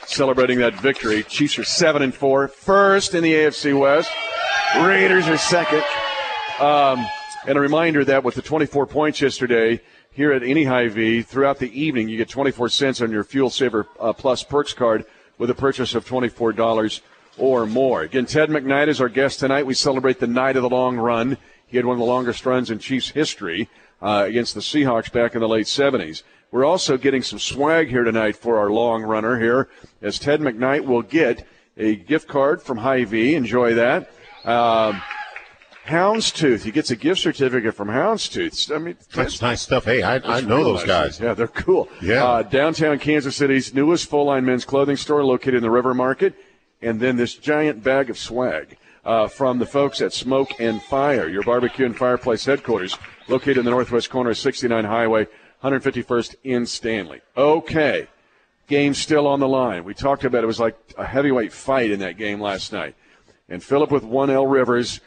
celebrating 0.08 0.60
that 0.60 0.80
victory. 0.80 1.24
Chiefs 1.24 1.58
are 1.60 1.64
seven 1.64 2.02
and 2.02 2.14
four, 2.14 2.48
first 2.48 3.14
in 3.14 3.24
the 3.24 3.34
AFC 3.34 3.78
West. 3.80 4.12
Raiders 4.78 5.28
are 5.28 5.38
second. 5.38 5.84
Um, 6.60 7.06
and 7.48 7.58
a 7.58 7.62
reminder 7.62 8.04
that 8.06 8.24
with 8.24 8.36
the 8.36 8.42
24 8.42 8.88
points 8.88 9.22
yesterday 9.22 9.82
here 10.12 10.32
at 10.32 10.44
any 10.44 10.64
Hy-Vee, 10.64 11.22
throughout 11.22 11.60
the 11.60 11.80
evening, 11.80 12.10
you 12.10 12.18
get 12.18 12.30
24 12.30 12.70
cents 12.70 13.02
on 13.02 13.12
your 13.12 13.24
Fuel 13.24 13.50
Saver 13.50 13.88
uh, 14.00 14.14
Plus 14.14 14.44
Perks 14.44 14.74
card 14.74 15.06
with 15.38 15.50
a 15.50 15.56
purchase 15.56 15.94
of 15.96 16.08
$24 16.08 17.02
or 17.38 17.66
more. 17.66 18.04
Again, 18.04 18.26
Ted 18.26 18.50
McKnight 18.50 18.88
is 18.88 19.02
our 19.02 19.10
guest 19.10 19.40
tonight. 19.40 19.66
We 19.66 19.74
celebrate 19.74 20.20
the 20.20 20.28
night 20.28 20.56
of 20.56 20.64
the 20.64 20.70
long 20.70 20.98
run. 20.98 21.38
He 21.68 21.78
had 21.78 21.86
one 21.86 21.96
of 21.96 22.00
the 22.00 22.06
longest 22.06 22.46
runs 22.46 22.72
in 22.72 22.80
Chiefs 22.80 23.10
history 23.10 23.70
uh, 24.02 24.26
against 24.28 24.54
the 24.54 24.62
Seahawks 24.62 25.12
back 25.12 25.36
in 25.36 25.42
the 25.42 25.48
late 25.48 25.66
70s. 25.66 26.24
We're 26.52 26.66
also 26.66 26.98
getting 26.98 27.22
some 27.22 27.40
swag 27.40 27.90
here 27.90 28.04
tonight 28.04 28.36
for 28.36 28.58
our 28.58 28.70
long 28.70 29.04
runner 29.04 29.40
here, 29.40 29.70
as 30.02 30.20
Ted 30.20 30.40
McKnight 30.42 30.86
will 30.86 31.02
get 31.02 31.46
a 31.78 31.96
gift 31.96 32.28
card 32.28 32.62
from 32.62 32.78
Hy-Vee. 32.78 33.36
Enjoy 33.36 33.74
that. 33.74 34.12
Um, 34.46 35.02
Houndstooth. 35.88 36.64
He 36.64 36.72
gets 36.72 36.90
a 36.90 36.96
gift 36.96 37.22
certificate 37.22 37.76
from 37.76 37.90
Houndstooth. 37.90 38.74
I 38.74 38.80
mean, 38.80 38.98
that's 39.14 39.42
nice 39.42 39.62
stuff. 39.62 39.86
Hey, 39.86 40.02
I, 40.02 40.16
I 40.16 40.42
know 40.42 40.64
those 40.64 40.80
nice 40.80 40.88
guys. 40.88 41.20
Yeah, 41.20 41.34
they're 41.34 41.48
cool. 41.48 41.90
Yeah. 42.02 42.24
Uh, 42.26 42.42
downtown 42.42 42.98
Kansas 43.00 43.36
City's 43.36 43.74
newest 43.74 44.10
full 44.10 44.26
line 44.26 44.46
men's 44.46 44.66
clothing 44.66 44.98
store 44.98 45.24
located 45.24 45.56
in 45.56 45.62
the 45.62 45.72
River 45.72 45.94
Market. 45.94 46.34
And 46.82 47.00
then 47.00 47.18
this 47.18 47.36
giant 47.36 47.84
bag 47.84 48.10
of 48.10 48.18
swag 48.18 48.78
uh, 49.04 49.28
from 49.28 49.60
the 49.60 49.66
folks 49.66 50.02
at 50.02 50.12
Smoke 50.12 50.60
and 50.60 50.82
Fire, 50.82 51.30
your 51.30 51.44
barbecue 51.44 51.86
and 51.86 51.96
fireplace 51.96 52.46
headquarters, 52.46 52.98
located 53.28 53.60
in 53.60 53.66
the 53.66 53.72
northwest 53.72 54.10
corner 54.10 54.32
of 54.32 54.38
69 54.38 54.86
Highway 54.86 55.28
151st 55.66 56.36
in 56.44 56.66
Stanley. 56.66 57.22
Okay. 57.36 58.08
Game 58.68 58.94
still 58.94 59.28
on 59.28 59.40
the 59.40 59.48
line. 59.48 59.84
We 59.84 59.94
talked 59.94 60.24
about 60.24 60.44
it. 60.44 60.48
was 60.48 60.60
like 60.60 60.78
a 60.98 61.06
heavyweight 61.06 61.52
fight 61.52 61.92
in 61.92 62.00
that 62.00 62.18
game 62.18 62.40
last 62.40 62.72
night. 62.72 62.96
And 63.50 63.64
Philip 63.64 63.92
with 63.92 64.04
one 64.04 64.30
L 64.30 64.48
Rivers 64.48 65.02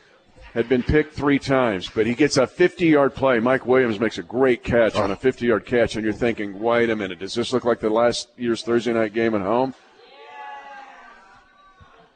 had 0.54 0.68
been 0.68 0.82
picked 0.82 1.14
three 1.14 1.38
times, 1.38 1.88
but 1.88 2.06
he 2.06 2.14
gets 2.14 2.36
a 2.36 2.46
50 2.46 2.86
yard 2.86 3.14
play. 3.14 3.38
Mike 3.38 3.66
Williams 3.66 4.00
makes 4.00 4.18
a 4.18 4.22
great 4.22 4.64
catch 4.64 4.96
on 4.96 5.10
a 5.10 5.16
50 5.16 5.46
yard 5.46 5.66
catch, 5.66 5.96
and 5.96 6.04
you're 6.04 6.12
thinking, 6.12 6.58
wait 6.58 6.90
a 6.90 6.96
minute, 6.96 7.18
does 7.18 7.34
this 7.34 7.52
look 7.52 7.64
like 7.64 7.80
the 7.80 7.90
last 7.90 8.28
year's 8.36 8.62
Thursday 8.62 8.92
night 8.92 9.12
game 9.12 9.34
at 9.34 9.42
home? 9.42 9.74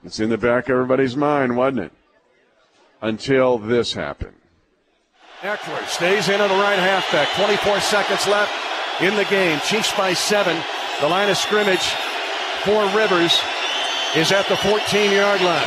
It's 0.04 0.18
in 0.18 0.30
the 0.30 0.38
back 0.38 0.64
of 0.64 0.72
everybody's 0.72 1.16
mind, 1.16 1.56
wasn't 1.56 1.80
it? 1.80 1.92
Until 3.00 3.58
this 3.58 3.92
happened. 3.92 4.41
Ekeler 5.43 5.82
stays 5.90 6.30
in 6.30 6.38
on 6.38 6.47
the 6.47 6.62
right 6.62 6.78
halfback. 6.78 7.26
24 7.34 7.82
seconds 7.82 8.30
left 8.30 8.55
in 9.03 9.18
the 9.18 9.26
game. 9.26 9.59
Chiefs 9.66 9.90
by 9.99 10.14
seven. 10.14 10.55
The 11.03 11.11
line 11.11 11.26
of 11.26 11.36
scrimmage 11.36 11.82
for 12.62 12.86
Rivers 12.95 13.34
is 14.14 14.30
at 14.30 14.47
the 14.47 14.55
14 14.62 14.78
yard 15.11 15.43
line. 15.43 15.66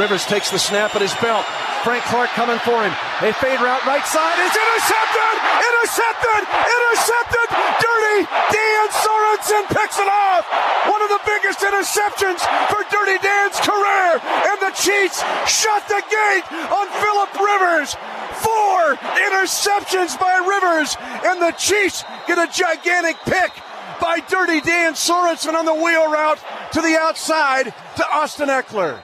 Rivers 0.00 0.24
takes 0.24 0.48
the 0.48 0.56
snap 0.56 0.96
at 0.96 1.04
his 1.04 1.12
belt, 1.20 1.44
Frank 1.84 2.08
Clark 2.08 2.32
coming 2.32 2.56
for 2.64 2.80
him. 2.80 2.92
A 3.20 3.36
fade 3.36 3.60
route 3.60 3.84
right 3.84 4.04
side. 4.08 4.36
It's 4.40 4.56
intercepted! 4.56 5.34
Intercepted! 5.44 6.42
Intercepted! 6.48 7.48
Dirty 7.76 8.18
Dan 8.48 8.86
Sorensen 8.96 9.64
picks 9.76 10.00
it 10.00 10.08
off! 10.08 10.48
One 10.88 11.04
of 11.04 11.12
the 11.12 11.20
biggest 11.28 11.60
interceptions 11.60 12.40
for 12.72 12.80
Dirty 12.88 13.20
Dan's 13.20 13.60
career! 13.60 14.24
And 14.24 14.56
the 14.64 14.72
Chiefs 14.72 15.20
shut 15.44 15.84
the 15.84 16.00
gate 16.08 16.48
on 16.72 16.88
Philip 16.96 17.32
Rivers! 17.36 17.92
Four 18.38 18.96
interceptions 18.96 20.18
by 20.18 20.36
Rivers! 20.48 20.96
And 21.00 21.40
the 21.40 21.52
Chiefs 21.52 22.04
get 22.26 22.38
a 22.38 22.50
gigantic 22.52 23.16
pick 23.24 23.52
by 24.00 24.20
Dirty 24.28 24.60
Dan 24.60 24.94
Sorensen 24.94 25.54
on 25.54 25.64
the 25.64 25.74
wheel 25.74 26.10
route 26.10 26.38
to 26.72 26.80
the 26.80 26.96
outside 27.00 27.72
to 27.96 28.06
Austin 28.12 28.48
Ekeler. 28.48 29.00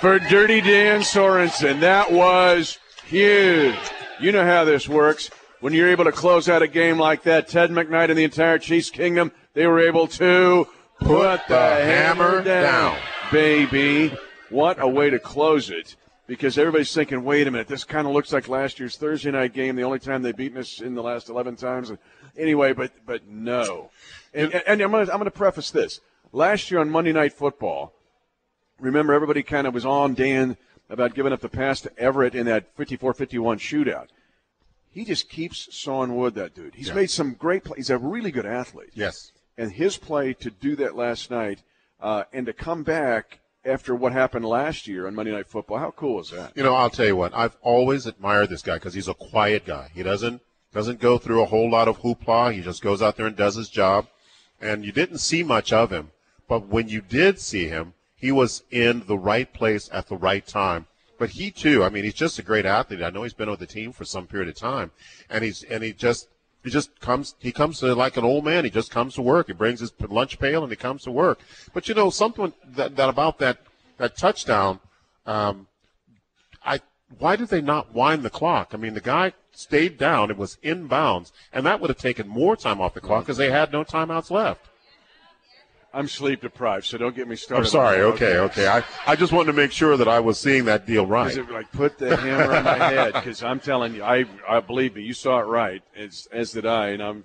For 0.00 0.18
Dirty 0.18 0.60
Dan 0.60 1.00
Sorensen, 1.00 1.80
that 1.80 2.10
was 2.10 2.78
huge. 3.04 3.76
You 4.20 4.32
know 4.32 4.44
how 4.44 4.64
this 4.64 4.88
works. 4.88 5.30
When 5.60 5.74
you're 5.74 5.90
able 5.90 6.04
to 6.04 6.12
close 6.12 6.48
out 6.48 6.62
a 6.62 6.68
game 6.68 6.98
like 6.98 7.24
that, 7.24 7.48
Ted 7.48 7.70
McKnight 7.70 8.08
and 8.08 8.18
the 8.18 8.24
entire 8.24 8.58
Chiefs 8.58 8.90
Kingdom, 8.90 9.30
they 9.52 9.66
were 9.66 9.80
able 9.80 10.06
to 10.06 10.66
put 11.00 11.40
the 11.48 11.58
hammer 11.58 12.42
down, 12.42 12.96
baby. 13.30 14.14
What 14.48 14.80
a 14.80 14.88
way 14.88 15.10
to 15.10 15.18
close 15.18 15.68
it. 15.68 15.96
Because 16.30 16.56
everybody's 16.56 16.94
thinking, 16.94 17.24
wait 17.24 17.48
a 17.48 17.50
minute, 17.50 17.66
this 17.66 17.82
kind 17.82 18.06
of 18.06 18.12
looks 18.12 18.32
like 18.32 18.46
last 18.46 18.78
year's 18.78 18.94
Thursday 18.94 19.32
night 19.32 19.52
game, 19.52 19.74
the 19.74 19.82
only 19.82 19.98
time 19.98 20.22
they've 20.22 20.36
beaten 20.36 20.58
us 20.58 20.80
in 20.80 20.94
the 20.94 21.02
last 21.02 21.28
11 21.28 21.56
times. 21.56 21.90
Anyway, 22.38 22.72
but 22.72 22.92
but 23.04 23.26
no. 23.26 23.90
And, 24.32 24.54
and 24.54 24.80
I'm 24.80 24.92
going 24.92 25.06
to 25.06 25.12
I'm 25.12 25.18
gonna 25.18 25.32
preface 25.32 25.72
this. 25.72 25.98
Last 26.32 26.70
year 26.70 26.78
on 26.78 26.88
Monday 26.88 27.10
Night 27.12 27.32
Football, 27.32 27.92
remember 28.78 29.12
everybody 29.12 29.42
kind 29.42 29.66
of 29.66 29.74
was 29.74 29.84
on 29.84 30.14
Dan 30.14 30.56
about 30.88 31.14
giving 31.14 31.32
up 31.32 31.40
the 31.40 31.48
pass 31.48 31.80
to 31.80 31.98
Everett 31.98 32.36
in 32.36 32.46
that 32.46 32.76
54-51 32.76 33.58
shootout. 33.58 34.06
He 34.88 35.04
just 35.04 35.28
keeps 35.28 35.68
sawing 35.76 36.14
wood, 36.14 36.36
that 36.36 36.54
dude. 36.54 36.76
He's 36.76 36.90
Yeah. 36.90 36.94
made 36.94 37.10
some 37.10 37.34
great 37.34 37.64
plays. 37.64 37.76
He's 37.78 37.90
a 37.90 37.98
really 37.98 38.30
good 38.30 38.46
athlete. 38.46 38.90
Yes. 38.94 39.32
And 39.58 39.72
his 39.72 39.96
play 39.96 40.32
to 40.34 40.50
do 40.50 40.76
that 40.76 40.94
last 40.94 41.28
night 41.28 41.58
uh, 42.00 42.22
and 42.32 42.46
to 42.46 42.52
come 42.52 42.84
back 42.84 43.39
after 43.64 43.94
what 43.94 44.12
happened 44.12 44.44
last 44.44 44.86
year 44.86 45.06
on 45.06 45.14
Monday 45.14 45.32
Night 45.32 45.46
Football, 45.46 45.78
how 45.78 45.90
cool 45.90 46.20
is 46.20 46.30
that? 46.30 46.56
You 46.56 46.62
know, 46.62 46.74
I'll 46.74 46.90
tell 46.90 47.06
you 47.06 47.16
what. 47.16 47.34
I've 47.34 47.56
always 47.62 48.06
admired 48.06 48.48
this 48.48 48.62
guy 48.62 48.74
because 48.74 48.94
he's 48.94 49.08
a 49.08 49.14
quiet 49.14 49.66
guy. 49.66 49.90
He 49.94 50.02
doesn't 50.02 50.40
doesn't 50.72 51.00
go 51.00 51.18
through 51.18 51.42
a 51.42 51.46
whole 51.46 51.68
lot 51.68 51.88
of 51.88 51.98
hoopla. 52.00 52.54
He 52.54 52.62
just 52.62 52.82
goes 52.82 53.02
out 53.02 53.16
there 53.16 53.26
and 53.26 53.36
does 53.36 53.56
his 53.56 53.68
job. 53.68 54.06
And 54.60 54.84
you 54.84 54.92
didn't 54.92 55.18
see 55.18 55.42
much 55.42 55.72
of 55.72 55.90
him, 55.90 56.12
but 56.46 56.66
when 56.68 56.88
you 56.88 57.00
did 57.00 57.40
see 57.40 57.66
him, 57.66 57.94
he 58.14 58.30
was 58.30 58.62
in 58.70 59.04
the 59.06 59.18
right 59.18 59.52
place 59.52 59.88
at 59.92 60.08
the 60.08 60.16
right 60.16 60.46
time. 60.46 60.86
But 61.18 61.30
he 61.30 61.50
too, 61.50 61.82
I 61.82 61.88
mean, 61.88 62.04
he's 62.04 62.14
just 62.14 62.38
a 62.38 62.42
great 62.42 62.66
athlete. 62.66 63.02
I 63.02 63.10
know 63.10 63.24
he's 63.24 63.34
been 63.34 63.50
with 63.50 63.60
the 63.60 63.66
team 63.66 63.92
for 63.92 64.04
some 64.04 64.26
period 64.26 64.48
of 64.48 64.54
time, 64.54 64.90
and 65.28 65.42
he's 65.42 65.62
and 65.64 65.82
he 65.82 65.92
just 65.92 66.28
he 66.62 66.70
just 66.70 67.00
comes 67.00 67.34
he 67.38 67.52
comes 67.52 67.80
to 67.80 67.94
like 67.94 68.16
an 68.16 68.24
old 68.24 68.44
man. 68.44 68.64
He 68.64 68.70
just 68.70 68.90
comes 68.90 69.14
to 69.14 69.22
work. 69.22 69.46
He 69.46 69.52
brings 69.52 69.80
his 69.80 69.92
lunch 70.00 70.38
pail 70.38 70.62
and 70.62 70.70
he 70.70 70.76
comes 70.76 71.04
to 71.04 71.10
work. 71.10 71.40
But 71.72 71.88
you 71.88 71.94
know 71.94 72.10
something 72.10 72.52
that, 72.74 72.96
that 72.96 73.08
about 73.08 73.38
that 73.38 73.58
that 73.96 74.16
touchdown. 74.16 74.80
Um, 75.26 75.68
I 76.64 76.80
why 77.18 77.36
did 77.36 77.48
they 77.48 77.62
not 77.62 77.94
wind 77.94 78.22
the 78.22 78.30
clock? 78.30 78.70
I 78.72 78.76
mean, 78.76 78.94
the 78.94 79.00
guy 79.00 79.32
stayed 79.52 79.98
down. 79.98 80.30
It 80.30 80.36
was 80.36 80.58
inbounds, 80.62 81.32
and 81.52 81.64
that 81.66 81.80
would 81.80 81.90
have 81.90 81.98
taken 81.98 82.28
more 82.28 82.56
time 82.56 82.80
off 82.80 82.94
the 82.94 83.00
clock 83.00 83.24
because 83.24 83.36
they 83.36 83.50
had 83.50 83.72
no 83.72 83.84
timeouts 83.84 84.30
left. 84.30 84.68
I'm 85.92 86.06
sleep 86.06 86.42
deprived, 86.42 86.86
so 86.86 86.98
don't 86.98 87.16
get 87.16 87.26
me 87.26 87.34
started. 87.36 87.64
I'm 87.64 87.70
sorry. 87.70 88.00
Okay, 88.00 88.38
okay. 88.38 88.68
I, 88.68 88.84
I 89.06 89.16
just 89.16 89.32
wanted 89.32 89.48
to 89.48 89.56
make 89.56 89.72
sure 89.72 89.96
that 89.96 90.06
I 90.06 90.20
was 90.20 90.38
seeing 90.38 90.64
that 90.66 90.86
deal 90.86 91.04
right. 91.04 91.36
It 91.36 91.50
like 91.50 91.70
put 91.72 91.98
the 91.98 92.16
hammer 92.16 92.54
on 92.54 92.64
my 92.64 92.76
head? 92.76 93.12
Because 93.14 93.42
I'm 93.42 93.58
telling 93.58 93.94
you, 93.94 94.04
I, 94.04 94.24
I 94.48 94.60
believe 94.60 94.94
me, 94.94 95.02
you 95.02 95.14
saw 95.14 95.40
it 95.40 95.44
right, 95.44 95.82
as 95.96 96.28
as 96.30 96.52
did 96.52 96.64
I, 96.64 96.90
and 96.90 97.02
I'm 97.02 97.24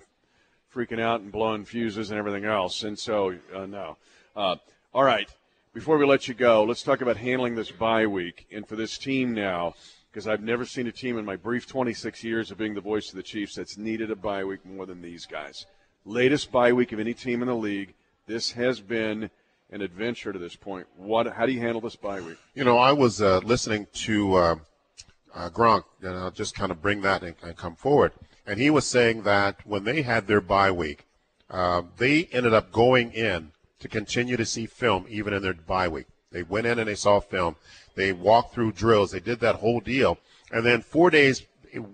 freaking 0.74 1.00
out 1.00 1.20
and 1.20 1.32
blowing 1.32 1.64
fuses 1.64 2.10
and 2.10 2.18
everything 2.18 2.44
else. 2.44 2.82
And 2.82 2.98
so, 2.98 3.36
uh, 3.54 3.66
no. 3.66 3.96
Uh, 4.34 4.56
all 4.92 5.04
right. 5.04 5.28
Before 5.72 5.96
we 5.96 6.06
let 6.06 6.28
you 6.28 6.34
go, 6.34 6.64
let's 6.64 6.82
talk 6.82 7.00
about 7.00 7.16
handling 7.16 7.54
this 7.54 7.70
bye 7.70 8.06
week. 8.06 8.46
And 8.52 8.66
for 8.66 8.76
this 8.76 8.98
team 8.98 9.32
now, 9.32 9.74
because 10.10 10.26
I've 10.26 10.42
never 10.42 10.64
seen 10.64 10.86
a 10.86 10.92
team 10.92 11.18
in 11.18 11.24
my 11.24 11.36
brief 11.36 11.66
26 11.66 12.24
years 12.24 12.50
of 12.50 12.58
being 12.58 12.74
the 12.74 12.80
voice 12.80 13.10
of 13.10 13.16
the 13.16 13.22
Chiefs 13.22 13.54
that's 13.54 13.76
needed 13.78 14.10
a 14.10 14.16
bye 14.16 14.44
week 14.44 14.64
more 14.64 14.86
than 14.86 15.02
these 15.02 15.26
guys. 15.26 15.66
Latest 16.04 16.50
bye 16.50 16.72
week 16.72 16.92
of 16.92 17.00
any 17.00 17.14
team 17.14 17.42
in 17.42 17.48
the 17.48 17.54
league. 17.54 17.94
This 18.26 18.50
has 18.52 18.80
been 18.80 19.30
an 19.70 19.82
adventure 19.82 20.32
to 20.32 20.38
this 20.38 20.56
point. 20.56 20.88
What? 20.96 21.32
How 21.32 21.46
do 21.46 21.52
you 21.52 21.60
handle 21.60 21.80
this 21.80 21.94
bye 21.94 22.20
week? 22.20 22.38
You 22.54 22.64
know, 22.64 22.76
I 22.76 22.90
was 22.90 23.22
uh, 23.22 23.38
listening 23.44 23.86
to 23.94 24.34
uh, 24.34 24.56
uh, 25.32 25.48
Gronk, 25.50 25.84
and 26.02 26.16
I'll 26.16 26.32
just 26.32 26.56
kind 26.56 26.72
of 26.72 26.82
bring 26.82 27.02
that 27.02 27.22
and, 27.22 27.36
and 27.44 27.56
come 27.56 27.76
forward. 27.76 28.10
And 28.44 28.58
he 28.58 28.68
was 28.68 28.84
saying 28.84 29.22
that 29.22 29.64
when 29.64 29.84
they 29.84 30.02
had 30.02 30.26
their 30.26 30.40
bye 30.40 30.72
week, 30.72 31.06
uh, 31.50 31.82
they 31.98 32.24
ended 32.32 32.52
up 32.52 32.72
going 32.72 33.12
in 33.12 33.52
to 33.78 33.86
continue 33.86 34.36
to 34.36 34.44
see 34.44 34.66
film 34.66 35.06
even 35.08 35.32
in 35.32 35.40
their 35.40 35.54
bye 35.54 35.86
week. 35.86 36.06
They 36.32 36.42
went 36.42 36.66
in 36.66 36.80
and 36.80 36.88
they 36.88 36.96
saw 36.96 37.20
film. 37.20 37.54
They 37.94 38.12
walked 38.12 38.54
through 38.54 38.72
drills. 38.72 39.12
They 39.12 39.20
did 39.20 39.38
that 39.38 39.56
whole 39.56 39.78
deal. 39.78 40.18
And 40.50 40.66
then 40.66 40.82
four 40.82 41.10
days 41.10 41.42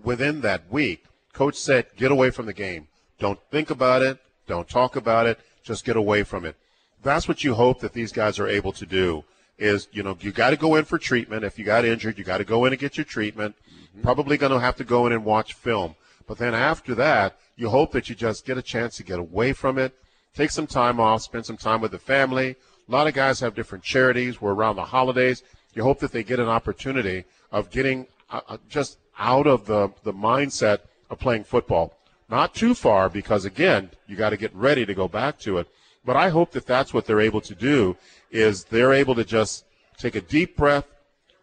within 0.03 0.41
that 0.41 0.71
week, 0.71 1.05
coach 1.31 1.55
said, 1.55 1.85
get 1.95 2.11
away 2.11 2.31
from 2.31 2.47
the 2.47 2.53
game. 2.53 2.87
Don't 3.19 3.39
think 3.51 3.69
about 3.69 4.01
it. 4.01 4.17
Don't 4.47 4.67
talk 4.67 4.95
about 4.95 5.27
it. 5.27 5.39
Just 5.63 5.85
get 5.85 5.95
away 5.95 6.23
from 6.23 6.45
it. 6.45 6.55
That's 7.01 7.27
what 7.27 7.43
you 7.43 7.55
hope 7.55 7.79
that 7.81 7.93
these 7.93 8.11
guys 8.11 8.39
are 8.39 8.47
able 8.47 8.71
to 8.73 8.85
do 8.85 9.23
is, 9.57 9.87
you 9.91 10.03
know, 10.03 10.17
you 10.19 10.31
got 10.31 10.51
to 10.51 10.57
go 10.57 10.75
in 10.75 10.85
for 10.85 10.97
treatment. 10.97 11.43
If 11.43 11.57
you 11.59 11.65
got 11.65 11.85
injured, 11.85 12.17
you 12.17 12.23
got 12.23 12.39
to 12.39 12.43
go 12.43 12.65
in 12.65 12.73
and 12.73 12.79
get 12.79 12.97
your 12.97 13.05
treatment. 13.05 13.55
Probably 14.01 14.37
going 14.37 14.51
to 14.51 14.59
have 14.59 14.75
to 14.77 14.83
go 14.83 15.05
in 15.05 15.13
and 15.13 15.23
watch 15.23 15.53
film. 15.53 15.95
But 16.27 16.37
then 16.37 16.53
after 16.53 16.95
that, 16.95 17.37
you 17.55 17.69
hope 17.69 17.91
that 17.91 18.09
you 18.09 18.15
just 18.15 18.45
get 18.45 18.57
a 18.57 18.61
chance 18.61 18.97
to 18.97 19.03
get 19.03 19.19
away 19.19 19.53
from 19.53 19.77
it, 19.77 19.93
take 20.35 20.49
some 20.49 20.67
time 20.67 20.99
off, 20.99 21.21
spend 21.21 21.45
some 21.45 21.57
time 21.57 21.81
with 21.81 21.91
the 21.91 21.99
family. 21.99 22.55
A 22.87 22.91
lot 22.91 23.07
of 23.07 23.13
guys 23.13 23.39
have 23.41 23.55
different 23.55 23.83
charities. 23.83 24.41
We're 24.41 24.53
around 24.53 24.77
the 24.77 24.85
holidays. 24.85 25.43
You 25.73 25.83
hope 25.83 25.99
that 25.99 26.11
they 26.11 26.23
get 26.23 26.39
an 26.39 26.49
opportunity 26.49 27.25
of 27.51 27.69
getting 27.69 28.07
uh, 28.29 28.41
uh, 28.47 28.57
just 28.69 28.97
out 29.17 29.47
of 29.47 29.65
the, 29.65 29.91
the 30.03 30.13
mindset 30.13 30.79
of 31.09 31.19
playing 31.19 31.43
football. 31.43 31.93
Not 32.29 32.55
too 32.55 32.73
far 32.73 33.09
because, 33.09 33.45
again, 33.45 33.91
you 34.07 34.15
got 34.15 34.31
to 34.31 34.37
get 34.37 34.55
ready 34.55 34.85
to 34.85 34.93
go 34.93 35.07
back 35.07 35.39
to 35.39 35.57
it. 35.57 35.67
But 36.05 36.15
I 36.15 36.29
hope 36.29 36.51
that 36.51 36.65
that's 36.65 36.93
what 36.93 37.05
they're 37.05 37.21
able 37.21 37.41
to 37.41 37.55
do 37.55 37.95
is 38.31 38.65
they're 38.65 38.93
able 38.93 39.15
to 39.15 39.23
just 39.23 39.65
take 39.97 40.15
a 40.15 40.21
deep 40.21 40.57
breath, 40.57 40.85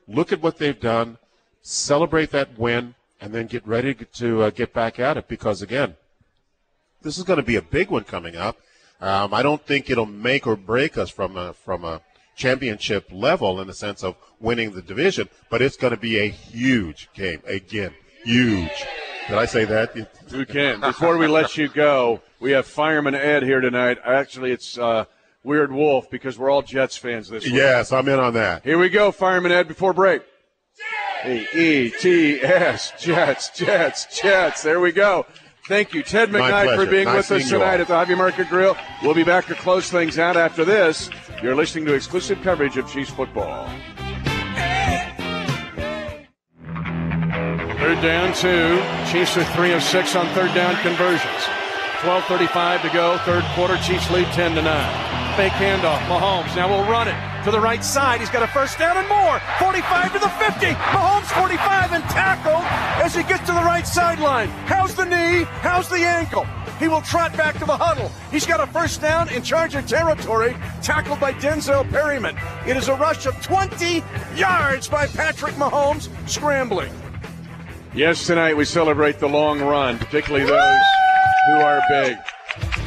look 0.08 0.32
at 0.32 0.42
what 0.42 0.58
they've 0.58 0.78
done, 0.78 1.18
celebrate 1.62 2.30
that 2.30 2.58
win, 2.58 2.94
and 3.20 3.32
then 3.32 3.46
get 3.46 3.66
ready 3.66 3.94
to 3.94 4.42
uh, 4.42 4.50
get 4.50 4.72
back 4.72 4.98
at 4.98 5.16
it 5.16 5.28
because, 5.28 5.62
again, 5.62 5.96
this 7.02 7.16
is 7.16 7.24
going 7.24 7.38
to 7.38 7.42
be 7.42 7.56
a 7.56 7.62
big 7.62 7.90
one 7.90 8.04
coming 8.04 8.36
up. 8.36 8.58
Um, 9.00 9.32
I 9.32 9.42
don't 9.42 9.64
think 9.64 9.88
it'll 9.88 10.06
make 10.06 10.46
or 10.46 10.56
break 10.56 10.98
us 10.98 11.08
from 11.08 11.36
a, 11.36 11.54
from 11.54 11.84
a 11.84 12.02
championship 12.36 13.08
level 13.10 13.60
in 13.60 13.66
the 13.66 13.74
sense 13.74 14.02
of 14.02 14.16
winning 14.40 14.72
the 14.72 14.82
division, 14.82 15.28
but 15.48 15.62
it's 15.62 15.76
going 15.76 15.94
to 15.94 16.00
be 16.00 16.18
a 16.18 16.28
huge 16.28 17.08
game. 17.14 17.42
Again, 17.46 17.94
huge. 18.24 18.86
Did 19.30 19.38
I 19.38 19.46
say 19.46 19.64
that? 19.64 19.94
You 19.94 20.44
can. 20.44 20.80
Before 20.80 21.16
we 21.16 21.28
let 21.28 21.56
you 21.56 21.68
go, 21.68 22.20
we 22.40 22.50
have 22.50 22.66
Fireman 22.66 23.14
Ed 23.14 23.44
here 23.44 23.60
tonight. 23.60 23.98
Actually, 24.04 24.50
it's 24.50 24.76
uh, 24.76 25.04
Weird 25.44 25.70
Wolf 25.70 26.10
because 26.10 26.36
we're 26.36 26.50
all 26.50 26.62
Jets 26.62 26.96
fans 26.96 27.28
this 27.28 27.44
week. 27.44 27.54
Yes, 27.54 27.92
I'm 27.92 28.08
in 28.08 28.18
on 28.18 28.34
that. 28.34 28.64
Here 28.64 28.76
we 28.76 28.88
go, 28.88 29.12
Fireman 29.12 29.52
Ed, 29.52 29.68
before 29.68 29.92
break. 29.92 30.22
E 31.24 31.46
E 31.54 31.92
T 32.00 32.40
S 32.42 32.92
Jets, 32.98 33.50
Jets, 33.50 34.20
Jets. 34.20 34.64
There 34.64 34.80
we 34.80 34.90
go. 34.90 35.26
Thank 35.68 35.94
you, 35.94 36.02
Ted 36.02 36.30
McKnight, 36.30 36.74
for 36.74 36.90
being 36.90 37.04
Nice 37.04 37.30
with 37.30 37.42
us 37.42 37.50
tonight 37.50 37.78
at 37.78 37.86
the 37.86 37.94
Hobby 37.94 38.16
Market 38.16 38.48
Grill. 38.48 38.76
We'll 39.00 39.14
be 39.14 39.22
back 39.22 39.46
to 39.46 39.54
close 39.54 39.88
things 39.88 40.18
out 40.18 40.36
after 40.36 40.64
this. 40.64 41.08
You're 41.40 41.54
listening 41.54 41.84
to 41.84 41.94
exclusive 41.94 42.42
coverage 42.42 42.76
of 42.78 42.90
Chiefs 42.90 43.10
football. 43.10 43.70
Third 47.80 48.02
down, 48.02 48.34
two. 48.34 48.76
Chiefs 49.10 49.38
are 49.38 49.44
three 49.56 49.72
of 49.72 49.82
six 49.82 50.14
on 50.14 50.26
third 50.34 50.54
down 50.54 50.76
conversions. 50.82 51.42
12:35 52.02 52.82
to 52.82 52.90
go, 52.90 53.16
third 53.24 53.42
quarter. 53.54 53.78
Chiefs 53.78 54.10
lead 54.10 54.26
10 54.34 54.54
to 54.56 54.60
nine. 54.60 55.34
Fake 55.34 55.52
handoff. 55.52 55.98
Mahomes 56.00 56.54
now 56.54 56.68
will 56.68 56.84
run 56.84 57.08
it 57.08 57.16
to 57.44 57.50
the 57.50 57.58
right 57.58 57.82
side. 57.82 58.20
He's 58.20 58.28
got 58.28 58.42
a 58.42 58.48
first 58.48 58.78
down 58.78 58.98
and 58.98 59.08
more. 59.08 59.40
45 59.58 60.12
to 60.12 60.18
the 60.18 60.28
50. 60.28 60.66
Mahomes 60.66 61.32
45 61.32 61.92
and 61.92 62.04
tackled 62.04 62.64
as 63.02 63.14
he 63.14 63.22
gets 63.22 63.46
to 63.46 63.52
the 63.52 63.64
right 63.64 63.86
sideline. 63.86 64.48
How's 64.66 64.94
the 64.94 65.06
knee? 65.06 65.44
How's 65.62 65.88
the 65.88 66.04
ankle? 66.04 66.46
He 66.78 66.86
will 66.86 67.00
trot 67.00 67.34
back 67.34 67.58
to 67.60 67.64
the 67.64 67.76
huddle. 67.78 68.10
He's 68.30 68.44
got 68.44 68.60
a 68.60 68.66
first 68.66 69.00
down 69.00 69.30
in 69.30 69.42
charge 69.42 69.74
of 69.74 69.86
territory, 69.86 70.54
tackled 70.82 71.18
by 71.18 71.32
Denzel 71.32 71.90
Perryman. 71.90 72.36
It 72.66 72.76
is 72.76 72.88
a 72.88 72.94
rush 72.94 73.24
of 73.24 73.40
20 73.40 74.04
yards 74.36 74.86
by 74.86 75.06
Patrick 75.06 75.54
Mahomes, 75.54 76.10
scrambling. 76.28 76.92
Yes, 77.92 78.26
tonight 78.26 78.56
we 78.56 78.64
celebrate 78.64 79.18
the 79.18 79.28
long 79.28 79.60
run, 79.60 79.98
particularly 79.98 80.46
those 80.46 80.82
who 81.46 81.54
are 81.54 81.80
big. 81.88 82.16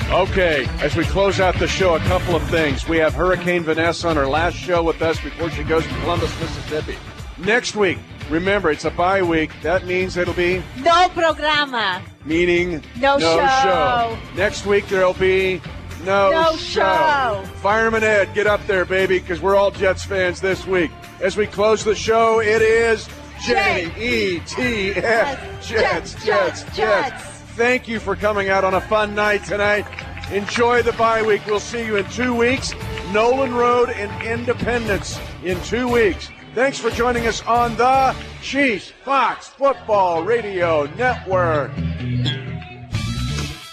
Okay, 0.09 0.65
as 0.81 0.95
we 0.95 1.03
close 1.05 1.39
out 1.39 1.55
the 1.59 1.67
show, 1.67 1.95
a 1.95 1.99
couple 2.01 2.35
of 2.35 2.43
things. 2.49 2.87
We 2.87 2.97
have 2.97 3.13
Hurricane 3.13 3.63
Vanessa 3.63 4.07
on 4.09 4.15
her 4.15 4.27
last 4.27 4.55
show 4.55 4.83
with 4.83 5.01
us 5.01 5.19
before 5.19 5.49
she 5.49 5.63
goes 5.63 5.83
to 5.83 5.93
Columbus, 6.01 6.29
Mississippi. 6.39 6.97
Next 7.37 7.75
week, 7.75 7.97
Remember, 8.29 8.71
it's 8.71 8.85
a 8.85 8.89
bye 8.91 9.21
week. 9.21 9.51
That 9.61 9.85
means 9.85 10.15
it'll 10.17 10.33
be 10.33 10.63
No 10.77 11.09
programa. 11.09 12.01
meaning 12.25 12.83
No 12.97 13.19
show. 13.19 14.17
Next 14.35 14.65
week 14.65 14.87
there'll 14.87 15.13
be 15.13 15.61
no, 16.05 16.31
No 16.31 16.55
show. 16.55 17.43
Fireman 17.55 18.03
Ed, 18.03 18.33
get 18.33 18.47
up 18.47 18.65
there, 18.65 18.85
baby, 18.85 19.19
because 19.19 19.41
we're 19.41 19.55
all 19.55 19.71
Jets 19.71 20.03
fans 20.05 20.39
this 20.41 20.65
week. 20.65 20.91
As 21.21 21.37
we 21.37 21.47
close 21.47 21.83
the 21.83 21.95
show, 21.95 22.39
it 22.39 22.61
is 22.61 23.07
J 23.45 23.91
E 23.97 24.39
T 24.45 24.91
S 24.91 25.67
Jets, 25.67 26.13
Jets, 26.23 26.63
Jets. 26.75 26.75
Jets. 26.75 27.23
Thank 27.55 27.87
you 27.87 27.99
for 27.99 28.15
coming 28.15 28.49
out 28.49 28.63
on 28.63 28.73
a 28.73 28.81
fun 28.81 29.13
night 29.13 29.43
tonight. 29.43 29.85
Enjoy 30.31 30.81
the 30.81 30.93
bye 30.93 31.21
week. 31.21 31.45
We'll 31.45 31.59
see 31.59 31.85
you 31.85 31.97
in 31.97 32.05
two 32.05 32.33
weeks. 32.33 32.73
Noland 33.11 33.53
Road 33.53 33.89
and 33.89 34.11
Independence 34.25 35.19
in 35.43 35.59
two 35.61 35.87
weeks. 35.87 36.29
Thanks 36.55 36.79
for 36.79 36.89
joining 36.89 37.27
us 37.27 37.43
on 37.45 37.75
the 37.75 38.15
Chiefs 38.41 38.91
Fox 39.03 39.49
Football 39.49 40.23
Radio 40.23 40.85
Network. 40.95 41.71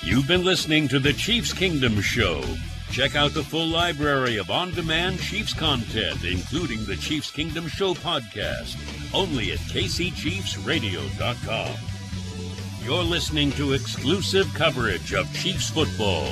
You've 0.02 0.26
been 0.26 0.44
listening 0.44 0.88
to 0.88 0.98
the 0.98 1.12
Chiefs 1.12 1.52
Kingdom 1.52 2.00
Show. 2.00 2.42
Check 2.90 3.14
out 3.14 3.34
the 3.34 3.44
full 3.44 3.68
library 3.68 4.36
of 4.36 4.50
on 4.50 4.72
demand 4.72 5.20
Chiefs 5.20 5.54
content, 5.54 6.24
including 6.24 6.84
the 6.84 6.96
Chiefs 6.96 7.30
Kingdom 7.30 7.68
Show 7.68 7.94
podcast, 7.94 8.76
only 9.14 9.52
at 9.52 9.60
kcchiefsradio.com. 9.60 11.76
You're 12.84 13.04
listening 13.04 13.52
to 13.52 13.74
exclusive 13.74 14.52
coverage 14.54 15.14
of 15.14 15.32
Chiefs 15.32 15.70
football 15.70 16.26